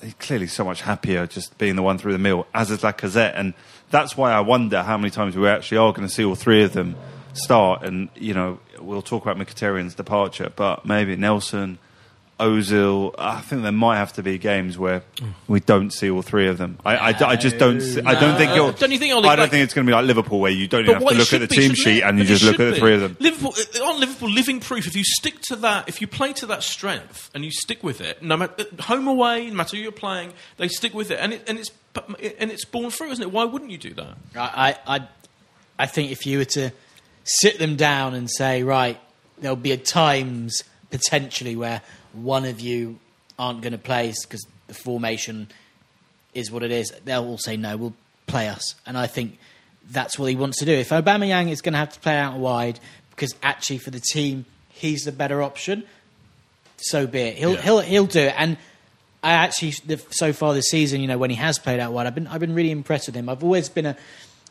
he's 0.01 0.13
clearly 0.15 0.47
so 0.47 0.63
much 0.63 0.81
happier 0.81 1.25
just 1.27 1.57
being 1.57 1.75
the 1.75 1.81
one 1.81 1.97
through 1.97 2.13
the 2.13 2.19
middle, 2.19 2.47
as 2.53 2.71
is 2.71 2.79
Lacazette. 2.79 3.33
And 3.35 3.53
that's 3.89 4.17
why 4.17 4.31
I 4.31 4.39
wonder 4.41 4.83
how 4.83 4.97
many 4.97 5.09
times 5.09 5.35
we 5.35 5.47
actually 5.47 5.77
are 5.77 5.91
going 5.91 6.07
to 6.07 6.13
see 6.13 6.23
all 6.23 6.35
three 6.35 6.63
of 6.63 6.73
them 6.73 6.95
start. 7.33 7.83
And, 7.83 8.09
you 8.15 8.33
know, 8.33 8.59
we'll 8.79 9.01
talk 9.01 9.25
about 9.25 9.37
Mkhitaryan's 9.37 9.95
departure, 9.95 10.51
but 10.55 10.85
maybe 10.85 11.15
Nelson, 11.15 11.79
Ozil. 12.39 13.15
I 13.17 13.41
think 13.41 13.63
there 13.63 13.71
might 13.71 13.97
have 13.97 14.13
to 14.13 14.23
be 14.23 14.37
games 14.37 14.77
where 14.77 15.01
we 15.47 15.59
don't 15.59 15.91
see 15.91 16.09
all 16.09 16.21
three 16.21 16.47
of 16.47 16.57
them. 16.57 16.77
I, 16.85 16.95
I, 16.97 17.29
I 17.31 17.35
just 17.35 17.57
don't. 17.57 17.81
See, 17.81 18.01
I 18.01 18.19
don't 18.19 18.37
think. 18.37 18.49
No. 18.51 18.55
It'll, 18.55 18.67
Uh, 18.67 18.71
Don't 18.73 18.91
you 18.91 18.99
think, 18.99 19.13
Ollie, 19.13 19.27
I 19.27 19.35
don't 19.35 19.43
like- 19.45 19.51
think 19.51 19.63
it's 19.63 19.73
going 19.73 19.85
to 19.87 19.89
be 19.89 19.95
like 19.95 20.05
Liverpool, 20.05 20.39
where 20.39 20.51
you 20.51 20.67
don't 20.67 20.81
even 20.81 20.93
have 21.01 21.07
to 21.07 21.15
look 21.15 21.33
at 21.33 21.41
the 21.41 21.47
be, 21.47 21.55
team 21.55 21.73
sheet 21.73 22.03
and 22.03 22.19
you 22.19 22.25
just 22.25 22.43
look 22.43 22.57
should 22.57 22.67
at 22.67 22.73
the 22.75 22.79
three 22.79 22.93
of 22.93 23.01
them. 23.01 23.17
Liverpool, 23.19 23.53
uh, 23.57 23.85
aren't 23.85 23.99
Liverpool 23.99 24.29
living 24.29 24.59
proof? 24.59 24.85
If 24.87 24.95
you 24.95 25.03
stick 25.03 25.41
to 25.43 25.55
that, 25.57 25.89
if 25.89 25.99
you 26.01 26.07
play 26.07 26.33
to 26.33 26.45
that 26.47 26.61
strength 26.63 27.29
and 27.33 27.43
you 27.43 27.51
stick 27.51 27.83
with 27.83 28.01
it, 28.01 28.21
no 28.21 28.37
matter 28.37 28.65
home 28.81 29.07
away, 29.07 29.47
no 29.47 29.55
matter 29.55 29.75
who 29.77 29.81
you're 29.83 29.91
playing, 29.91 30.33
they 30.57 30.67
stick 30.67 30.93
with 30.93 31.09
it, 31.11 31.19
and 31.19 31.33
it, 31.33 31.43
and 31.47 31.57
it's 31.57 31.71
and 32.39 32.51
it's 32.51 32.65
born 32.65 32.91
through, 32.91 33.09
isn't 33.11 33.23
it? 33.23 33.31
Why 33.31 33.43
wouldn't 33.45 33.71
you 33.71 33.79
do 33.79 33.93
that? 33.95 34.17
I, 34.35 34.75
I, 34.87 34.95
I- 34.97 35.07
I 35.79 35.85
think 35.85 36.11
if 36.11 36.25
you 36.25 36.39
were 36.39 36.45
to 36.45 36.71
sit 37.23 37.59
them 37.59 37.75
down 37.75 38.15
and 38.15 38.27
say, 38.31 38.63
right, 38.63 38.99
there'll 39.39 39.55
be 39.55 39.71
a 39.73 39.77
times 39.77 40.63
potentially 40.89 41.55
where 41.55 41.81
one 42.23 42.45
of 42.45 42.59
you 42.59 42.99
aren't 43.39 43.61
going 43.61 43.71
to 43.73 43.77
play 43.77 44.13
because 44.23 44.45
the 44.67 44.73
formation 44.73 45.47
is 46.33 46.51
what 46.51 46.63
it 46.63 46.71
is. 46.71 46.91
They'll 47.05 47.25
all 47.25 47.37
say 47.37 47.57
no, 47.57 47.77
we'll 47.77 47.93
play 48.25 48.47
us, 48.49 48.75
and 48.85 48.97
I 48.97 49.07
think 49.07 49.37
that's 49.89 50.19
what 50.19 50.29
he 50.29 50.35
wants 50.35 50.57
to 50.59 50.65
do. 50.65 50.73
If 50.73 50.89
Obama 50.89 51.19
Aubameyang 51.27 51.49
is 51.49 51.61
going 51.61 51.73
to 51.73 51.79
have 51.79 51.93
to 51.93 51.99
play 51.99 52.17
out 52.17 52.37
wide 52.37 52.79
because 53.11 53.33
actually 53.41 53.77
for 53.77 53.89
the 53.91 54.01
team 54.01 54.45
he's 54.69 55.03
the 55.03 55.11
better 55.11 55.41
option, 55.41 55.83
so 56.77 57.07
be 57.07 57.19
it. 57.21 57.37
He'll 57.37 57.53
Yeah. 57.53 57.61
he'll 57.61 57.79
he'll 57.79 58.05
do 58.05 58.19
it. 58.21 58.35
And 58.37 58.57
I 59.23 59.31
actually 59.33 59.73
the, 59.85 59.97
so 60.11 60.33
far 60.33 60.53
this 60.53 60.69
season, 60.69 61.01
you 61.01 61.07
know, 61.07 61.17
when 61.17 61.29
he 61.29 61.35
has 61.37 61.57
played 61.59 61.79
out 61.79 61.93
wide, 61.93 62.05
I've 62.07 62.15
been 62.15 62.27
I've 62.27 62.39
been 62.41 62.53
really 62.53 62.71
impressed 62.71 63.07
with 63.07 63.15
him. 63.15 63.29
I've 63.29 63.43
always 63.43 63.69
been 63.69 63.85
a 63.85 63.97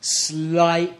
slight 0.00 0.94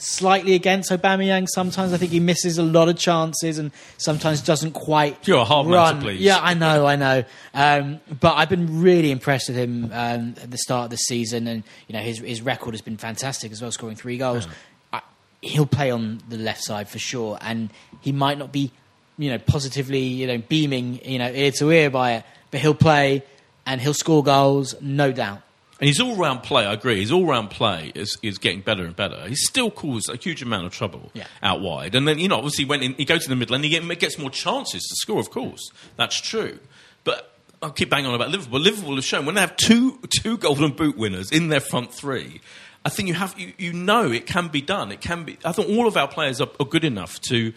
slightly 0.00 0.54
against 0.54 0.90
Aubameyang. 0.90 1.46
Sometimes 1.48 1.92
I 1.92 1.96
think 1.96 2.12
he 2.12 2.20
misses 2.20 2.58
a 2.58 2.62
lot 2.62 2.88
of 2.88 2.96
chances 2.96 3.58
and 3.58 3.70
sometimes 3.96 4.40
doesn't 4.42 4.72
quite. 4.72 5.26
You're 5.26 5.38
a 5.40 5.44
hard 5.44 5.66
man 5.66 5.72
to 5.72 5.78
run. 5.78 6.02
please. 6.02 6.20
Yeah, 6.20 6.38
I 6.40 6.54
know, 6.54 6.86
I 6.86 6.96
know. 6.96 7.24
Um, 7.54 8.00
but 8.20 8.34
I've 8.34 8.48
been 8.48 8.80
really 8.80 9.10
impressed 9.10 9.48
with 9.48 9.56
him 9.56 9.90
um, 9.92 10.34
at 10.42 10.50
the 10.50 10.58
start 10.58 10.84
of 10.84 10.90
the 10.90 10.96
season, 10.96 11.46
and 11.46 11.62
you 11.86 11.92
know 11.94 12.00
his 12.00 12.18
his 12.18 12.42
record 12.42 12.74
has 12.74 12.80
been 12.80 12.96
fantastic 12.96 13.52
as 13.52 13.60
well, 13.60 13.70
scoring 13.70 13.96
three 13.96 14.18
goals. 14.18 14.48
I, 14.92 15.02
he'll 15.42 15.66
play 15.66 15.90
on 15.90 16.20
the 16.28 16.38
left 16.38 16.62
side 16.62 16.88
for 16.88 16.98
sure, 16.98 17.38
and 17.40 17.70
he 18.00 18.12
might 18.12 18.38
not 18.38 18.52
be, 18.52 18.72
you 19.18 19.30
know, 19.30 19.38
positively, 19.38 20.00
you 20.00 20.26
know, 20.26 20.38
beaming, 20.38 21.00
you 21.04 21.18
know, 21.18 21.30
ear 21.30 21.50
to 21.52 21.70
ear 21.70 21.90
by 21.90 22.12
it, 22.14 22.24
but 22.50 22.60
he'll 22.60 22.74
play 22.74 23.22
and 23.66 23.80
he'll 23.80 23.94
score 23.94 24.22
goals, 24.24 24.74
no 24.80 25.12
doubt. 25.12 25.42
And 25.80 25.86
his 25.86 26.00
all 26.00 26.16
round 26.16 26.42
play, 26.42 26.66
I 26.66 26.72
agree, 26.72 27.00
his 27.00 27.12
all 27.12 27.24
round 27.24 27.50
play 27.50 27.92
is, 27.94 28.18
is 28.22 28.38
getting 28.38 28.62
better 28.62 28.84
and 28.84 28.96
better. 28.96 29.28
He 29.28 29.36
still 29.36 29.70
caused 29.70 30.10
a 30.10 30.16
huge 30.16 30.42
amount 30.42 30.66
of 30.66 30.72
trouble 30.72 31.10
Yeah. 31.14 31.26
out 31.42 31.60
wide. 31.60 31.94
And 31.94 32.06
then, 32.08 32.18
you 32.18 32.26
know, 32.28 32.36
obviously, 32.36 32.64
when 32.64 32.80
he 32.82 33.04
goes 33.04 33.22
to 33.22 33.28
the 33.28 33.36
middle 33.36 33.54
and 33.54 33.64
he 33.64 33.70
gets 33.96 34.18
more 34.18 34.30
chances 34.30 34.82
to 34.82 34.94
score, 34.96 35.20
of 35.20 35.30
course. 35.30 35.70
That's 35.96 36.20
true. 36.20 36.58
But 37.04 37.32
I'll 37.62 37.70
keep 37.70 37.90
banging 37.90 38.06
on 38.06 38.14
about 38.14 38.30
Liverpool. 38.30 38.58
Liverpool 38.60 38.96
have 38.96 39.04
shown 39.04 39.24
when 39.24 39.36
they 39.36 39.40
have 39.40 39.56
two, 39.56 39.98
two 40.22 40.36
Golden 40.36 40.72
Boot 40.72 40.96
winners 40.96 41.30
in 41.30 41.48
their 41.48 41.60
front 41.60 41.94
three, 41.94 42.40
I 42.84 42.88
think 42.90 43.08
you, 43.08 43.14
have, 43.14 43.38
you, 43.38 43.52
you 43.58 43.72
know 43.72 44.10
it 44.10 44.26
can 44.26 44.48
be 44.48 44.60
done. 44.62 44.90
It 44.92 45.00
can 45.00 45.24
be. 45.24 45.38
I 45.44 45.52
think 45.52 45.68
all 45.68 45.86
of 45.86 45.96
our 45.96 46.08
players 46.08 46.40
are, 46.40 46.48
are 46.58 46.66
good 46.66 46.84
enough 46.84 47.20
to, 47.22 47.52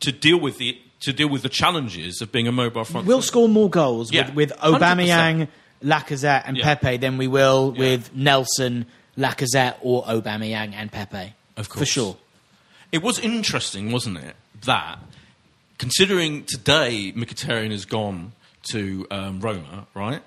to, 0.00 0.12
deal 0.12 0.38
with 0.40 0.58
the, 0.58 0.78
to 1.00 1.12
deal 1.12 1.28
with 1.28 1.42
the 1.42 1.48
challenges 1.48 2.20
of 2.20 2.32
being 2.32 2.48
a 2.48 2.52
mobile 2.52 2.84
front 2.84 3.06
We'll 3.06 3.22
score 3.22 3.48
more 3.48 3.70
goals 3.70 4.12
Yeah, 4.12 4.26
with, 4.34 4.50
with 4.50 4.58
100%. 4.58 4.78
Aubameyang, 4.78 5.48
Lacazette, 5.84 6.42
and 6.46 6.56
Yeah. 6.56 6.74
Pepe 6.74 6.96
than 6.98 7.18
we 7.18 7.26
will 7.26 7.72
Yeah. 7.74 7.80
with 7.80 8.14
Nelson, 8.14 8.86
Lacazette, 9.18 9.76
or 9.82 10.04
Aubameyang 10.04 10.72
and 10.74 10.90
Pepe. 10.90 11.34
Of 11.56 11.68
course, 11.68 11.80
for 11.80 11.86
sure. 11.86 12.16
It 12.92 13.02
was 13.02 13.18
interesting, 13.18 13.90
wasn't 13.92 14.18
it? 14.18 14.36
That 14.64 14.98
considering 15.78 16.44
today 16.44 17.12
Mkhitaryan 17.16 17.70
has 17.70 17.84
gone 17.84 18.32
to 18.70 19.06
um, 19.10 19.40
Roma, 19.40 19.86
right? 19.94 20.22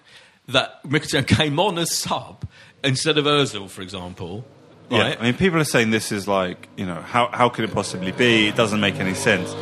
That 0.48 0.84
Mkhitaryan 0.84 1.28
came 1.38 1.60
on 1.60 1.78
as 1.78 1.92
sub 1.96 2.46
instead 2.84 3.18
of 3.18 3.26
Özil, 3.26 3.70
for 3.70 3.82
example. 3.82 4.46
Right? 4.90 5.10
Yeah, 5.10 5.16
I 5.20 5.24
mean, 5.24 5.34
people 5.36 5.60
are 5.60 5.64
saying 5.66 5.92
this 5.92 6.12
is 6.12 6.28
like, 6.28 6.68
you 6.76 6.86
know, 6.86 6.96
how, 7.02 7.30
how 7.32 7.50
could 7.50 7.64
it 7.66 7.74
possibly 7.74 8.12
be? 8.12 8.48
It 8.48 8.56
doesn't 8.56 8.80
make 8.80 8.96
any 8.96 9.14
sense. 9.14 9.54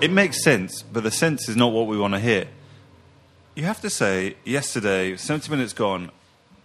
It 0.00 0.10
makes 0.10 0.42
sense, 0.42 0.82
but 0.82 1.04
the 1.04 1.10
sense 1.12 1.48
is 1.48 1.54
not 1.56 1.70
what 1.72 1.86
we 1.86 1.96
want 1.96 2.14
to 2.14 2.20
hear. 2.20 2.46
You 3.54 3.64
have 3.64 3.80
to 3.82 3.90
say, 3.90 4.36
yesterday, 4.44 5.16
70 5.16 5.50
minutes 5.50 5.72
gone, 5.72 6.10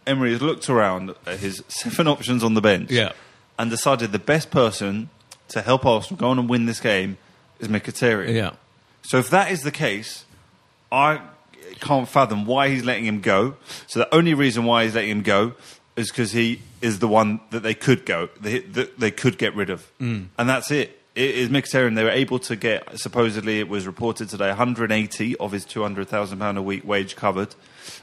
Emery 0.05 0.31
has 0.31 0.41
looked 0.41 0.69
around 0.69 1.13
at 1.25 1.39
his 1.39 1.63
seven 1.67 2.07
options 2.07 2.43
on 2.43 2.53
the 2.53 2.61
bench 2.61 2.91
Yeah. 2.91 3.11
and 3.59 3.69
decided 3.69 4.11
the 4.11 4.19
best 4.19 4.51
person 4.51 5.09
to 5.49 5.61
help 5.61 5.85
Arsenal 5.85 6.19
go 6.19 6.29
on 6.29 6.39
and 6.39 6.49
win 6.49 6.65
this 6.65 6.79
game 6.79 7.17
is 7.59 7.67
Mkhitaryan. 7.67 8.33
yeah. 8.33 8.51
So 9.03 9.17
if 9.17 9.29
that 9.29 9.51
is 9.51 9.61
the 9.61 9.71
case, 9.71 10.25
I 10.91 11.21
can't 11.79 12.07
fathom 12.07 12.45
why 12.45 12.69
he's 12.69 12.83
letting 12.83 13.05
him 13.05 13.21
go. 13.21 13.55
So 13.88 13.99
the 13.99 14.13
only 14.15 14.33
reason 14.33 14.63
why 14.65 14.83
he's 14.83 14.95
letting 14.95 15.11
him 15.11 15.21
go 15.23 15.53
is 15.95 16.09
because 16.11 16.31
he 16.33 16.61
is 16.81 16.99
the 16.99 17.07
one 17.07 17.39
that 17.51 17.63
they 17.63 17.73
could 17.73 18.05
go, 18.05 18.29
they, 18.39 18.59
that 18.59 18.99
they 18.99 19.11
could 19.11 19.38
get 19.38 19.55
rid 19.55 19.69
of, 19.69 19.89
Mm. 19.99 20.27
and 20.38 20.49
that's 20.49 20.71
it. 20.71 20.96
Is 21.18 21.49
Mkhitaryan. 21.49 21.95
They 21.95 22.03
were 22.03 22.11
able 22.11 22.38
to 22.39 22.55
get 22.55 22.99
supposedly 22.99 23.59
it 23.59 23.68
was 23.68 23.88
reported 23.88 24.30
today 24.30 24.49
180 24.49 25.36
of 25.38 25.51
his 25.51 25.65
200,000 25.65 26.38
pound 26.38 26.57
a 26.57 26.61
week 26.61 26.86
wage 26.86 27.15
covered, 27.15 27.55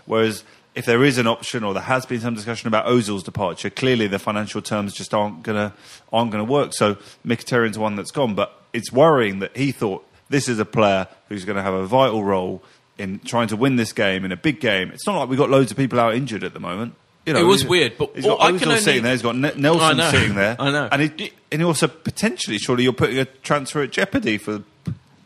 whereas. 0.07 0.45
If 0.75 0.87
there 0.87 1.05
is 1.05 1.19
an 1.19 1.29
option, 1.29 1.63
or 1.63 1.73
there 1.73 1.85
has 1.85 2.05
been 2.05 2.19
some 2.19 2.35
discussion 2.35 2.67
about 2.67 2.87
Ozil's 2.87 3.23
departure, 3.23 3.71
clearly 3.71 4.09
the 4.09 4.19
financial 4.19 4.61
terms 4.61 4.93
just 4.93 5.15
aren't 5.15 5.45
gonna 5.45 5.73
aren't 6.13 6.33
gonna 6.33 6.43
work. 6.43 6.75
So 6.75 6.97
Mkhitaryan's 7.25 7.79
one 7.79 7.95
that's 7.95 8.11
gone, 8.11 8.35
but 8.35 8.61
it's 8.73 8.93
worrying 8.93 9.39
that 9.39 9.57
he 9.57 9.71
thought 9.71 10.05
this 10.29 10.49
is 10.49 10.59
a 10.59 10.65
player 10.65 11.07
who's 11.29 11.45
going 11.45 11.57
to 11.57 11.63
have 11.63 11.75
a 11.75 11.87
vital 11.87 12.25
role 12.25 12.63
in 12.99 13.21
trying 13.21 13.49
to 13.49 13.57
win 13.57 13.77
this 13.77 13.93
game 13.93 14.25
in 14.25 14.33
a 14.33 14.37
big 14.37 14.61
game. 14.61 14.91
It's 14.91 15.07
not 15.07 15.19
like 15.19 15.29
we've 15.29 15.39
got 15.39 15.51
loads 15.51 15.71
of 15.71 15.77
people 15.77 16.01
out 16.01 16.15
injured 16.15 16.45
at 16.45 16.55
the 16.55 16.61
moment. 16.61 16.95
You 17.27 17.33
know, 17.33 17.41
It 17.41 17.45
was 17.45 17.65
weird, 17.65 17.97
but 17.97 18.11
he's 18.15 18.25
got 18.25 18.41
I 18.41 18.53
can 18.59 18.69
only- 18.69 18.81
sitting 18.81 19.03
there. 19.03 19.13
He's 19.13 19.23
got 19.23 19.37
Ne- 19.37 19.55
Nelson 19.57 19.99
sitting 20.11 20.35
there. 20.35 20.57
I 20.61 20.71
know. 20.71 20.89
and 20.93 21.03
he, 21.03 21.33
and 21.51 21.61
he 21.63 21.65
also 21.65 21.89
potentially, 21.89 22.59
surely, 22.59 22.85
you're 22.85 22.93
putting 22.93 23.19
a 23.19 23.25
transfer 23.25 23.83
at 23.83 23.91
jeopardy 23.93 24.37
for. 24.39 24.63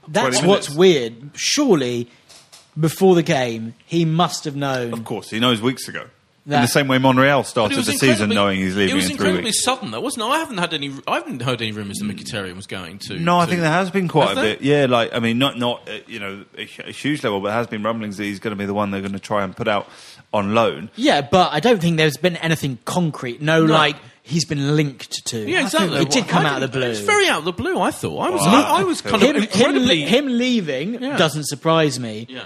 That's 0.07 0.43
what's 0.43 0.71
weird. 0.71 1.31
Surely, 1.35 2.09
before 2.79 3.15
the 3.15 3.23
game, 3.23 3.75
he 3.85 4.05
must 4.05 4.45
have 4.45 4.55
known. 4.57 4.93
Of 4.93 5.05
course, 5.05 5.31
he 5.31 5.41
knows 5.41 5.61
weeks 5.61 5.89
ago. 5.89 6.07
In 6.57 6.63
the 6.63 6.67
same 6.67 6.89
way 6.89 6.99
Monreal 6.99 7.45
started 7.45 7.79
the 7.85 7.93
season 7.93 8.31
knowing 8.31 8.59
he's 8.61 8.75
leaving 8.75 8.93
It 8.93 8.97
was 8.97 9.07
in 9.07 9.13
incredibly 9.13 9.45
weeks. 9.45 9.63
sudden, 9.63 9.91
though, 9.91 10.01
wasn't 10.01 10.25
it? 10.25 10.29
I 10.29 10.39
haven't 10.39 10.59
had 10.59 10.73
any. 10.75 10.93
I 11.07 11.17
haven't 11.17 11.43
heard 11.43 11.61
any 11.61 11.73
rumours 11.73 11.99
that 11.99 12.05
Mkhitaryan 12.07 12.57
was 12.57 12.67
going 12.67 12.99
to. 13.01 13.19
No, 13.19 13.39
I 13.39 13.45
to- 13.45 13.51
think 13.51 13.61
there 13.63 13.71
has 13.71 13.91
been 13.91 14.09
quite 14.09 14.29
Has 14.29 14.39
a 14.39 14.41
there? 14.41 14.55
bit. 14.57 14.63
Yeah, 14.63 14.87
like 14.87 15.15
I 15.15 15.19
mean, 15.21 15.39
not 15.39 15.59
not 15.59 15.89
uh, 15.89 15.99
you 16.07 16.19
know 16.21 16.45
a, 16.57 16.63
a 16.87 16.91
huge 16.93 17.23
level, 17.23 17.41
but 17.41 17.49
there 17.49 17.57
has 17.59 17.67
been 17.67 17.83
rumblings 17.83 18.17
that 18.17 18.25
he's 18.25 18.41
going 18.41 18.53
to 18.53 18.59
be 18.59 18.67
the 18.67 18.75
one 18.75 18.91
they're 18.91 19.01
going 19.03 19.13
to 19.13 19.19
try 19.19 19.45
and 19.45 19.55
put 19.57 19.69
out 19.69 19.89
on 20.33 20.55
loan. 20.55 20.91
Yeah, 20.97 21.21
but 21.23 21.53
I 21.53 21.61
don't 21.61 21.81
think 21.81 21.97
there's 21.97 22.17
been 22.17 22.37
anything 22.37 22.79
concrete. 22.85 23.41
No, 23.43 23.65
No. 23.67 23.73
like 23.73 23.97
he's 24.23 24.45
been 24.45 24.77
linked 24.77 25.25
to. 25.27 25.39
Yeah, 25.49 25.63
exactly. 25.65 25.99
It 26.01 26.11
did 26.11 26.29
come 26.29 26.45
I 26.45 26.51
out 26.51 26.63
of 26.63 26.73
the 26.73 26.79
blue. 26.79 26.89
It's 26.89 27.01
very 27.01 27.29
out 27.29 27.39
of 27.41 27.45
the 27.45 27.53
blue. 27.53 27.79
I 27.81 27.91
thought. 27.91 28.19
I 28.21 28.31
was. 28.31 28.41
Well, 28.43 28.55
I, 28.55 28.81
I 28.81 28.85
was 28.85 29.01
kind 29.01 29.23
him, 29.23 29.37
of 29.37 29.43
incredibly. 29.43 30.03
him, 30.03 30.27
him 30.29 30.39
leaving 30.39 31.03
Yeah. 31.03 31.17
doesn't 31.17 31.45
surprise 31.45 31.99
me. 32.01 32.27
yeah. 32.29 32.45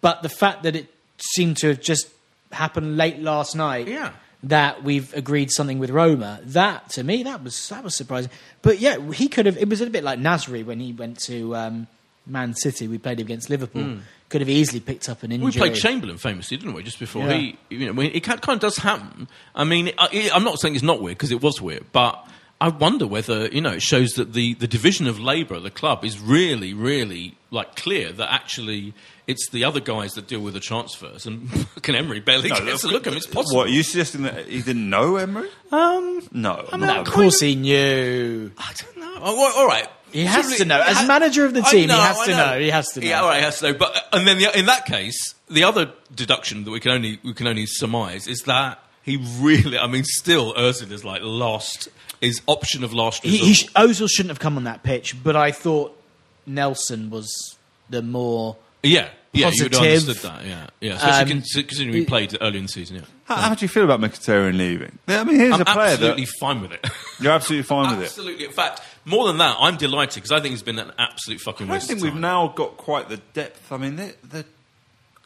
But 0.00 0.22
the 0.22 0.28
fact 0.28 0.64
that 0.64 0.74
it 0.76 0.86
seemed 1.18 1.56
to 1.58 1.68
have 1.68 1.80
just 1.80 2.08
happened 2.52 2.96
late 2.96 3.18
last 3.20 3.54
night, 3.56 3.88
Yeah. 3.88 4.12
that 4.44 4.82
we've 4.82 5.12
agreed 5.14 5.50
something 5.50 5.78
with 5.78 5.90
Roma, 5.90 6.40
that 6.44 6.90
to 6.90 7.04
me 7.04 7.22
that 7.24 7.42
was 7.44 7.68
that 7.68 7.84
was 7.84 7.94
surprising. 7.94 8.30
But 8.62 8.78
yeah, 8.80 8.98
he 9.12 9.28
could 9.28 9.46
have. 9.46 9.56
It 9.56 9.68
was 9.68 9.80
a 9.80 9.88
bit 9.90 10.04
like 10.04 10.18
Nasri 10.18 10.64
when 10.64 10.80
he 10.80 10.92
went 10.92 11.18
to 11.20 11.54
um, 11.56 11.86
Man 12.26 12.54
City. 12.54 12.88
We 12.88 12.98
played 12.98 13.20
against 13.20 13.50
Liverpool. 13.50 13.98
Could 14.28 14.40
have 14.40 14.48
easily 14.48 14.80
picked 14.80 15.10
up 15.10 15.22
an 15.24 15.30
injury. 15.32 15.46
We 15.50 15.52
played 15.58 15.74
Chamberlain 15.74 16.16
famously, 16.16 16.56
didn't 16.56 16.72
we? 16.72 16.82
Just 16.82 16.98
before 16.98 17.26
Yeah. 17.26 17.34
he, 17.34 17.58
you 17.68 17.84
know, 17.86 17.92
when- 17.92 18.12
it 18.12 18.22
kind 18.24 18.40
of 18.48 18.60
does 18.60 18.78
happen. 18.78 19.28
I 19.54 19.64
mean, 19.64 19.92
I, 19.98 20.30
I'm 20.32 20.42
not 20.42 20.58
saying 20.58 20.74
it's 20.74 20.82
not 20.82 21.02
weird 21.02 21.18
because 21.18 21.30
it 21.32 21.42
was 21.42 21.60
weird, 21.60 21.84
but 21.92 22.26
I 22.58 22.68
wonder 22.68 23.06
whether 23.06 23.48
you 23.48 23.60
know 23.60 23.72
it 23.72 23.82
shows 23.82 24.12
that 24.12 24.32
the, 24.32 24.54
the 24.54 24.66
division 24.66 25.06
of 25.06 25.20
labour 25.20 25.56
at 25.56 25.64
the 25.64 25.70
club 25.70 26.02
is 26.02 26.18
really, 26.18 26.72
really 26.72 27.36
like 27.50 27.76
clear 27.76 28.10
that 28.12 28.32
actually 28.32 28.94
it's 29.32 29.48
the 29.50 29.64
other 29.64 29.80
guys 29.80 30.12
that 30.14 30.28
deal 30.28 30.40
with 30.40 30.54
the 30.54 30.60
transfers, 30.60 31.26
and 31.26 31.50
fucking 31.74 31.94
Emery 31.94 32.20
barely 32.20 32.48
gets 32.48 32.84
a 32.84 32.88
look 32.88 33.06
at 33.06 33.12
him. 33.12 33.16
It's 33.16 33.26
possible. 33.26 33.56
What 33.58 33.66
are 33.66 33.70
you 33.70 33.82
suggesting 33.82 34.22
that 34.22 34.46
he 34.46 34.62
didn't 34.62 34.88
know 34.88 35.16
Emery? 35.16 35.48
Um, 35.72 36.22
No, 36.32 36.66
I 36.72 36.76
mean, 36.76 36.86
No, 36.86 36.94
I'm 36.94 37.00
of 37.00 37.08
course 37.12 37.40
he 37.40 37.56
knew. 37.56 38.52
I 38.56 38.72
don't 38.80 38.96
know. 38.98 39.18
Oh, 39.24 39.36
well, 39.36 39.52
all 39.56 39.66
right. 39.66 39.88
He 40.12 40.24
has 40.24 40.44
Surely- 40.44 40.58
to 40.58 40.64
know. 40.66 40.80
As 40.80 40.98
I- 40.98 41.06
manager 41.06 41.44
of 41.46 41.54
the 41.54 41.62
I 41.64 41.70
team, 41.70 41.88
he 41.88 41.94
has 41.96 42.18
I 42.18 42.26
to 42.26 42.30
know. 42.36 42.60
He 42.60 42.70
has 42.70 42.88
to 42.92 43.00
know. 43.00 43.06
Yeah, 43.06 43.20
all 43.22 43.28
right, 43.28 43.38
he 43.38 43.44
has 43.44 43.58
to 43.60 43.72
know. 43.72 43.78
But 43.78 43.96
and 44.12 44.26
then 44.28 44.38
the, 44.38 44.56
in 44.58 44.66
that 44.66 44.84
case, 44.86 45.34
the 45.50 45.64
other 45.64 45.90
deduction 46.14 46.64
that 46.64 46.70
we 46.70 46.80
can 46.80 46.92
only 46.92 47.18
we 47.24 47.32
can 47.32 47.46
only 47.46 47.64
surmise 47.66 48.26
is 48.28 48.42
that 48.42 48.78
he 49.02 49.16
really, 49.40 49.78
I 49.78 49.86
mean, 49.86 50.04
still 50.04 50.52
Özil 50.54 50.90
is 50.92 51.02
like 51.04 51.22
lost 51.22 51.88
his 52.20 52.42
option 52.46 52.84
of 52.84 52.92
last 52.92 53.22
He, 53.24 53.38
he 53.38 53.54
sh- 53.54 53.72
Ozil 53.72 54.08
shouldn't 54.08 54.30
have 54.30 54.38
come 54.38 54.56
on 54.58 54.64
that 54.64 54.82
pitch, 54.82 55.16
but 55.24 55.34
I 55.34 55.50
thought 55.50 55.98
Nelson 56.46 57.08
was 57.10 57.56
the 57.90 58.02
more. 58.02 58.56
yeah, 58.82 59.08
yeah, 59.32 59.50
you 59.52 59.64
would 59.64 59.72
have 59.74 59.82
understood 59.82 60.16
that. 60.18 60.44
Yeah, 60.44 60.66
yeah. 60.80 60.94
Especially 60.96 61.22
Um, 61.22 61.28
cons- 61.40 61.52
considering 61.54 61.94
we 61.94 62.04
played 62.04 62.36
early 62.40 62.58
in 62.58 62.64
the 62.64 62.68
season. 62.68 62.96
Yeah, 62.96 63.02
How, 63.24 63.36
how 63.36 63.54
do 63.54 63.64
you 63.64 63.68
feel 63.68 63.84
about 63.84 64.00
Mkhitaryan 64.00 64.56
leaving? 64.58 64.98
I 65.08 65.24
mean, 65.24 65.36
here's 65.36 65.54
I'm 65.54 65.62
a 65.62 65.64
player 65.64 65.92
absolutely 65.94 66.24
that 66.26 66.32
fine 66.38 66.60
with 66.60 66.72
it. 66.72 66.86
you're 67.20 67.32
absolutely 67.32 67.62
fine 67.64 67.90
with 67.96 68.00
it. 68.00 68.04
absolutely. 68.06 68.44
In 68.44 68.52
fact, 68.52 68.82
more 69.04 69.26
than 69.26 69.38
that, 69.38 69.56
I'm 69.58 69.76
delighted 69.78 70.16
because 70.22 70.32
I 70.32 70.40
think 70.40 70.52
it's 70.52 70.62
been 70.62 70.78
an 70.78 70.92
absolute 70.98 71.40
fucking 71.40 71.70
I 71.70 71.78
think 71.78 71.98
of 72.00 72.02
we've 72.04 72.14
now 72.14 72.48
got 72.48 72.76
quite 72.76 73.08
the 73.08 73.16
depth. 73.32 73.72
I 73.72 73.76
mean, 73.78 73.96
the, 73.96 74.14
the, 74.28 74.44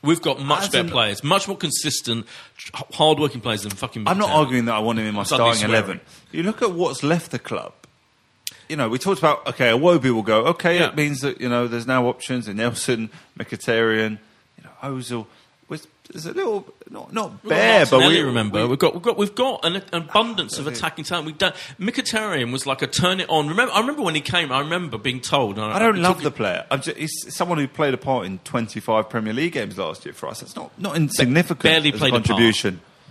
We've 0.03 0.23
got 0.23 0.39
much 0.41 0.71
better 0.71 0.85
an- 0.85 0.91
players, 0.91 1.25
much 1.25 1.49
more 1.49 1.57
consistent, 1.57 2.27
tr- 2.57 2.71
hard-working 2.93 3.41
players 3.41 3.63
than 3.63 3.73
fucking. 3.73 4.07
I'm 4.07 4.19
not 4.19 4.31
arguing 4.31 4.67
that 4.67 4.75
I 4.75 4.79
want 4.79 5.01
him 5.01 5.07
in 5.07 5.15
my 5.15 5.25
starting 5.25 5.65
eleven. 5.69 6.01
You 6.31 6.45
look 6.45 6.63
at 6.63 6.71
what's 6.73 7.03
left 7.03 7.33
the 7.33 7.41
club. 7.41 7.73
You 8.69 8.77
know, 8.77 8.89
we 8.89 8.99
talked 8.99 9.19
about 9.21 9.47
okay, 9.49 9.71
Iwobi 9.71 10.11
will 10.13 10.23
go. 10.23 10.47
Okay, 10.47 10.79
Yeah. 10.79 10.89
it 10.89 10.97
means 10.97 11.21
that 11.21 11.41
you 11.41 11.49
know 11.49 11.69
there's 11.69 11.87
now 11.87 12.07
options 12.07 12.49
in 12.49 12.57
Nelson, 12.57 13.11
Mkhitaryan, 13.39 14.19
you 14.59 14.65
know, 14.65 14.71
Ozil. 14.83 15.27
There's 16.13 16.25
a 16.27 16.33
little 16.33 16.65
not 16.89 17.13
not 17.13 17.43
bare, 17.43 17.85
but 17.85 17.99
we 17.99 18.21
remember 18.21 18.63
we- 18.63 18.69
we've 18.69 18.79
got 18.79 18.95
we've 18.95 19.03
got 19.03 19.17
we've 19.19 19.35
got 19.35 19.65
an, 19.65 19.75
an 19.77 19.85
abundance 19.93 20.57
of 20.57 20.69
attacking 20.69 21.03
talent. 21.05 21.27
We've 21.27 21.37
done 21.37 21.53
Mkhitaryan 21.81 22.53
was 22.53 22.65
like 22.65 22.81
a 22.81 22.87
turn 22.87 23.19
it 23.19 23.29
on. 23.29 23.49
Remember, 23.49 23.73
I 23.75 23.81
remember 23.81 24.03
when 24.03 24.15
he 24.15 24.21
came. 24.21 24.53
I 24.53 24.61
remember 24.61 24.99
being 24.99 25.21
told. 25.21 25.59
I 25.59 25.81
don't 25.81 25.99
love 26.01 26.23
the 26.23 26.31
player. 26.31 26.65
I'm 26.71 26.81
just, 26.81 26.97
he's 26.97 27.11
someone 27.35 27.59
who 27.59 27.67
played 27.67 27.93
a 27.93 27.97
part 27.97 28.25
in 28.27 28.39
25 28.45 29.11
Premier 29.11 29.33
League 29.33 29.55
games 29.55 29.77
last 29.79 30.05
year 30.05 30.15
for 30.15 30.29
us. 30.29 30.41
That's 30.41 30.55
not 30.55 30.71
not 30.79 30.95
insignificant. 30.97 31.63
barely 31.63 31.91
played 31.91 32.13
a 32.13 32.19
a 32.19 32.21
part. 32.21 32.39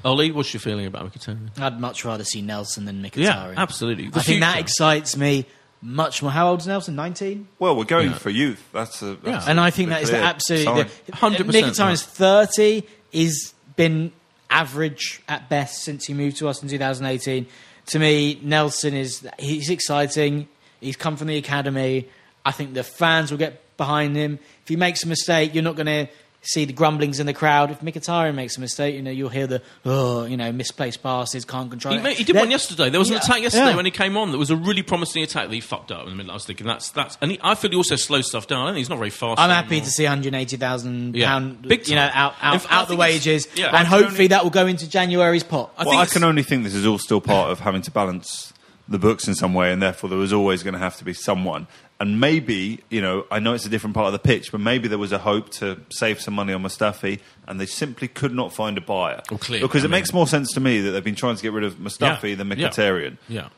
Contribution. 0.06 0.12
Ollie, 0.12 0.32
what's 0.32 0.54
your 0.54 0.62
feeling 0.62 0.86
about 0.86 1.12
Mkhitaryan? 1.12 1.60
I'd 1.60 1.80
much 1.80 2.06
rather 2.06 2.24
see 2.24 2.42
Nelson 2.42 2.86
than 2.86 3.02
Mkhitaryan. 3.04 3.18
Yeah, 3.24 3.54
absolutely. 3.58 4.10
The 4.10 4.20
I 4.20 4.24
think 4.24 4.40
that 4.42 4.54
future. 4.54 4.62
excites 4.64 5.18
me 5.18 5.46
much 5.82 6.22
more. 6.22 6.32
How 6.32 6.50
old 6.50 6.62
is 6.62 6.68
Nelson? 6.68 6.96
19? 6.96 7.48
Well, 7.60 7.76
we're 7.76 7.84
going 7.86 8.12
Yeah. 8.12 8.18
for 8.18 8.30
youth. 8.30 8.64
That's 8.74 9.02
a 9.02 9.16
that's 9.16 9.46
Yeah. 9.46 9.52
And 9.52 9.60
I 9.60 9.70
think 9.70 9.90
the 9.90 9.96
that 9.96 10.02
is 10.04 10.10
clear 10.10 10.22
the 10.22 10.28
absolutely. 10.28 10.66
sign. 10.66 10.88
The, 11.06 11.12
100%, 11.12 11.64
Mkhitaryan's 11.64 12.04
30. 12.04 12.84
He's 13.12 13.54
been 13.76 14.12
average 14.50 15.22
at 15.28 15.50
best 15.50 15.84
since 15.84 16.06
he 16.06 16.14
moved 16.14 16.38
to 16.38 16.48
us 16.48 16.62
in 16.64 16.70
2018. 16.70 17.46
To 17.88 18.00
me, 18.00 18.40
Nelson 18.42 18.94
is 18.96 19.28
he's 19.40 19.70
exciting. 19.70 20.48
He's 20.82 20.96
come 20.96 21.18
from 21.18 21.28
the 21.28 21.38
academy. 21.38 22.08
I 22.46 22.52
think 22.52 22.74
the 22.74 22.84
fans 22.84 23.32
will 23.32 23.38
get 23.38 23.62
behind 23.78 24.16
him. 24.16 24.40
If 24.64 24.70
he 24.70 24.76
makes 24.76 25.04
a 25.04 25.08
mistake, 25.08 25.54
you're 25.54 25.64
not 25.64 25.76
going 25.76 25.86
to 25.88 26.08
see 26.46 26.66
the 26.66 26.74
grumblings 26.74 27.20
in 27.20 27.26
the 27.26 27.34
crowd. 27.34 27.72
If 27.72 27.82
Mkhitaryan 27.82 28.36
makes 28.36 28.58
a 28.58 28.62
mistake, 28.62 28.96
you 28.96 29.02
know 29.02 29.12
you'll 29.12 29.30
hear 29.30 29.48
the 29.48 29.62
oh, 29.86 30.26
you 30.26 30.38
know, 30.38 30.52
misplaced 30.52 31.02
passes, 31.04 31.46
can't 31.46 31.70
control 31.70 31.94
He, 31.94 32.00
it. 32.00 32.04
made, 32.04 32.18
he 32.18 32.24
did 32.24 32.36
Then- 32.36 32.44
one 32.44 32.52
yesterday. 32.52 32.90
There 32.90 33.00
was 33.00 33.10
an 33.10 33.18
attack 33.18 33.42
yesterday 33.42 33.70
yeah. 33.72 33.76
when 33.76 33.86
he 33.86 33.92
came 33.92 34.16
on. 34.18 34.32
That 34.32 34.38
was 34.38 34.50
a 34.52 34.56
really 34.56 34.82
promising 34.84 35.24
attack 35.24 35.48
that 35.48 35.54
he 35.54 35.62
fucked 35.62 35.92
up 35.92 36.04
in 36.04 36.10
the 36.10 36.16
middle. 36.16 36.32
I 36.32 36.36
was 36.36 36.46
thinking 36.46 36.68
that's 36.68 36.90
that's. 36.92 37.18
And 37.22 37.32
he, 37.32 37.40
I 37.44 37.56
feel 37.56 37.72
he 37.72 37.78
also 37.78 37.96
slows 37.96 38.28
stuff 38.28 38.48
down. 38.48 38.66
I 38.68 38.70
think 38.70 38.78
he's 38.78 38.90
not 38.90 38.98
very 39.00 39.10
fast. 39.10 39.40
I'm 39.40 39.50
happy 39.50 39.68
anymore. 39.78 39.86
to 39.86 39.92
see 39.92 40.04
180,000 40.06 41.16
Yeah. 41.16 41.28
pound, 41.28 41.62
Big 41.64 41.88
you 41.88 41.96
know, 41.96 42.10
out 42.14 42.34
out, 42.42 42.62
fact, 42.62 42.74
I 42.74 42.82
out 42.82 42.88
the 42.88 42.96
wages, 42.96 43.48
yeah. 43.56 43.76
And 43.76 43.88
hopefully 43.88 44.12
only- 44.12 44.28
that 44.28 44.44
will 44.44 44.52
go 44.52 44.68
into 44.68 44.90
January's 44.90 45.44
pot. 45.44 45.72
I 45.78 45.84
well, 45.84 45.92
think 46.00 46.10
I 46.10 46.14
can 46.14 46.24
only 46.24 46.44
think 46.44 46.64
this 46.64 46.76
is 46.76 46.86
all 46.86 46.98
still 47.00 47.22
part 47.22 47.52
of 47.52 47.60
having 47.60 47.82
to 47.84 47.92
balance 47.92 48.54
the 48.88 49.00
books 49.00 49.28
in 49.28 49.36
some 49.36 49.54
way, 49.54 49.72
and 49.72 49.82
therefore 49.82 50.10
there 50.10 50.20
was 50.20 50.32
always 50.34 50.62
going 50.64 50.74
to 50.74 50.80
have 50.80 50.96
to 50.98 51.04
be 51.04 51.14
someone. 51.14 51.68
And 52.00 52.20
maybe, 52.20 52.82
you 52.90 53.02
know, 53.02 53.26
I 53.32 53.40
know 53.40 53.54
it's 53.54 53.66
a 53.66 53.70
different 53.70 53.96
part 53.96 54.08
of 54.08 54.14
the 54.14 54.20
pitch, 54.20 54.52
but 54.52 54.60
maybe 54.60 54.88
there 54.88 54.98
was 54.98 55.12
a 55.14 55.18
hope 55.18 55.50
to 55.54 55.80
save 55.90 56.20
some 56.20 56.34
money 56.34 56.52
on 56.54 56.62
Mustafi, 56.62 57.20
and 57.48 57.60
they 57.60 57.66
simply 57.66 58.08
could 58.08 58.34
not 58.34 58.54
find 58.54 58.78
a 58.78 58.82
buyer. 58.82 59.22
Well, 59.32 59.40
because 59.40 59.76
I 59.76 59.78
it 59.78 59.82
mean- 59.84 59.92
makes 59.92 60.14
more 60.14 60.28
sense 60.28 60.52
to 60.54 60.60
me 60.60 60.82
that 60.82 60.92
they've 60.92 61.04
been 61.04 61.16
trying 61.16 61.36
to 61.38 61.42
get 61.42 61.54
rid 61.54 61.64
of 61.64 61.76
Mustafi 61.76 62.32
Yeah, 62.32 62.36
than 62.36 62.50
yeah. 62.50 62.56
Mkhitaryan. 62.70 63.18
Yeah. 63.30 63.42
And 63.42 63.52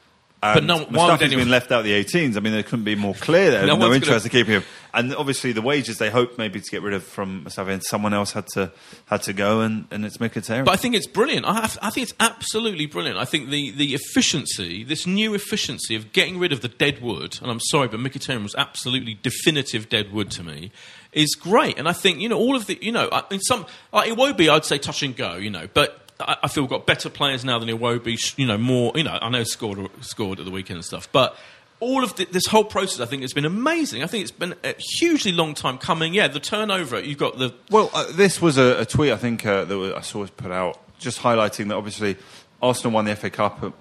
But 0.54 0.64
no- 0.64 0.80
why 0.86 1.12
would 1.12 1.22
anyone- 1.22 1.46
been 1.46 1.52
left 1.52 1.72
out 1.72 1.80
of 1.80 1.86
the 1.86 1.94
18s. 1.94 2.38
I 2.38 2.40
mean, 2.40 2.54
there 2.54 2.64
couldn't 2.64 2.86
be 2.86 2.96
more 2.96 3.14
clear 3.16 3.52
there. 3.52 3.66
No 3.66 3.76
No, 3.78 3.94
interest 3.94 4.10
gonna- 4.10 4.24
in 4.26 4.30
keeping 4.30 4.54
him. 4.56 4.64
And 4.94 5.14
obviously, 5.16 5.52
the 5.52 5.62
wages 5.62 5.98
they 5.98 6.10
hoped 6.10 6.38
maybe 6.40 6.60
to 6.60 6.72
get 6.72 6.82
rid 6.82 6.94
of 6.94 7.04
from 7.04 7.44
Mustafi, 7.46 7.70
and 7.74 7.84
someone 7.84 8.14
else 8.14 8.32
had 8.32 8.48
to 8.54 8.72
had 9.06 9.22
to 9.24 9.34
go, 9.34 9.62
and, 9.62 9.86
and 9.92 10.04
it's 10.06 10.18
Mkhitaryan. 10.18 10.66
But 10.66 10.72
I 10.72 10.78
think 10.78 10.96
it's 10.96 11.06
brilliant. 11.06 11.46
I, 11.46 11.54
have, 11.56 11.78
I 11.82 11.90
think 11.92 12.04
it's 12.10 12.16
absolutely 12.20 12.88
brilliant. 12.88 13.18
I 13.20 13.26
think 13.26 13.50
the, 13.50 13.70
the 13.72 13.94
efficiency, 13.94 14.84
this 14.84 15.06
new 15.06 15.34
efficiency 15.36 15.96
of 15.96 16.14
getting 16.14 16.40
rid 16.40 16.52
of 16.52 16.62
the 16.62 16.68
dead 16.68 17.02
wood, 17.02 17.38
and 17.42 17.52
I'm 17.52 17.60
sorry, 17.60 17.88
but 17.90 18.00
Mkhitaryan 18.00 18.42
was 18.44 18.56
absolutely 18.56 19.20
definitive 19.22 19.88
dead 19.90 20.12
wood 20.12 20.32
to 20.32 20.44
me, 20.44 20.72
is 21.14 21.36
great. 21.36 21.78
And 21.78 21.88
I 21.88 21.94
think, 21.94 22.20
you 22.20 22.30
know, 22.30 22.38
all 22.38 22.56
of 22.56 22.66
the, 22.66 22.80
you 22.82 22.92
know, 22.92 23.08
I 23.12 23.24
mean, 23.30 23.42
some, 23.42 23.66
like 23.94 24.10
Iwobi, 24.12 24.50
I'd 24.50 24.66
say 24.66 24.80
touch 24.80 25.04
and 25.04 25.16
go, 25.16 25.36
you 25.36 25.50
know, 25.52 25.68
but 25.74 26.07
I, 26.20 26.48
feel 26.48 26.64
we've 26.64 26.70
got 26.70 26.86
better 26.86 27.10
players 27.10 27.46
now 27.46 27.60
than 27.60 27.70
Iwobi, 27.70 28.38
you 28.38 28.48
know, 28.48 28.58
more, 28.58 28.92
you 28.96 29.04
know, 29.04 29.20
I 29.22 29.30
know 29.30 29.44
scored, 29.44 29.90
scored 30.02 30.40
at 30.40 30.46
the 30.46 30.52
weekend 30.52 30.78
and 30.78 30.86
stuff, 30.86 31.08
but 31.12 31.38
all 31.80 32.04
of 32.04 32.16
the, 32.16 32.26
this 32.26 32.48
whole 32.48 32.64
process, 32.64 33.00
I 33.00 33.06
think, 33.06 33.22
has 33.22 33.34
been 33.34 33.46
amazing. 33.46 34.04
I 34.04 34.08
think 34.08 34.24
it's 34.24 34.32
been 34.32 34.56
a 34.64 34.74
hugely 34.80 35.32
long 35.32 35.54
time 35.54 35.78
coming. 35.78 36.14
Yeah, 36.14 36.28
the 36.28 36.40
turnover, 36.40 37.00
you've 37.00 37.20
got 37.20 37.38
the 37.38 37.54
Well, 37.70 37.92
uh, 37.94 38.12
this 38.12 38.42
was 38.42 38.58
a, 38.58 38.82
a 38.82 38.86
tweet 38.86 39.12
I 39.12 39.18
think 39.18 39.46
uh, 39.46 39.66
that 39.66 39.94
I 39.96 40.02
saw 40.02 40.20
was 40.20 40.32
put 40.32 40.52
out, 40.52 40.80
just 40.98 41.20
highlighting 41.20 41.68
that 41.68 41.76
obviously 41.76 42.18
Arsenal 42.62 42.94
won 42.94 43.06
the 43.06 43.16
FA 43.16 43.30
Cup 43.30 43.64
uh, 43.64 43.72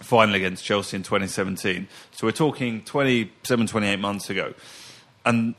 final 0.00 0.36
against 0.36 0.64
Chelsea 0.64 0.96
in 0.96 1.02
2017. 1.02 1.88
So 2.12 2.26
we're 2.26 2.32
talking 2.32 2.82
27, 2.82 3.66
28 3.66 3.96
months 3.96 4.30
ago, 4.30 4.54
and 5.24 5.56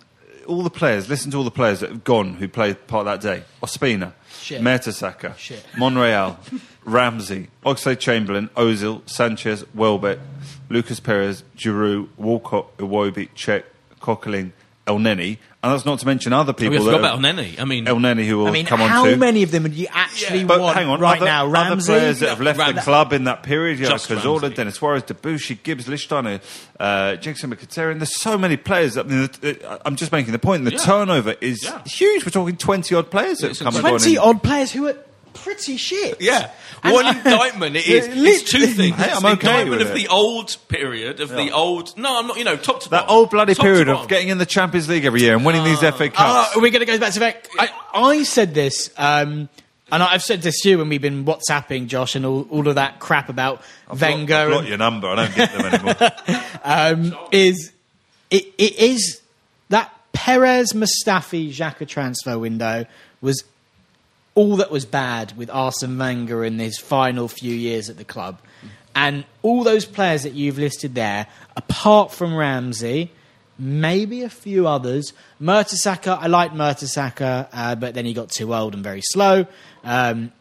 all 0.48 0.64
the 0.64 0.70
players. 0.70 1.10
Listen 1.10 1.30
to 1.32 1.38
all 1.38 1.44
the 1.44 1.52
players 1.52 1.82
that 1.82 1.90
have 1.90 2.04
gone 2.06 2.36
who 2.36 2.48
played 2.48 2.88
part 2.88 3.06
of 3.06 3.22
that 3.22 3.28
day: 3.28 3.44
Ospina, 3.62 4.14
Shit. 4.50 4.62
Mertesacker, 4.64 5.38
Shit. 5.38 5.64
Monreal, 5.78 6.40
Ramsey, 6.84 7.50
Oxlade 7.64 8.00
Chamberlain, 8.00 8.50
Ozil, 8.56 9.08
Sanchez, 9.08 9.64
Welbeck, 9.76 10.18
Lucas 10.70 11.00
Perez, 11.00 11.44
Giroud, 11.56 12.10
Walcott, 12.18 12.76
Iwobi, 12.78 13.30
Cech, 13.36 13.64
Coquelin, 14.02 14.52
Elneny, 14.88 15.38
and 15.62 15.74
that's 15.74 15.86
not 15.86 16.00
to 16.00 16.06
mention 16.06 16.32
other 16.32 16.54
people. 16.54 16.72
we 16.72 16.78
that 16.78 16.84
forgot 16.86 17.04
have- 17.12 17.20
about 17.20 17.36
Nene. 17.36 17.56
I 17.60 17.66
mean, 17.66 17.86
Elneny, 17.86 18.26
who 18.26 18.38
will 18.38 18.48
I 18.48 18.52
mean, 18.52 18.66
come 18.66 18.82
on 18.82 18.90
how 18.90 19.04
to. 19.06 19.18
many 19.18 19.44
of 19.44 19.52
them 19.52 19.64
would 19.64 19.74
you 19.74 19.88
actually 19.92 20.46
But 20.46 20.62
want 20.62 20.78
hang 20.78 20.88
on, 20.88 21.00
right 21.02 21.18
other, 21.18 21.26
now? 21.26 21.44
other 21.48 21.52
Ramsey, 21.52 21.92
players 21.94 22.20
that 22.20 22.30
have 22.30 22.40
left 22.42 22.60
the 22.76 22.82
club 22.82 23.12
in 23.12 23.26
that 23.26 23.44
period, 23.44 23.78
you 23.80 23.90
know, 23.90 23.96
Cazorla, 23.96 24.54
Denis 24.56 24.76
Suarez, 24.76 25.04
Debuchy, 25.04 25.62
Gibbs, 25.62 25.86
Lichtsteiner, 25.88 26.42
uh, 26.80 27.16
Jackson 27.18 27.54
Mkhitaryan. 27.54 28.00
There's 28.00 28.16
so 28.22 28.38
many 28.38 28.56
players. 28.56 28.98
I 28.98 29.04
mean, 29.04 29.30
the, 29.42 29.70
uh, 29.70 29.80
I'm 29.86 29.96
just 29.98 30.12
making 30.14 30.32
the 30.32 30.40
point. 30.40 30.64
The 30.64 30.72
Yeah. 30.72 30.78
turnover 30.78 31.36
is 31.42 31.64
Yeah. 31.64 31.82
huge. 31.86 32.24
We're 32.26 32.32
talking 32.32 32.56
20 32.56 32.96
odd 32.96 33.12
players 33.12 33.40
that 33.40 33.50
It's 33.52 33.60
have 33.60 33.74
come 33.74 33.82
twenty 33.82 34.18
odd 34.18 34.42
players 34.42 34.72
who 34.72 34.88
are 34.88 34.96
pretty 35.34 35.78
shit. 35.78 36.22
Yeah. 36.22 36.52
And 36.84 36.94
One 36.94 37.06
I- 37.06 37.18
indictment 37.18 37.76
it 37.76 37.88
is. 37.88 38.08
It's 38.10 38.50
two 38.52 38.66
things. 38.68 38.96
Hey, 38.96 39.12
I'm 39.12 39.22
the 39.22 39.28
okay 39.30 39.62
indictment 39.62 39.70
with 39.80 39.82
of 39.82 39.96
it. 39.96 40.00
the 40.00 40.08
old 40.10 40.56
period, 40.68 41.20
of 41.20 41.30
the 41.30 41.52
old. 41.52 41.98
No, 41.98 42.20
I'm 42.20 42.28
not, 42.28 42.38
you 42.38 42.44
know, 42.44 42.56
top 42.58 42.82
to 42.82 42.90
That 42.90 43.02
bottom. 43.08 43.16
old 43.16 43.30
bloody 43.30 43.54
Top 43.54 43.64
to 43.64 43.70
period 43.72 43.88
of 43.90 43.96
bottom. 43.96 44.08
getting 44.08 44.30
in 44.30 44.38
the 44.38 44.46
Champions 44.46 44.88
League 44.90 45.06
every 45.06 45.22
year 45.22 45.36
and 45.36 45.46
winning 45.46 45.64
these 45.64 45.80
FA 45.80 46.06
Oh, 46.06 46.10
Cups. 46.10 46.56
are 46.58 46.60
we 46.62 46.70
going 46.70 46.80
to 46.82 46.86
go 46.86 46.98
back 47.00 47.14
to 47.14 47.20
that? 47.20 47.48
I, 47.58 47.70
I 47.94 48.24
said 48.24 48.54
this, 48.54 48.90
um, 48.98 49.50
and 49.92 50.04
I've 50.04 50.22
said 50.24 50.42
this 50.42 50.62
to 50.62 50.70
you 50.70 50.78
when 50.78 50.90
we've 50.90 51.02
been 51.02 51.26
WhatsApping 51.26 51.88
Josh 51.88 52.16
and 52.16 52.26
all, 52.26 52.48
all 52.52 52.68
of 52.68 52.76
that 52.76 53.00
crap 53.00 53.30
about 53.30 53.62
I've 53.90 54.00
got- 54.00 54.10
Wenger. 54.12 54.36
I've 54.36 54.50
got 54.50 54.60
and- 54.60 54.68
your 54.68 54.78
number. 54.78 55.08
I 55.08 55.16
don't 55.16 55.36
get 55.36 55.52
them 55.52 55.66
anymore. 55.66 55.96
um, 56.64 57.18
is 57.32 57.72
it, 58.30 58.46
it 58.58 58.78
is 58.80 59.22
that 59.70 59.92
Perez 60.14 60.74
Mustafi 60.74 61.50
Xhaka 61.52 61.88
transfer 61.88 62.38
window 62.38 62.86
was 63.22 63.44
all 64.40 64.56
that 64.56 64.72
was 64.72 64.86
bad 64.86 65.36
with 65.36 65.50
Arsene 65.50 65.98
Wenger 65.98 66.46
in 66.46 66.60
his 66.60 66.78
final 66.78 67.28
few 67.28 67.54
years 67.54 67.90
at 67.90 67.98
the 67.98 68.06
club. 68.06 68.40
And 68.96 69.26
all 69.42 69.66
those 69.66 69.84
players 69.84 70.24
that 70.24 70.32
you've 70.34 70.58
listed 70.58 70.96
there, 70.96 71.28
apart 71.58 72.14
from 72.14 72.34
Ramsey, 72.34 73.12
maybe 73.58 74.24
a 74.24 74.30
few 74.30 74.66
others. 74.66 75.12
Mertesacker, 75.42 76.18
I 76.18 76.28
liked 76.28 76.56
Mertesacker, 76.56 77.50
uh, 77.52 77.76
but 77.76 77.94
then 77.96 78.06
he 78.06 78.14
got 78.14 78.30
too 78.30 78.56
old 78.56 78.76
and 78.76 78.82
very 78.82 79.02
slow. 79.04 79.46
Um, 79.84 80.32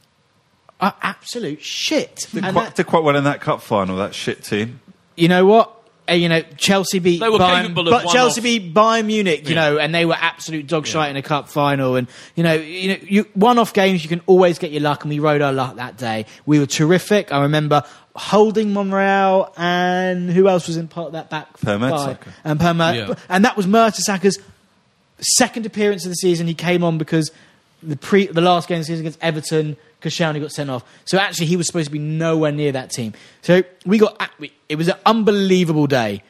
absolute 0.80 1.60
shit. 1.60 2.28
did, 2.32 2.44
And 2.44 2.54
quite, 2.54 2.66
that- 2.66 2.76
did 2.76 2.86
quite 2.86 3.02
well 3.02 3.16
in 3.16 3.24
that 3.24 3.40
cup 3.40 3.62
final, 3.62 3.96
that 3.96 4.14
shit 4.14 4.44
team. 4.44 4.78
you 5.16 5.26
know 5.26 5.44
what? 5.44 5.74
Uh, 6.08 6.14
you 6.14 6.28
know, 6.28 6.42
Chelsea 6.56 6.98
beat 7.00 7.20
They 7.20 7.28
were 7.28 7.38
Bayern, 7.38 7.62
capable 7.62 7.88
of 7.88 8.02
but 8.02 8.10
Chelsea 8.12 8.40
off- 8.40 8.44
beat 8.44 8.72
Bayern 8.74 9.06
Munich, 9.06 9.48
you 9.48 9.54
Yeah. 9.54 9.60
know, 9.70 9.78
and 9.78 9.94
they 9.94 10.04
were 10.04 10.16
absolute 10.18 10.66
dog 10.66 10.86
shite 10.86 11.10
in 11.10 11.16
a 11.16 11.22
cup 11.22 11.48
final. 11.48 11.96
And 11.96 12.08
you 12.34 12.42
know, 12.42 12.54
you 12.54 12.88
know, 12.88 12.96
you, 13.02 13.26
one-off 13.34 13.72
games 13.72 14.02
you 14.02 14.08
can 14.08 14.22
always 14.26 14.58
get 14.58 14.70
your 14.70 14.80
luck, 14.82 15.04
and 15.04 15.10
we 15.10 15.18
rode 15.18 15.42
our 15.42 15.52
luck 15.52 15.76
that 15.76 15.96
day. 15.96 16.26
We 16.46 16.58
were 16.58 16.66
terrific. 16.66 17.32
I 17.32 17.42
remember 17.42 17.82
holding 18.16 18.72
Monreal, 18.72 19.52
and 19.56 20.30
who 20.30 20.48
else 20.48 20.66
was 20.66 20.76
in 20.76 20.88
part 20.88 21.08
of 21.08 21.12
that 21.12 21.30
back 21.30 21.60
Per? 21.60 21.78
Mertesacker. 21.78 22.28
and 22.44 22.58
per 22.58 22.74
Mer- 22.74 22.94
Yeah. 22.94 23.14
and 23.28 23.44
that 23.44 23.56
was 23.56 23.66
Mertesacker's 23.66 24.38
second 25.20 25.66
appearance 25.66 26.04
of 26.04 26.10
the 26.10 26.16
season. 26.16 26.46
He 26.46 26.54
came 26.54 26.82
on 26.84 26.98
because 26.98 27.30
the 27.82 27.96
pre 27.96 28.26
the 28.26 28.40
last 28.40 28.68
game 28.68 28.82
season 28.82 29.00
against 29.00 29.22
Everton, 29.22 29.76
Koscielny 30.02 30.40
got 30.40 30.52
sent 30.52 30.70
off. 30.70 30.84
So 31.04 31.18
actually, 31.18 31.46
he 31.46 31.56
was 31.56 31.66
supposed 31.66 31.86
to 31.86 31.92
be 31.92 31.98
nowhere 31.98 32.52
near 32.52 32.72
that 32.72 32.90
team. 32.90 33.14
So 33.42 33.62
we 33.86 33.98
got 33.98 34.20
it 34.68 34.76
was 34.76 34.88
an 34.88 34.96
unbelievable 35.06 35.86
day. 35.86 36.22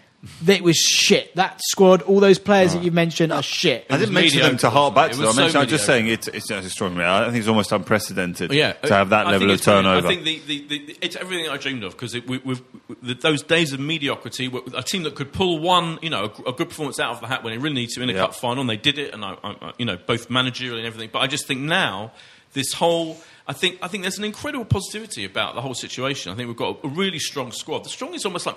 It 0.49 0.65
was 0.65 0.77
shit. 0.77 1.33
That 1.37 1.61
squad, 1.63 2.03
all 2.03 2.19
those 2.19 2.41
players 2.41 2.73
that 2.75 2.83
you've 2.83 2.93
mentioned 2.93 3.33
are 3.33 3.43
shit. 3.43 3.87
I 3.89 3.99
didn't 3.99 4.15
mention 4.15 4.41
them 4.41 4.57
to 4.59 4.67
mediocre, 4.67 4.71
hark 4.71 4.95
back 4.97 5.09
wasn't 5.11 5.27
to 5.27 5.31
it? 5.31 5.33
them. 5.33 5.39
I 5.39 5.43
mentioned, 5.43 5.53
so 5.53 5.61
I'm 5.61 5.69
just 5.69 5.87
saying 5.87 6.05
mediocre. 6.07 6.31
it's, 6.35 6.51
it's, 6.51 6.51
it's 6.51 6.67
extraordinary. 6.67 7.09
I 7.09 7.25
think 7.27 7.37
it's 7.37 7.47
almost 7.47 7.71
unprecedented 7.71 8.53
Yeah, 8.53 8.73
to 8.73 8.95
have 8.95 9.11
that 9.11 9.29
I 9.29 9.31
level 9.31 9.47
think 9.47 9.51
of 9.51 9.55
it's 9.59 9.65
brilliant. 9.65 9.87
turnover. 9.87 10.07
I 10.09 10.11
think 10.11 10.25
the, 10.25 10.41
the, 10.47 10.67
the, 10.87 10.99
it's 11.01 11.15
everything 11.15 11.49
I 11.49 11.57
dreamed 11.57 11.85
of 11.85 11.93
because 11.93 12.15
we, 12.15 12.39
we've, 12.39 12.61
the, 13.01 13.15
those 13.15 13.45
days 13.45 13.73
of 13.73 13.79
mediocrity, 13.79 14.49
were 14.49 14.63
a 14.75 14.83
team 14.83 15.05
that 15.05 15.15
could 15.15 15.33
pull 15.33 15.61
one, 15.61 16.01
you 16.03 16.11
know, 16.11 16.33
a, 16.47 16.49
a 16.51 16.53
good 16.53 16.69
performance 16.71 16.99
out 16.99 17.13
of 17.13 17.21
the 17.21 17.29
hat 17.29 17.45
when 17.45 17.53
they 17.53 17.59
really 17.59 17.77
need 17.77 17.91
to 17.91 18.03
in 18.03 18.11
a 18.11 18.13
Yeah. 18.13 18.19
cup 18.23 18.35
final, 18.35 18.63
and 18.63 18.69
they 18.71 18.77
did 18.77 18.99
it, 18.99 19.15
and 19.15 19.25
I, 19.25 19.37
I, 19.45 19.51
I- 19.69 19.73
you 19.79 19.85
know, 19.85 19.97
both 20.05 20.31
managerial 20.31 20.79
and 20.79 20.87
everything. 20.87 21.11
But 21.13 21.21
I 21.21 21.29
just 21.29 21.47
think 21.47 21.61
now 21.61 22.11
this 22.55 22.73
whole. 22.73 23.19
I 23.49 23.55
think 23.55 23.79
I 23.81 23.89
think 23.89 24.03
there's 24.05 24.19
an 24.19 24.25
incredible 24.25 24.67
positivity 24.67 25.25
about 25.25 25.55
the 25.55 25.63
whole 25.63 25.73
situation. 25.73 26.31
I 26.31 26.35
think 26.35 26.49
we've 26.49 26.57
got 26.57 26.81
a 26.85 26.89
really 26.89 27.19
strong 27.19 27.51
squad. 27.51 27.85
The 27.85 27.89
strong 27.89 28.13
is 28.13 28.27
almost 28.27 28.45
like 28.45 28.57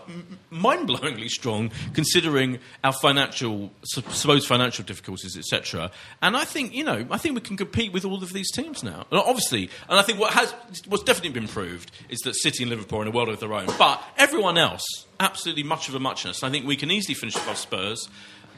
mind-blowingly 0.50 1.30
strong, 1.30 1.72
considering 1.94 2.60
our 2.84 2.92
financial 2.92 3.72
supposed 3.84 4.48
financial 4.48 4.84
difficulties, 4.84 5.38
etc. 5.38 5.92
And 6.22 6.36
I 6.36 6.44
think 6.44 6.74
you 6.74 6.84
know, 6.84 7.08
I 7.10 7.18
think 7.18 7.36
we 7.36 7.42
can 7.42 7.56
compete 7.56 7.94
with 7.94 8.04
all 8.04 8.22
of 8.22 8.34
these 8.34 8.52
teams 8.52 8.84
now. 8.84 9.06
And 9.10 9.22
obviously, 9.22 9.70
and 9.88 9.98
I 9.98 10.02
think 10.02 10.20
what 10.20 10.34
has 10.34 10.54
what's 10.88 11.04
definitely 11.04 11.40
been 11.40 11.48
proved 11.48 11.90
is 12.10 12.20
that 12.20 12.36
City 12.36 12.64
and 12.64 12.70
Liverpool 12.70 13.00
are 13.00 13.04
in 13.04 13.08
a 13.08 13.12
world 13.12 13.30
of 13.30 13.40
their 13.40 13.54
own. 13.54 13.68
But 13.80 14.04
everyone 14.18 14.58
else, 14.58 14.84
absolutely 15.22 15.64
much 15.64 15.88
of 15.88 15.96
a 15.96 16.02
muchness. 16.02 16.44
I 16.44 16.50
think 16.50 16.68
we 16.68 16.76
can 16.76 16.92
easily 16.92 17.16
finish 17.16 17.38
above 17.38 17.58
Spurs. 17.58 18.10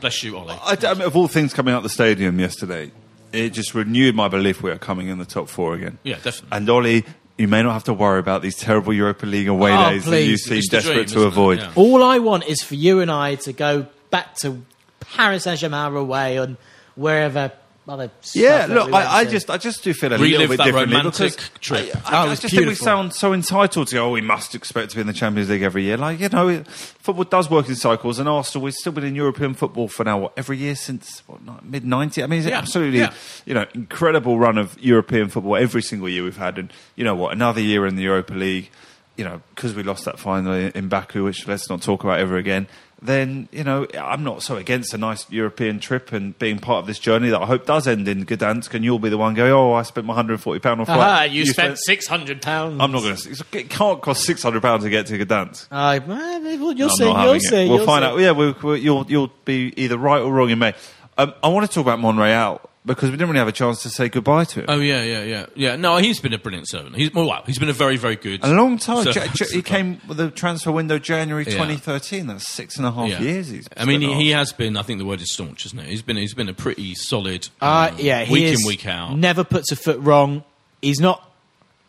Bless 0.01 0.23
you, 0.23 0.35
Ollie. 0.35 0.57
I, 0.61 0.77
I 0.83 0.93
mean, 0.95 1.03
of 1.03 1.15
all 1.15 1.27
things 1.27 1.53
coming 1.53 1.75
out 1.75 1.83
the 1.83 1.89
stadium 1.89 2.39
yesterday, 2.39 2.91
it 3.33 3.49
just 3.49 3.73
renewed 3.73 4.15
my 4.15 4.27
belief 4.29 4.61
we 4.63 4.71
are 4.71 4.77
coming 4.77 5.07
in 5.09 5.17
the 5.17 5.25
top 5.25 5.49
four 5.49 5.73
again. 5.75 5.97
Yeah, 6.03 6.15
definitely. 6.15 6.49
And 6.57 6.69
Ollie, 6.69 7.05
you 7.37 7.47
may 7.47 7.63
not 7.63 7.73
have 7.73 7.83
to 7.85 7.93
worry 7.93 8.19
about 8.19 8.41
these 8.41 8.55
terrible 8.55 8.93
Europa 8.93 9.25
League 9.25 9.47
away 9.47 9.73
Oh, 9.73 9.89
days 9.89 10.05
that 10.05 10.21
you 10.21 10.27
please. 10.33 10.43
seem 10.45 10.57
It's 10.59 10.69
desperate 10.69 11.07
dream, 11.07 11.21
to 11.21 11.23
avoid. 11.23 11.59
Yeah. 11.59 11.71
All 11.75 12.03
I 12.03 12.19
want 12.19 12.45
is 12.45 12.61
for 12.61 12.75
you 12.75 12.99
and 13.01 13.09
I 13.11 13.35
to 13.35 13.51
go 13.53 13.87
back 14.11 14.35
to 14.41 14.63
Paris 14.99 15.43
Saint 15.43 15.59
Germain 15.59 15.95
away 15.95 16.37
and 16.37 16.57
wherever 16.95 17.51
other. 17.87 18.09
Yeah, 18.33 18.67
look, 18.69 18.87
we 18.87 18.93
I, 18.93 19.19
I 19.19 19.25
just, 19.25 19.49
I 19.49 19.57
just 19.57 19.83
do 19.83 19.93
feel 19.93 20.13
a 20.13 20.17
Relive 20.17 20.31
little 20.31 20.47
bit 20.49 20.57
that 20.57 20.65
differently 20.65 20.95
romantic 20.97 21.31
because 21.35 21.49
trip. 21.59 21.95
I, 21.95 21.99
Oh, 21.99 22.17
I, 22.17 22.23
it 22.23 22.27
I 22.27 22.29
was 22.29 22.39
just 22.39 22.55
think 22.55 22.67
we 22.67 22.75
sound 22.75 23.13
so 23.13 23.33
entitled 23.33 23.87
to. 23.89 23.95
go, 23.95 24.05
Oh, 24.07 24.11
we 24.11 24.21
must 24.21 24.55
expect 24.55 24.91
to 24.91 24.95
be 24.97 25.01
in 25.01 25.07
the 25.07 25.13
Champions 25.13 25.49
League 25.49 25.61
every 25.63 25.83
year. 25.83 25.97
Like 25.97 26.19
you 26.19 26.29
know, 26.29 26.47
it- 26.47 26.67
football 26.67 27.25
does 27.25 27.49
work 27.49 27.67
in 27.67 27.75
cycles, 27.75 28.19
and 28.19 28.29
Arsenal 28.29 28.63
we've 28.65 28.73
still 28.73 28.93
been 28.93 29.03
in 29.03 29.15
European 29.15 29.53
football 29.53 29.87
for 29.87 30.03
now 30.03 30.17
what 30.17 30.33
every 30.37 30.57
year 30.57 30.75
since 30.75 31.23
what 31.27 31.63
mid 31.65 31.83
'90s. 31.83 32.23
I 32.23 32.27
mean, 32.27 32.39
it's 32.39 32.47
Yeah, 32.49 32.57
absolutely 32.57 32.99
yeah. 32.99 33.13
you 33.45 33.53
know 33.53 33.65
incredible 33.73 34.39
run 34.39 34.57
of 34.57 34.79
European 34.79 35.29
football 35.29 35.55
every 35.57 35.81
single 35.81 36.07
year 36.07 36.23
we've 36.23 36.37
had, 36.37 36.57
and 36.57 36.71
you 36.95 37.03
know 37.03 37.15
what, 37.15 37.33
another 37.33 37.61
year 37.61 37.85
in 37.85 37.95
the 37.95 38.03
Europa 38.03 38.33
League. 38.33 38.69
You 39.15 39.23
know, 39.25 39.41
because 39.53 39.75
we 39.75 39.83
lost 39.83 40.05
that 40.05 40.17
final 40.17 40.53
in 40.53 40.87
Baku, 40.87 41.23
which 41.23 41.47
let's 41.47 41.69
not 41.69 41.83
talk 41.83 42.03
about 42.03 42.19
ever 42.19 42.35
again. 42.37 42.65
Then 43.03 43.49
you 43.51 43.63
know, 43.63 43.85
I'm 43.99 44.23
not 44.23 44.43
so 44.43 44.55
against 44.55 44.93
a 44.93 44.97
nice 44.97 45.29
European 45.29 45.79
trip 45.79 46.13
and 46.13 46.37
being 46.39 46.59
part 46.59 46.79
of 46.79 46.87
this 46.87 46.99
journey 46.99 47.29
that 47.29 47.41
I 47.41 47.45
hope 47.45 47.65
does 47.65 47.85
end 47.87 48.07
in 48.07 48.25
Gdansk, 48.25 48.73
and 48.73 48.83
you'll 48.83 48.99
be 48.99 49.09
the 49.09 49.17
one 49.17 49.33
going, 49.33 49.51
"Oh, 49.51 49.73
I 49.73 49.81
spent 49.81 50.07
my 50.07 50.11
140 50.11 50.59
pound 50.59 50.79
on 50.79 50.85
flight." 50.85 50.99
Ah, 50.99 51.23
you, 51.23 51.45
spent 51.45 51.77
six 51.79 52.07
hundred 52.07 52.41
pounds. 52.41 52.79
I'm 52.79 52.91
not 52.91 53.01
going 53.01 53.15
to. 53.15 53.45
It 53.51 53.69
can't 53.69 54.01
cost 54.01 54.23
600 54.23 54.61
pounds 54.61 54.83
to 54.83 54.89
get 54.89 55.07
to 55.07 55.25
Gdansk. 55.25 55.67
Uh, 55.69 55.99
well, 56.07 56.73
you'll 56.73 56.89
see. 56.89 57.05
You'll 57.05 57.39
see. 57.39 57.69
We'll 57.69 57.85
find 57.85 58.03
see. 58.03 58.07
out. 58.07 58.19
Yeah, 58.19 58.31
we'll, 58.31 58.55
we'll, 58.63 58.77
you'll 58.77 59.05
you'll 59.09 59.31
be 59.45 59.73
either 59.75 59.97
right 59.97 60.21
or 60.21 60.31
wrong 60.31 60.49
in 60.49 60.59
May. 60.59 60.73
Um, 61.17 61.33
I 61.43 61.49
want 61.49 61.69
to 61.69 61.73
talk 61.73 61.83
about 61.83 61.99
Monreal 61.99 62.61
because 62.85 63.09
we 63.09 63.15
didn't 63.17 63.29
really 63.29 63.39
have 63.39 63.47
a 63.47 63.53
chance 63.53 63.81
to 63.83 63.89
say 63.89 64.09
goodbye 64.09 64.43
to 64.45 64.59
him. 64.61 64.65
Oh 64.67 64.79
yeah, 64.79 65.03
yeah, 65.03 65.23
yeah, 65.23 65.45
yeah. 65.55 65.75
No, 65.75 65.97
he's 65.97 66.19
been 66.19 66.33
a 66.33 66.37
brilliant 66.37 66.67
servant. 66.67 66.95
He's 66.95 67.13
well, 67.13 67.25
wow, 67.27 67.43
he's 67.45 67.57
been 67.59 67.69
a 67.69 67.73
very, 67.73 67.97
very 67.97 68.15
good. 68.15 68.43
a 68.43 68.49
long 68.53 68.77
time. 68.77 69.03
servant 69.05 69.39
Ja- 69.39 69.45
to 69.45 69.53
he 69.55 69.61
came 69.63 70.01
with 70.07 70.17
the 70.17 70.29
transfer 70.31 70.71
window 70.71 70.99
January 70.99 71.45
Yeah. 71.45 71.51
2013. 71.53 72.27
That's 72.27 72.49
six 72.49 72.77
and 72.77 72.85
a 72.85 72.91
half 72.91 73.09
Yeah. 73.09 73.21
years. 73.21 73.47
He's 73.49 73.67
I 73.77 73.85
mean, 73.85 74.01
he, 74.01 74.13
he 74.15 74.29
has 74.31 74.51
been. 74.51 74.75
I 74.77 74.81
think 74.81 74.99
the 74.99 75.05
word 75.05 75.21
is 75.21 75.31
staunch, 75.33 75.65
isn't 75.65 75.79
it? 75.79 75.85
He's 75.87 76.01
been. 76.01 76.17
He's 76.17 76.33
been 76.33 76.49
a 76.49 76.53
pretty 76.53 76.93
solid. 76.95 77.47
Uh, 77.61 77.89
um, 77.91 77.97
yeah, 77.99 78.23
he 78.23 78.33
week 78.33 78.43
is 78.45 78.61
in, 78.61 78.67
week 78.67 78.85
out. 78.85 79.17
Never 79.17 79.43
puts 79.43 79.71
a 79.71 79.75
foot 79.75 79.99
wrong. 79.99 80.43
He's 80.81 80.99
not 80.99 81.29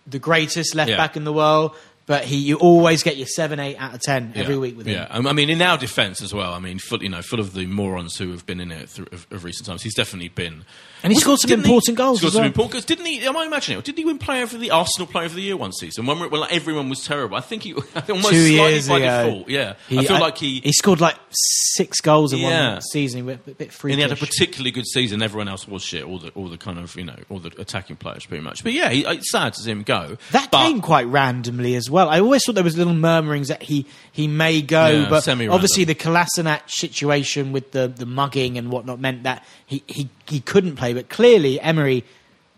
the 0.06 0.18
greatest 0.18 0.74
left 0.74 0.90
Yeah. 0.90 0.96
back 0.96 1.16
in 1.16 1.24
the 1.24 1.32
world, 1.32 1.74
but 2.06 2.24
he 2.24 2.36
you 2.36 2.56
always 2.56 3.02
get 3.02 3.16
your 3.16 3.26
seven, 3.26 3.58
eight 3.60 3.76
out 3.76 3.94
of 3.94 4.00
ten 4.00 4.32
every 4.34 4.54
Yeah. 4.54 4.60
week 4.60 4.76
with 4.76 4.86
him. 4.86 4.94
Yeah, 4.94 5.06
Um, 5.10 5.26
I 5.26 5.32
mean, 5.32 5.50
in 5.50 5.62
our 5.62 5.78
defence 5.78 6.20
as 6.22 6.32
well. 6.34 6.52
I 6.52 6.58
mean, 6.58 6.78
full, 6.78 7.02
you 7.02 7.08
know, 7.08 7.22
full 7.22 7.40
of 7.40 7.54
the 7.54 7.66
morons 7.66 8.16
who 8.16 8.30
have 8.32 8.44
been 8.46 8.60
in 8.60 8.70
it 8.72 8.88
through, 8.88 9.06
of, 9.12 9.26
of 9.30 9.44
recent 9.44 9.66
times. 9.66 9.82
He's 9.82 9.94
definitely 9.94 10.28
been. 10.28 10.64
And 11.04 11.12
he 11.12 11.20
scored 11.20 11.38
some 11.38 11.52
important 11.52 11.96
goals 11.98 12.18
Scored 12.18 12.32
some 12.32 12.40
well. 12.40 12.46
important 12.46 12.72
goals. 12.72 12.84
Didn't 12.86 13.04
he? 13.06 13.20
Am 13.26 13.36
I 13.36 13.44
imagining 13.44 13.78
it? 13.78 13.84
Didn't 13.84 13.98
he 13.98 14.04
win 14.06 14.18
Player 14.18 14.42
of 14.42 14.58
the 14.58 14.70
Arsenal 14.70 15.06
Player 15.06 15.26
of 15.26 15.34
the 15.34 15.42
Year 15.42 15.56
one 15.56 15.70
season 15.72 16.06
when 16.06 16.18
we- 16.18 16.26
when 16.28 16.40
like, 16.40 16.52
everyone 16.52 16.88
was 16.88 17.04
terrible? 17.04 17.36
I 17.36 17.40
think 17.42 17.62
he 17.62 17.74
almost 17.74 17.90
Two 17.94 18.10
slightly 18.10 18.54
years 18.54 18.88
by 18.88 18.98
ago, 19.00 19.24
default. 19.30 19.48
Yeah, 19.50 19.74
He- 19.88 19.98
I 19.98 20.04
feel 20.06 20.16
I- 20.16 20.20
like 20.20 20.38
he. 20.38 20.60
he 20.60 20.72
scored 20.72 21.00
like 21.02 21.16
six 21.30 22.00
goals 22.00 22.32
in 22.32 22.38
Yeah. 22.40 22.72
one 22.74 22.80
season. 22.82 23.18
He 23.18 23.22
went 23.22 23.42
a 23.46 23.50
bit 23.50 23.70
freakish. 23.72 23.92
and 23.94 23.98
he 23.98 24.02
had 24.08 24.12
a 24.12 24.16
particularly 24.16 24.70
good 24.70 24.86
season. 24.86 25.22
Everyone 25.22 25.46
else 25.48 25.68
was 25.68 25.82
shit. 25.84 26.04
All 26.04 26.18
the 26.18 26.30
all 26.30 26.48
the 26.48 26.56
kind 26.56 26.78
of 26.78 26.96
you 26.96 27.04
know 27.04 27.16
all 27.28 27.38
the 27.38 27.52
attacking 27.60 27.96
players 27.96 28.24
pretty 28.24 28.42
much. 28.42 28.64
But 28.64 28.72
yeah, 28.72 28.88
he, 28.88 29.04
it's 29.04 29.30
sad 29.30 29.52
to 29.54 29.60
see 29.60 29.70
him 29.70 29.82
go. 29.82 30.16
That 30.32 30.50
but, 30.50 30.64
came 30.66 30.80
quite 30.80 31.06
randomly 31.06 31.74
as 31.74 31.90
well. 31.90 32.08
I 32.08 32.20
always 32.20 32.44
thought 32.46 32.54
there 32.54 32.64
was 32.64 32.78
little 32.78 32.94
murmurings 32.94 33.48
that 33.48 33.62
he, 33.62 33.84
he 34.12 34.26
may 34.26 34.62
go, 34.62 34.86
Yeah, 34.88 35.10
but 35.10 35.20
semi-random. 35.22 35.54
obviously 35.54 35.84
the 35.84 35.94
Kolasinac 35.94 36.70
situation 36.70 37.52
with 37.52 37.72
the, 37.72 37.88
the 37.88 38.06
mugging 38.06 38.56
and 38.56 38.70
whatnot 38.70 39.00
meant 39.00 39.24
that 39.24 39.44
he, 39.74 39.82
he, 39.86 40.08
he 40.26 40.40
couldn't 40.40 40.76
play. 40.76 40.92
But 40.92 41.08
clearly 41.08 41.60
Emery 41.60 42.04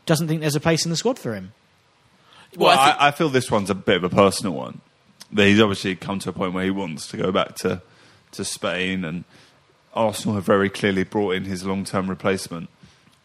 doesn't 0.06 0.28
think 0.28 0.40
there's 0.40 0.56
a 0.56 0.60
place 0.60 0.84
in 0.84 0.90
the 0.90 0.96
squad 0.96 1.18
for 1.18 1.34
him. 1.34 1.52
Well, 2.56 2.68
Well, 2.68 2.78
I 2.78 2.82
I, 2.82 2.86
think- 2.90 3.02
I, 3.02 3.10
feel 3.12 3.28
this 3.28 3.50
one's 3.50 3.70
a 3.70 3.74
bit 3.74 3.96
of 3.96 4.04
a 4.04 4.08
personal 4.14 4.52
one. 4.54 4.80
That 5.32 5.46
He's 5.46 5.60
obviously 5.60 5.96
come 5.96 6.18
to 6.20 6.30
a 6.30 6.32
point 6.32 6.52
where 6.54 6.64
he 6.64 6.70
wants 6.70 7.08
to 7.08 7.16
go 7.16 7.32
back 7.32 7.56
to, 7.56 7.82
to 8.32 8.44
Spain, 8.44 9.04
and 9.04 9.24
Arsenal 9.92 10.36
have 10.36 10.44
very 10.44 10.70
clearly 10.70 11.02
brought 11.04 11.34
in 11.34 11.44
his 11.44 11.64
long 11.64 11.84
term 11.84 12.08
replacement. 12.08 12.68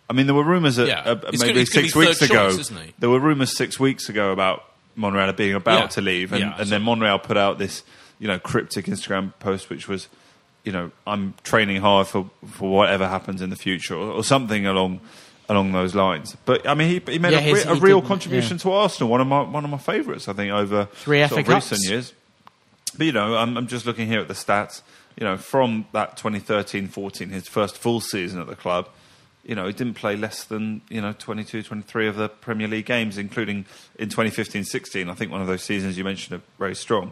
I 0.10 0.14
mean, 0.14 0.26
there 0.26 0.36
were 0.36 0.44
rumours 0.44 0.76
that 0.78 0.88
Yeah. 0.88 1.02
uh, 1.02 1.16
maybe 1.32 1.54
gonna- 1.54 1.66
six 1.66 1.96
weeks 1.96 2.20
third 2.20 2.32
ago. 2.32 2.56
choice. 2.58 2.72
There 3.00 3.10
were 3.10 3.20
rumours 3.20 3.56
six 3.56 3.80
weeks 3.80 4.10
ago 4.10 4.32
about 4.32 4.64
Monreal 4.96 5.32
being 5.34 5.54
about 5.54 5.80
Yeah. 5.82 5.88
to 5.88 6.02
leave, 6.02 6.34
and, 6.34 6.42
Yeah, 6.42 6.56
and 6.58 6.70
then 6.70 6.84
Monreal 6.84 7.20
put 7.20 7.38
out 7.38 7.60
this, 7.60 7.84
you 8.20 8.28
know, 8.28 8.40
cryptic 8.40 8.88
Instagram 8.88 9.32
post, 9.40 9.70
which 9.70 9.88
was, 9.88 10.10
you 10.64 10.72
know, 10.72 10.92
I'm 11.08 11.34
training 11.44 11.82
hard 11.82 12.08
for 12.08 12.30
for 12.48 12.70
whatever 12.70 13.08
happens 13.08 13.42
in 13.42 13.50
the 13.50 13.56
future, 13.56 13.96
or, 13.96 14.12
or 14.12 14.24
something 14.24 14.66
along 14.66 15.00
along 15.50 15.72
those 15.74 15.96
lines. 15.96 16.36
But 16.46 16.68
I 16.68 16.74
mean, 16.76 16.90
he, 16.90 17.12
he 17.12 17.20
made 17.20 17.34
Yeah, 17.34 17.40
a, 17.40 17.42
his- 17.42 17.66
a 17.66 17.76
he 17.76 17.80
real 17.82 18.02
contribution 18.02 18.58
yeah. 18.58 18.64
to 18.64 18.72
Arsenal. 18.72 19.10
One 19.10 19.22
of 19.22 19.28
my 19.28 19.42
one 19.42 19.64
of 19.66 19.70
my 19.72 19.78
favourites, 19.78 20.28
I 20.28 20.34
think, 20.34 20.52
over 20.52 20.86
Three 20.94 21.28
sort 21.28 21.42
of 21.42 21.48
recent 21.48 21.82
years. 21.90 22.14
But 22.98 23.06
you 23.06 23.12
know, 23.12 23.36
I'm, 23.36 23.58
I'm 23.58 23.68
just 23.68 23.86
looking 23.86 24.08
here 24.08 24.20
at 24.22 24.28
the 24.28 24.34
stats. 24.34 24.82
You 25.18 25.26
know, 25.26 25.36
from 25.38 25.86
that 25.92 26.18
2013-14, 26.18 27.32
his 27.32 27.48
first 27.48 27.78
full 27.78 28.00
season 28.00 28.40
at 28.40 28.48
the 28.48 28.56
club, 28.56 28.88
you 29.44 29.56
know, 29.56 29.68
he 29.68 29.74
didn't 29.74 29.96
play 29.96 30.16
less 30.16 30.46
than 30.46 30.82
you 30.90 31.02
know 31.02 31.14
22, 31.14 31.64
23 31.64 32.08
of 32.08 32.16
the 32.16 32.30
Premier 32.30 32.68
League 32.68 32.86
games, 32.86 33.18
including 33.18 33.66
in 34.00 34.08
2015-16. 34.10 35.10
I 35.10 35.14
think 35.16 35.32
one 35.32 35.42
of 35.42 35.48
those 35.48 35.64
seasons 35.64 35.98
you 35.98 36.04
mentioned 36.04 36.40
are 36.40 36.44
very 36.60 36.76
strong. 36.76 37.12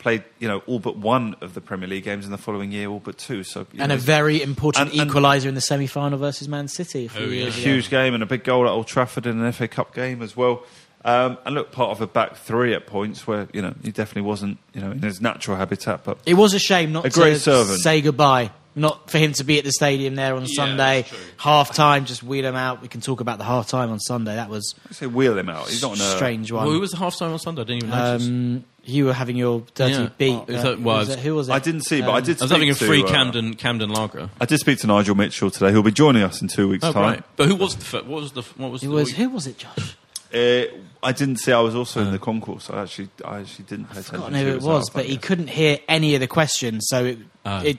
Played, 0.00 0.24
you 0.38 0.48
know, 0.48 0.62
all 0.66 0.78
but 0.80 0.96
one 0.96 1.36
of 1.42 1.54
the 1.54 1.60
Premier 1.60 1.86
League 1.86 2.04
games 2.04 2.24
in 2.24 2.32
the 2.32 2.38
following 2.38 2.72
year, 2.72 2.88
all 2.88 3.00
but 3.00 3.18
two. 3.18 3.44
So 3.44 3.66
And 3.78 3.88
know, 3.90 3.94
a 3.94 3.98
very 3.98 4.42
important 4.42 4.90
And- 4.92 5.00
and- 5.02 5.10
equaliser 5.10 5.44
in 5.46 5.54
the 5.54 5.60
semi 5.60 5.86
final 5.86 6.18
versus 6.18 6.48
Man 6.48 6.66
City. 6.68 7.06
A 7.06 7.08
few 7.10 7.26
Oh, 7.26 7.28
yeah. 7.28 7.42
ago. 7.44 7.50
huge 7.52 7.90
game 7.90 8.14
and 8.14 8.22
a 8.22 8.26
big 8.26 8.42
goal 8.42 8.64
at 8.66 8.70
Old 8.70 8.86
Trafford 8.88 9.26
in 9.26 9.38
an 9.38 9.46
FA 9.52 9.68
Cup 9.68 9.94
game 9.94 10.22
as 10.22 10.36
well. 10.36 10.64
Um, 11.04 11.38
and 11.46 11.54
look, 11.54 11.70
part 11.72 11.90
of 11.92 12.00
a 12.00 12.06
back 12.06 12.36
three 12.36 12.74
at 12.74 12.86
points 12.86 13.26
where 13.26 13.48
you 13.54 13.62
know 13.62 13.72
he 13.82 13.90
definitely 13.90 14.28
wasn't 14.28 14.58
you 14.74 14.80
know 14.82 14.90
in 14.90 15.00
his 15.02 15.20
natural 15.20 15.56
habitat. 15.56 16.02
But 16.04 16.18
It 16.26 16.34
was 16.34 16.52
a 16.54 16.58
shame 16.58 16.92
not 16.92 17.04
A 17.06 17.10
great 17.10 17.34
to 17.34 17.38
servant. 17.40 17.80
say 17.80 18.00
goodbye. 18.00 18.50
Not 18.76 19.10
for 19.10 19.18
him 19.18 19.32
to 19.32 19.42
be 19.42 19.58
at 19.58 19.64
the 19.64 19.72
stadium 19.72 20.14
there 20.14 20.36
on 20.36 20.42
Yeah, 20.42 20.54
Sunday. 20.54 21.04
Half 21.38 21.74
time, 21.74 22.04
just 22.04 22.22
wheel 22.22 22.44
him 22.46 22.54
out. 22.54 22.80
We 22.80 22.86
can 22.86 23.00
talk 23.00 23.20
about 23.20 23.38
the 23.38 23.44
half 23.44 23.66
time 23.66 23.90
on 23.90 23.98
Sunday. 23.98 24.36
That 24.36 24.48
was 24.48 24.76
I 24.88 24.92
say 24.92 25.06
wheel 25.06 25.36
him 25.36 25.48
out. 25.48 25.68
He's 25.68 25.82
not 25.82 25.98
a 25.98 26.02
a 26.02 26.16
strange 26.16 26.52
one. 26.52 26.64
Well, 26.64 26.74
who 26.74 26.78
was 26.80 26.92
the 26.92 26.98
half 26.98 27.18
time 27.18 27.32
on 27.32 27.40
Sunday? 27.40 27.62
I 27.62 27.64
didn't 27.64 27.84
even 27.84 27.90
notice. 27.90 28.26
Um, 28.28 28.64
you 28.84 29.06
were 29.06 29.12
having 29.12 29.36
your 29.36 29.62
dirty 29.74 29.92
Yeah. 29.94 30.08
beat. 30.18 30.32
Oh, 30.32 30.40
uh, 30.54 30.62
that- 30.62 30.80
well, 30.80 30.98
was 30.98 31.08
was- 31.08 31.16
it- 31.16 31.22
who 31.22 31.34
was 31.34 31.48
it? 31.48 31.52
I 31.52 31.58
didn't 31.58 31.82
see, 31.82 32.00
but 32.00 32.10
I 32.10 32.18
Um, 32.18 32.22
did. 32.24 32.40
I 32.40 32.44
was 32.44 32.50
speak 32.50 32.52
having 32.52 32.70
a 32.70 32.74
to, 32.74 32.84
free 32.86 33.02
uh, 33.04 33.08
Camden 33.08 33.54
Camden 33.54 33.90
lager. 33.90 34.30
I 34.40 34.44
did 34.46 34.58
speak 34.60 34.78
to 34.80 34.86
Nigel 34.86 35.14
Mitchell 35.14 35.50
today. 35.50 35.70
He'll 35.70 35.82
be 35.82 35.90
joining 35.92 36.22
us 36.22 36.40
in 36.42 36.48
two 36.48 36.68
weeks' 36.68 36.84
Oh 36.84 36.92
time. 36.92 37.02
right, 37.02 37.22
but 37.36 37.46
who 37.48 37.54
was 37.56 37.76
the 37.76 37.84
fir- 37.84 38.02
what 38.02 38.22
was 38.22 38.32
the 38.32 38.42
what 38.56 38.70
was 38.70 38.82
It 38.82 38.86
the 38.86 38.92
was 38.92 39.12
who 39.12 39.28
was 39.30 39.46
it, 39.46 39.58
Josh? 39.58 39.96
Uh, 40.32 40.66
I 41.02 41.12
didn't 41.12 41.36
see. 41.36 41.52
I 41.52 41.58
was 41.60 41.74
also 41.74 42.00
in 42.02 42.12
the 42.12 42.18
concourse. 42.18 42.70
I 42.70 42.82
actually, 42.82 43.08
I 43.24 43.40
actually 43.40 43.64
didn't 43.64 43.86
pay 43.90 43.98
attention. 44.00 44.32
who 44.34 44.38
who 44.44 44.48
it 44.56 44.62
was, 44.62 44.88
out, 44.88 44.94
but 44.94 45.06
he 45.06 45.16
couldn't 45.16 45.48
hear 45.48 45.78
any 45.88 46.14
of 46.14 46.20
the 46.20 46.28
questions, 46.28 46.86
so 46.88 47.04
it 47.04 47.18
Oh. 47.44 47.60
it, 47.64 47.78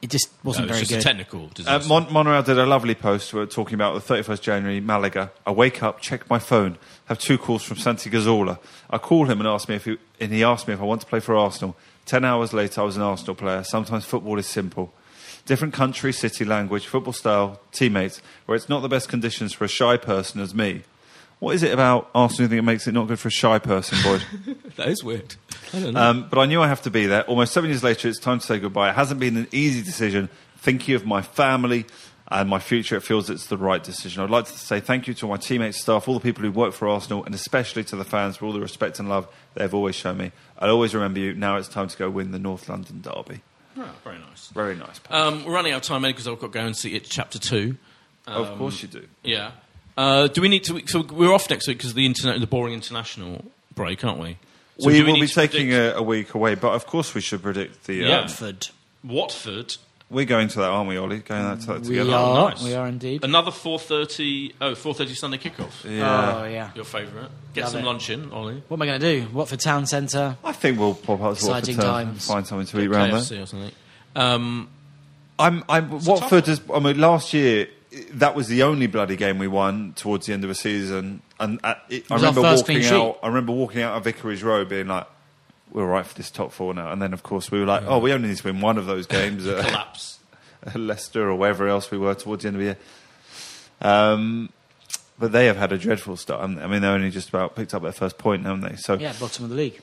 it 0.00 0.08
just 0.08 0.28
wasn't 0.42 0.64
it 0.64 0.68
was 0.70 0.76
very 0.78 0.86
just 0.86 0.90
good. 0.92 1.00
a 1.00 1.02
technical 1.02 1.50
Uh. 1.66 1.78
Mon- 1.86 2.10
Monreal 2.10 2.42
did 2.42 2.58
a 2.58 2.64
lovely 2.64 2.94
post 2.94 3.34
uh, 3.34 3.44
talking 3.44 3.74
about 3.74 3.92
the 3.94 4.00
31st 4.00 4.40
January 4.40 4.80
Malaga. 4.80 5.30
I 5.46 5.50
wake 5.50 5.82
up, 5.82 6.00
check 6.00 6.30
my 6.30 6.38
phone, 6.38 6.78
have 7.04 7.18
two 7.18 7.36
calls 7.36 7.62
from 7.62 7.76
Santi 7.76 8.08
Cazorla. 8.08 8.58
I 8.90 8.98
call 8.98 9.26
him 9.26 9.40
and 9.40 9.48
ask 9.48 9.68
me 9.68 9.76
if 9.76 9.84
he, 9.84 9.98
and 10.18 10.32
he 10.32 10.42
asked 10.42 10.66
me 10.66 10.74
if 10.74 10.80
I 10.80 10.84
want 10.84 11.00
to 11.02 11.06
play 11.06 11.20
for 11.20 11.36
Arsenal. 11.36 11.76
Ten 12.06 12.24
hours 12.24 12.52
later, 12.52 12.80
I 12.80 12.84
was 12.84 12.96
an 12.96 13.02
Arsenal 13.02 13.36
player. 13.36 13.62
Sometimes 13.62 14.04
football 14.04 14.38
is 14.38 14.46
simple. 14.46 14.92
Different 15.46 15.72
country, 15.72 16.12
city, 16.12 16.44
language, 16.44 16.86
football 16.86 17.12
style, 17.12 17.60
teammates, 17.72 18.20
where 18.46 18.56
it's 18.56 18.68
not 18.68 18.80
the 18.80 18.88
best 18.88 19.08
conditions 19.08 19.52
for 19.52 19.64
a 19.64 19.68
shy 19.68 19.96
person 19.96 20.40
as 20.40 20.54
me. 20.54 20.82
What 21.38 21.54
is 21.54 21.62
it 21.62 21.72
about 21.72 22.10
Arsenal 22.14 22.42
you 22.42 22.48
think 22.48 22.58
it 22.58 22.62
makes 22.62 22.86
it 22.86 22.92
not 22.92 23.08
good 23.08 23.18
for 23.18 23.28
a 23.28 23.30
shy 23.30 23.58
person, 23.58 23.98
Boyd? 24.02 24.24
that 24.76 24.88
is 24.88 25.02
weird. 25.02 25.36
I 25.72 25.80
don't 25.80 25.94
know. 25.94 26.00
Um, 26.00 26.28
but 26.28 26.38
I 26.38 26.46
knew 26.46 26.60
I 26.60 26.68
have 26.68 26.82
to 26.82 26.90
be 26.90 27.06
there. 27.06 27.22
Almost 27.22 27.54
seven 27.54 27.70
years 27.70 27.82
later, 27.82 28.08
it's 28.08 28.18
time 28.18 28.40
to 28.40 28.46
say 28.46 28.58
goodbye. 28.58 28.90
It 28.90 28.94
hasn't 28.94 29.20
been 29.20 29.36
an 29.36 29.48
easy 29.50 29.82
decision. 29.82 30.28
Thinking 30.58 30.94
of 30.96 31.06
my 31.06 31.22
family 31.22 31.86
and 32.30 32.48
my 32.48 32.60
future, 32.60 32.96
it 32.96 33.02
feels 33.02 33.28
it's 33.28 33.46
the 33.46 33.56
right 33.56 33.82
decision. 33.82 34.22
I'd 34.22 34.30
like 34.30 34.44
to 34.46 34.56
say 34.56 34.78
thank 34.78 35.08
you 35.08 35.14
to 35.14 35.26
all 35.26 35.32
my 35.32 35.36
teammates, 35.36 35.80
staff, 35.80 36.06
all 36.06 36.14
the 36.14 36.20
people 36.20 36.42
who 36.44 36.52
work 36.52 36.72
for 36.72 36.88
Arsenal, 36.88 37.24
and 37.24 37.34
especially 37.34 37.82
to 37.84 37.96
the 37.96 38.04
fans 38.04 38.36
for 38.36 38.46
all 38.46 38.52
the 38.52 38.60
respect 38.60 39.00
and 39.00 39.08
love 39.08 39.26
they've 39.54 39.74
always 39.74 39.96
shown 39.96 40.16
me. 40.18 40.32
I'll 40.58 40.70
always 40.70 40.94
remember 40.94 41.18
you. 41.18 41.34
Now 41.34 41.56
it's 41.56 41.68
time 41.68 41.88
to 41.88 41.96
go 41.98 42.08
win 42.08 42.30
the 42.30 42.38
North 42.38 42.68
London 42.68 43.00
Derby. 43.00 43.40
Oh, 43.76 43.88
very 44.04 44.18
nice. 44.18 44.48
Very 44.48 44.76
nice. 44.76 45.00
Um, 45.10 45.44
we're 45.44 45.54
running 45.54 45.72
out 45.72 45.78
of 45.78 45.82
time 45.82 46.02
because 46.02 46.28
I've 46.28 46.38
got 46.38 46.52
to 46.52 46.58
go 46.58 46.64
and 46.64 46.76
see 46.76 46.94
it. 46.94 47.04
Chapter 47.04 47.38
two. 47.38 47.76
of 48.26 48.56
course 48.58 48.82
you 48.82 48.88
do. 48.88 49.06
Yeah. 49.22 49.52
Uh, 49.96 50.28
do 50.28 50.40
we 50.40 50.48
need 50.48 50.64
to? 50.64 50.80
So 50.86 51.02
we're 51.02 51.32
off 51.32 51.50
next 51.50 51.66
week 51.66 51.78
because 51.78 51.94
the 51.94 52.06
internet, 52.06 52.40
the 52.40 52.46
boring 52.46 52.74
international 52.74 53.44
break, 53.74 54.04
aren't 54.04 54.20
we? 54.20 54.38
So 54.78 54.88
we 54.88 55.02
will 55.02 55.20
be 55.20 55.26
taking 55.26 55.72
a, 55.74 55.94
a 55.96 56.02
week 56.02 56.34
away, 56.34 56.54
but 56.54 56.72
of 56.72 56.86
course 56.86 57.14
we 57.14 57.20
should 57.20 57.42
predict 57.42 57.84
the. 57.84 57.94
Yeah. 57.96 58.18
Um, 58.18 58.20
Watford. 58.22 58.68
Watford. 59.04 59.76
We're 60.10 60.24
going 60.24 60.48
to 60.48 60.58
that, 60.58 60.70
aren't 60.70 60.88
we, 60.88 60.96
Ollie? 60.96 61.20
Going 61.20 61.42
that, 61.44 61.60
to 61.60 61.66
that 61.68 61.80
We 61.82 61.88
together. 61.96 62.14
are. 62.14 62.50
nice. 62.50 62.62
We 62.64 62.74
are 62.74 62.86
indeed. 62.88 63.24
Another 63.24 63.50
four 63.50 63.78
thirty. 63.78 64.52
Oh, 64.60 64.72
4.30 64.72 65.16
Sunday 65.16 65.38
kickoff. 65.38 65.84
Yeah. 65.88 66.40
Oh 66.40 66.44
yeah. 66.44 66.70
Your 66.74 66.84
favourite. 66.84 67.30
Get 67.54 67.62
Love 67.62 67.70
some 67.72 67.80
it. 67.80 67.84
lunch 67.86 68.10
in, 68.10 68.30
Ollie. 68.32 68.62
What 68.68 68.76
am 68.76 68.82
I 68.82 68.86
going 68.86 69.00
to 69.00 69.20
do? 69.20 69.28
Watford 69.32 69.60
Town 69.60 69.86
Centre. 69.86 70.36
I 70.44 70.52
think 70.52 70.78
we'll 70.78 70.94
pop 70.94 71.20
up 71.20 71.36
to 71.38 71.46
Watford 71.46 71.68
Exciting 71.68 71.76
to 71.76 71.82
times. 71.82 72.26
find 72.26 72.46
something 72.46 72.66
to 72.66 72.80
eat 72.80 72.88
round 72.88 73.12
there. 73.12 73.20
KFC 73.20 73.42
or 73.42 73.46
something. 73.46 73.72
Um, 74.16 74.68
I'm, 75.38 75.64
I'm 75.68 75.90
a 75.92 75.96
Watford 75.96 76.44
tough 76.44 76.48
is. 76.48 76.60
I 76.72 76.78
mean, 76.80 76.98
last 77.00 77.32
year 77.32 77.68
that 78.12 78.34
was 78.34 78.48
the 78.48 78.62
only 78.62 78.86
bloody 78.86 79.16
game 79.16 79.38
we 79.38 79.48
won 79.48 79.92
towards 79.94 80.26
the 80.26 80.32
end 80.32 80.44
of 80.44 80.48
the 80.48 80.54
season. 80.54 81.22
And 81.38 81.58
at, 81.64 81.82
it, 81.88 82.04
I 82.10 82.14
was 82.14 82.22
our 82.24 82.30
remember 82.30 82.48
first 82.50 82.64
walking 82.68 82.82
sheet. 82.82 82.92
out. 82.92 83.18
I 83.22 83.28
remember 83.28 83.52
walking 83.52 83.82
out 83.82 83.96
of 83.96 84.04
Vicarage 84.04 84.42
Road, 84.42 84.68
being 84.68 84.86
like, 84.88 85.06
"We're 85.72 85.82
all 85.82 85.88
right 85.88 86.06
for 86.06 86.14
this 86.14 86.30
top 86.30 86.52
four 86.52 86.74
now." 86.74 86.92
And 86.92 87.00
then, 87.00 87.12
of 87.12 87.22
course, 87.22 87.50
we 87.50 87.60
were 87.60 87.66
like, 87.66 87.84
"Oh, 87.86 87.98
we 87.98 88.12
only 88.12 88.28
need 88.28 88.36
to 88.38 88.44
win 88.44 88.60
one 88.60 88.78
of 88.78 88.86
those 88.86 89.06
games." 89.06 89.46
at 89.46 89.64
Collapse. 89.66 90.18
Leicester 90.74 91.28
or 91.30 91.36
wherever 91.36 91.66
else 91.68 91.90
we 91.90 91.96
were 91.98 92.14
towards 92.14 92.42
the 92.42 92.48
end 92.48 92.56
of 92.56 92.60
the 92.60 92.64
year. 92.66 92.76
Um, 93.80 94.50
but 95.18 95.32
they 95.32 95.46
have 95.46 95.56
had 95.56 95.72
a 95.72 95.78
dreadful 95.78 96.16
start. 96.16 96.42
I 96.42 96.66
mean, 96.66 96.82
they 96.82 96.88
only 96.88 97.10
just 97.10 97.28
about 97.30 97.54
picked 97.56 97.72
up 97.74 97.82
their 97.82 97.92
first 97.92 98.18
point, 98.18 98.44
haven't 98.44 98.60
they? 98.62 98.76
So 98.76 98.94
Yeah, 98.94 99.12
bottom 99.18 99.44
of 99.44 99.50
the 99.50 99.56
league. 99.56 99.80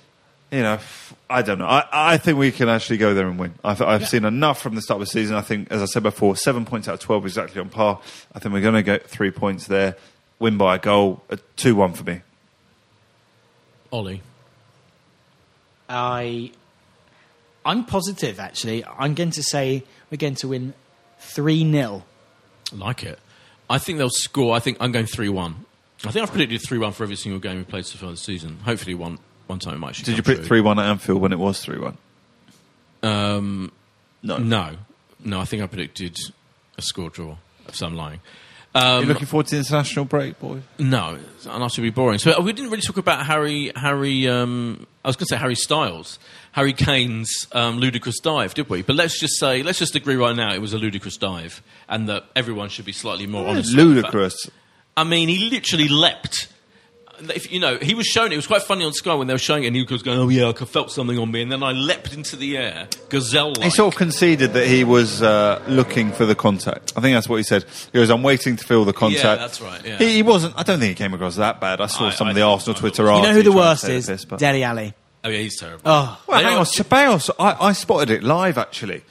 you 0.52 0.62
know, 0.62 0.74
f- 0.74 1.16
I 1.30 1.42
don't 1.42 1.60
know. 1.60 1.66
I, 1.68 1.84
I 1.92 2.18
think 2.18 2.38
we 2.38 2.52
can 2.52 2.70
actually 2.70 2.98
go 2.98 3.14
there 3.14 3.28
and 3.28 3.38
win. 3.40 3.54
I've, 3.64 3.82
I've 3.82 4.08
seen 4.08 4.24
enough 4.26 4.62
from 4.62 4.76
the 4.76 4.82
start 4.82 5.02
of 5.02 5.08
the 5.08 5.12
season. 5.12 5.36
I 5.36 5.42
think, 5.42 5.72
as 5.72 5.82
I 5.82 5.86
said 5.86 6.04
before, 6.04 6.36
seven 6.36 6.64
points 6.66 6.88
out 6.88 6.96
of 6.96 7.00
12 7.02 7.26
is 7.26 7.32
exactly 7.34 7.60
on 7.62 7.70
par. 7.70 8.00
I 8.34 8.40
think 8.40 8.54
we're 8.54 8.62
going 8.62 8.74
to 8.76 8.84
get 8.84 9.08
three 9.08 9.32
points 9.32 9.66
there, 9.68 9.96
win 10.40 10.58
by 10.58 10.76
a 10.76 10.80
goal, 10.80 11.24
a 11.30 11.38
2 11.56 11.76
1 11.76 11.94
for 11.94 12.04
me. 12.04 12.22
Ollie. 13.92 14.22
I, 15.90 16.52
I'm 17.66 17.86
positive. 17.86 18.40
Actually, 18.40 18.84
I'm 18.86 19.14
going 19.14 19.32
to 19.32 19.44
say 19.44 19.84
we're 20.12 20.18
going 20.18 20.36
to 20.36 20.50
win 20.50 20.74
three 21.20 21.70
0 21.70 22.04
Like 22.74 23.04
it. 23.04 23.20
I 23.70 23.78
think 23.80 23.98
they'll 23.98 24.10
score. 24.10 24.56
I 24.56 24.60
think 24.60 24.78
I'm 24.80 24.92
going 24.92 25.06
3 25.06 25.30
1. 25.30 25.66
I 26.06 26.12
think 26.12 26.24
I've 26.24 26.30
predicted 26.32 26.62
3 26.62 26.78
1 26.78 26.92
for 26.94 27.04
every 27.04 27.16
single 27.16 27.40
game 27.40 27.58
we 27.58 27.64
played 27.64 27.86
so 27.86 27.98
far 27.98 28.10
this 28.12 28.22
season. 28.22 28.60
Hopefully, 28.64 28.94
one, 28.96 29.20
one 29.48 29.60
time 29.60 29.74
it 29.74 29.78
might 29.80 29.90
actually 29.90 30.06
Did 30.14 30.18
you 30.18 30.24
come 30.24 30.36
pick 30.42 30.46
3 30.46 30.62
1 30.62 30.80
at 30.80 30.86
Anfield 30.86 31.22
when 31.22 31.34
it 31.34 31.40
was 31.40 31.60
3 31.62 31.78
1? 31.80 31.98
Um, 33.04 33.72
No. 34.24 34.38
no. 34.38 34.78
No, 35.24 35.40
I 35.42 35.46
think 35.46 35.64
I 35.64 35.68
predicted 35.68 36.18
a 36.78 36.82
score 36.82 37.10
draw. 37.10 37.38
So 37.74 37.86
I'm 37.88 37.96
lying. 37.96 38.22
Um, 38.78 39.02
you 39.04 39.08
looking 39.08 39.26
forward 39.28 39.48
to 39.48 39.56
the 39.56 39.58
international 39.60 40.06
break, 40.06 40.40
boy? 40.40 40.62
No, 40.78 41.18
and 41.50 41.62
that 41.64 41.72
should 41.72 41.82
be 41.82 41.90
boring. 41.90 42.20
So 42.20 42.38
uh, 42.38 42.42
we 42.42 42.54
didn't 42.54 42.70
really 42.72 42.82
talk 42.82 42.98
about 42.98 43.26
Harry. 43.26 43.72
Harry, 43.76 44.28
um, 44.28 44.86
I 45.04 45.08
was 45.10 45.16
going 45.16 45.28
to 45.28 45.36
say 45.36 45.38
Harry 45.38 45.56
Styles, 45.56 46.20
Harry 46.52 46.74
Kane's 46.74 47.48
um, 47.54 47.78
ludicrous 47.80 48.20
dive, 48.20 48.54
did 48.54 48.70
we? 48.70 48.82
But 48.84 48.96
let's 48.96 49.20
just 49.20 49.40
say, 49.40 49.64
let's 49.64 49.80
just 49.80 49.96
agree 49.96 50.16
right 50.16 50.36
now, 50.36 50.54
it 50.54 50.60
was 50.62 50.74
a 50.74 50.78
ludicrous 50.78 51.18
dive, 51.18 51.62
and 51.90 52.08
that 52.10 52.26
everyone 52.36 52.70
should 52.70 52.86
be 52.86 52.92
slightly 52.92 53.26
more 53.28 53.48
honest. 53.48 53.72
the 53.72 53.78
fact- 53.78 53.88
Ludicrous. 53.88 54.50
I 54.96 55.04
mean, 55.04 55.30
he 55.30 55.50
literally 55.50 55.88
leapt. 55.88 56.48
If 57.20 57.52
you 57.52 57.60
know, 57.60 57.78
he 57.78 57.96
was 57.96 58.06
shown. 58.06 58.32
it 58.32 58.36
was 58.36 58.46
quite 58.48 58.62
funny 58.62 58.86
on 58.86 58.94
Sky 58.94 59.14
when 59.16 59.28
they 59.28 59.34
were 59.34 59.40
showing 59.40 59.64
it, 59.64 59.68
and 59.68 59.76
he 59.76 59.84
was 59.84 60.04
going, 60.04 60.20
"Oh 60.20 60.30
yeah, 60.30 60.50
I 60.50 60.54
felt 60.66 60.92
something 60.92 61.18
on 61.18 61.32
me," 61.32 61.42
and 61.42 61.52
then 61.52 61.64
I 61.64 61.72
leapt 61.72 62.14
into 62.14 62.36
the 62.36 62.58
air, 62.58 62.88
gazelle. 63.10 63.54
He 63.62 63.70
sort 63.70 63.94
of 63.94 63.98
conceded 63.98 64.54
that 64.54 64.68
he 64.68 64.84
was 64.84 65.22
uh, 65.22 65.62
looking 65.68 66.12
for 66.12 66.26
the 66.26 66.36
contact. 66.36 66.94
I 66.96 67.02
think 67.02 67.16
that's 67.16 67.28
what 67.28 67.38
he 67.38 67.44
said. 67.44 67.66
He 67.92 68.00
goes, 68.00 68.10
"I'm 68.10 68.24
waiting 68.24 68.56
to 68.56 68.64
feel 68.64 68.86
the 68.86 68.94
contact." 68.94 69.24
Yeah, 69.24 69.36
that's 69.36 69.62
right, 69.62 69.84
yeah. 69.86 69.98
He, 69.98 70.16
he 70.16 70.22
wasn't. 70.24 70.54
I 70.58 70.64
don't 70.64 70.80
think 70.80 70.90
he 70.90 70.96
came 70.96 71.14
across 71.14 71.36
that 71.38 71.60
bad. 71.60 71.82
I 71.82 71.88
saw 71.88 72.08
I- 72.08 72.12
some 72.12 72.28
I 72.28 72.32
of 72.32 72.36
the 72.36 72.44
Arsenal 72.44 72.76
Twitter 72.80 73.06
thought- 73.06 73.18
You 73.24 73.28
know 73.30 73.34
who 73.34 73.44
the 73.44 73.52
worst 73.52 73.88
is? 73.90 74.06
the 74.06 74.14
piss, 74.14 74.26
but- 74.26 74.40
Dele 74.40 74.64
Alli. 74.64 74.94
oh 75.24 75.30
yeah, 75.30 75.40
he's 75.40 75.60
terrible. 75.60 75.82
Oh, 75.86 76.22
Well, 76.28 76.44
hang 76.44 76.58
on, 76.58 76.66
Ceballos. 76.66 77.30
I, 77.40 77.68
I 77.70 77.72
spotted 77.74 78.10
it 78.12 78.24
live 78.24 78.58
actually. 78.58 79.02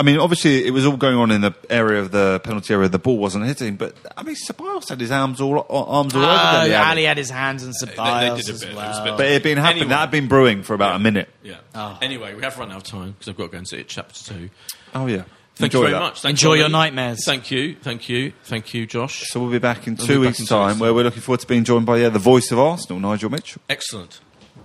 I 0.00 0.04
mean, 0.04 0.18
obviously, 0.18 0.64
it 0.64 0.70
was 0.70 0.86
all 0.86 0.96
going 0.96 1.16
on 1.16 1.32
in 1.32 1.40
the 1.40 1.52
area 1.68 2.00
of 2.00 2.12
the 2.12 2.40
penalty 2.44 2.72
area. 2.72 2.88
The 2.88 3.00
ball 3.00 3.18
wasn't 3.18 3.46
hitting, 3.46 3.74
but 3.74 3.96
I 4.16 4.22
mean, 4.22 4.36
Ceballos 4.36 4.88
had 4.88 5.00
his 5.00 5.10
arms 5.10 5.40
all 5.40 5.58
uh, 5.58 5.62
arms 5.84 6.14
all 6.14 6.22
Oh, 6.24 6.28
over 6.28 6.36
Dele 6.36 6.54
Alli. 6.62 6.74
Ah, 6.74 6.90
Alli 6.92 7.02
had 7.04 7.18
his 7.18 7.30
hands 7.30 7.64
and 7.64 7.74
they 7.80 7.86
Ceballos 7.94 8.36
did 8.36 8.48
a 8.48 8.52
as 8.52 8.60
bit. 8.60 8.70
It 8.70 8.74
was 8.76 8.98
a 8.98 9.02
well. 9.02 9.04
bit- 9.04 9.16
But 9.16 9.26
it 9.26 9.32
had 9.32 9.42
been 9.42 9.58
happening. 9.58 9.82
Anyway. 9.82 9.88
That 9.88 10.00
had 10.00 10.10
been 10.12 10.28
brewing 10.28 10.62
for 10.62 10.74
about 10.74 10.94
a 10.94 10.98
minute. 11.00 11.28
Yeah. 11.42 11.56
Oh. 11.74 11.98
Anyway, 12.00 12.34
we 12.34 12.42
have 12.42 12.56
run 12.58 12.70
out 12.70 12.76
of 12.76 12.82
time 12.84 13.10
because 13.12 13.28
I've 13.28 13.36
got 13.36 13.44
to 13.46 13.48
go 13.50 13.58
and 13.58 13.66
see 13.68 13.78
it, 13.78 13.88
chapter 13.88 14.22
two. 14.34 14.50
Oh 14.94 15.06
yeah. 15.06 15.24
Thank 15.56 15.72
Enjoy 15.74 15.78
you 15.78 15.82
very 15.86 15.92
that. 15.94 15.98
much. 16.00 16.20
Thanks, 16.22 16.40
Enjoy 16.40 16.54
your 16.54 16.64
Ollie. 16.66 16.72
nightmares. 16.72 17.24
Thank 17.24 17.50
you, 17.50 17.74
thank 17.82 18.08
you, 18.08 18.32
thank 18.44 18.72
you, 18.74 18.86
Josh. 18.86 19.24
So 19.26 19.40
we'll 19.40 19.50
be 19.50 19.58
back 19.58 19.88
in 19.88 19.96
We'll 19.96 20.06
two 20.06 20.14
back 20.20 20.28
weeks' 20.28 20.38
in 20.38 20.46
two 20.46 20.50
time, 20.54 20.78
where 20.78 20.94
we're 20.94 21.02
looking 21.02 21.22
forward 21.22 21.40
to 21.40 21.48
being 21.48 21.64
joined 21.64 21.86
by 21.86 21.96
yeah, 21.96 22.10
the 22.10 22.20
voice 22.20 22.52
of 22.52 22.60
Arsenal, 22.60 23.00
Nigel 23.00 23.30
Mitchell. 23.30 23.60
Excellent. 23.68 24.20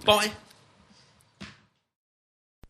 Bye. 0.05 0.31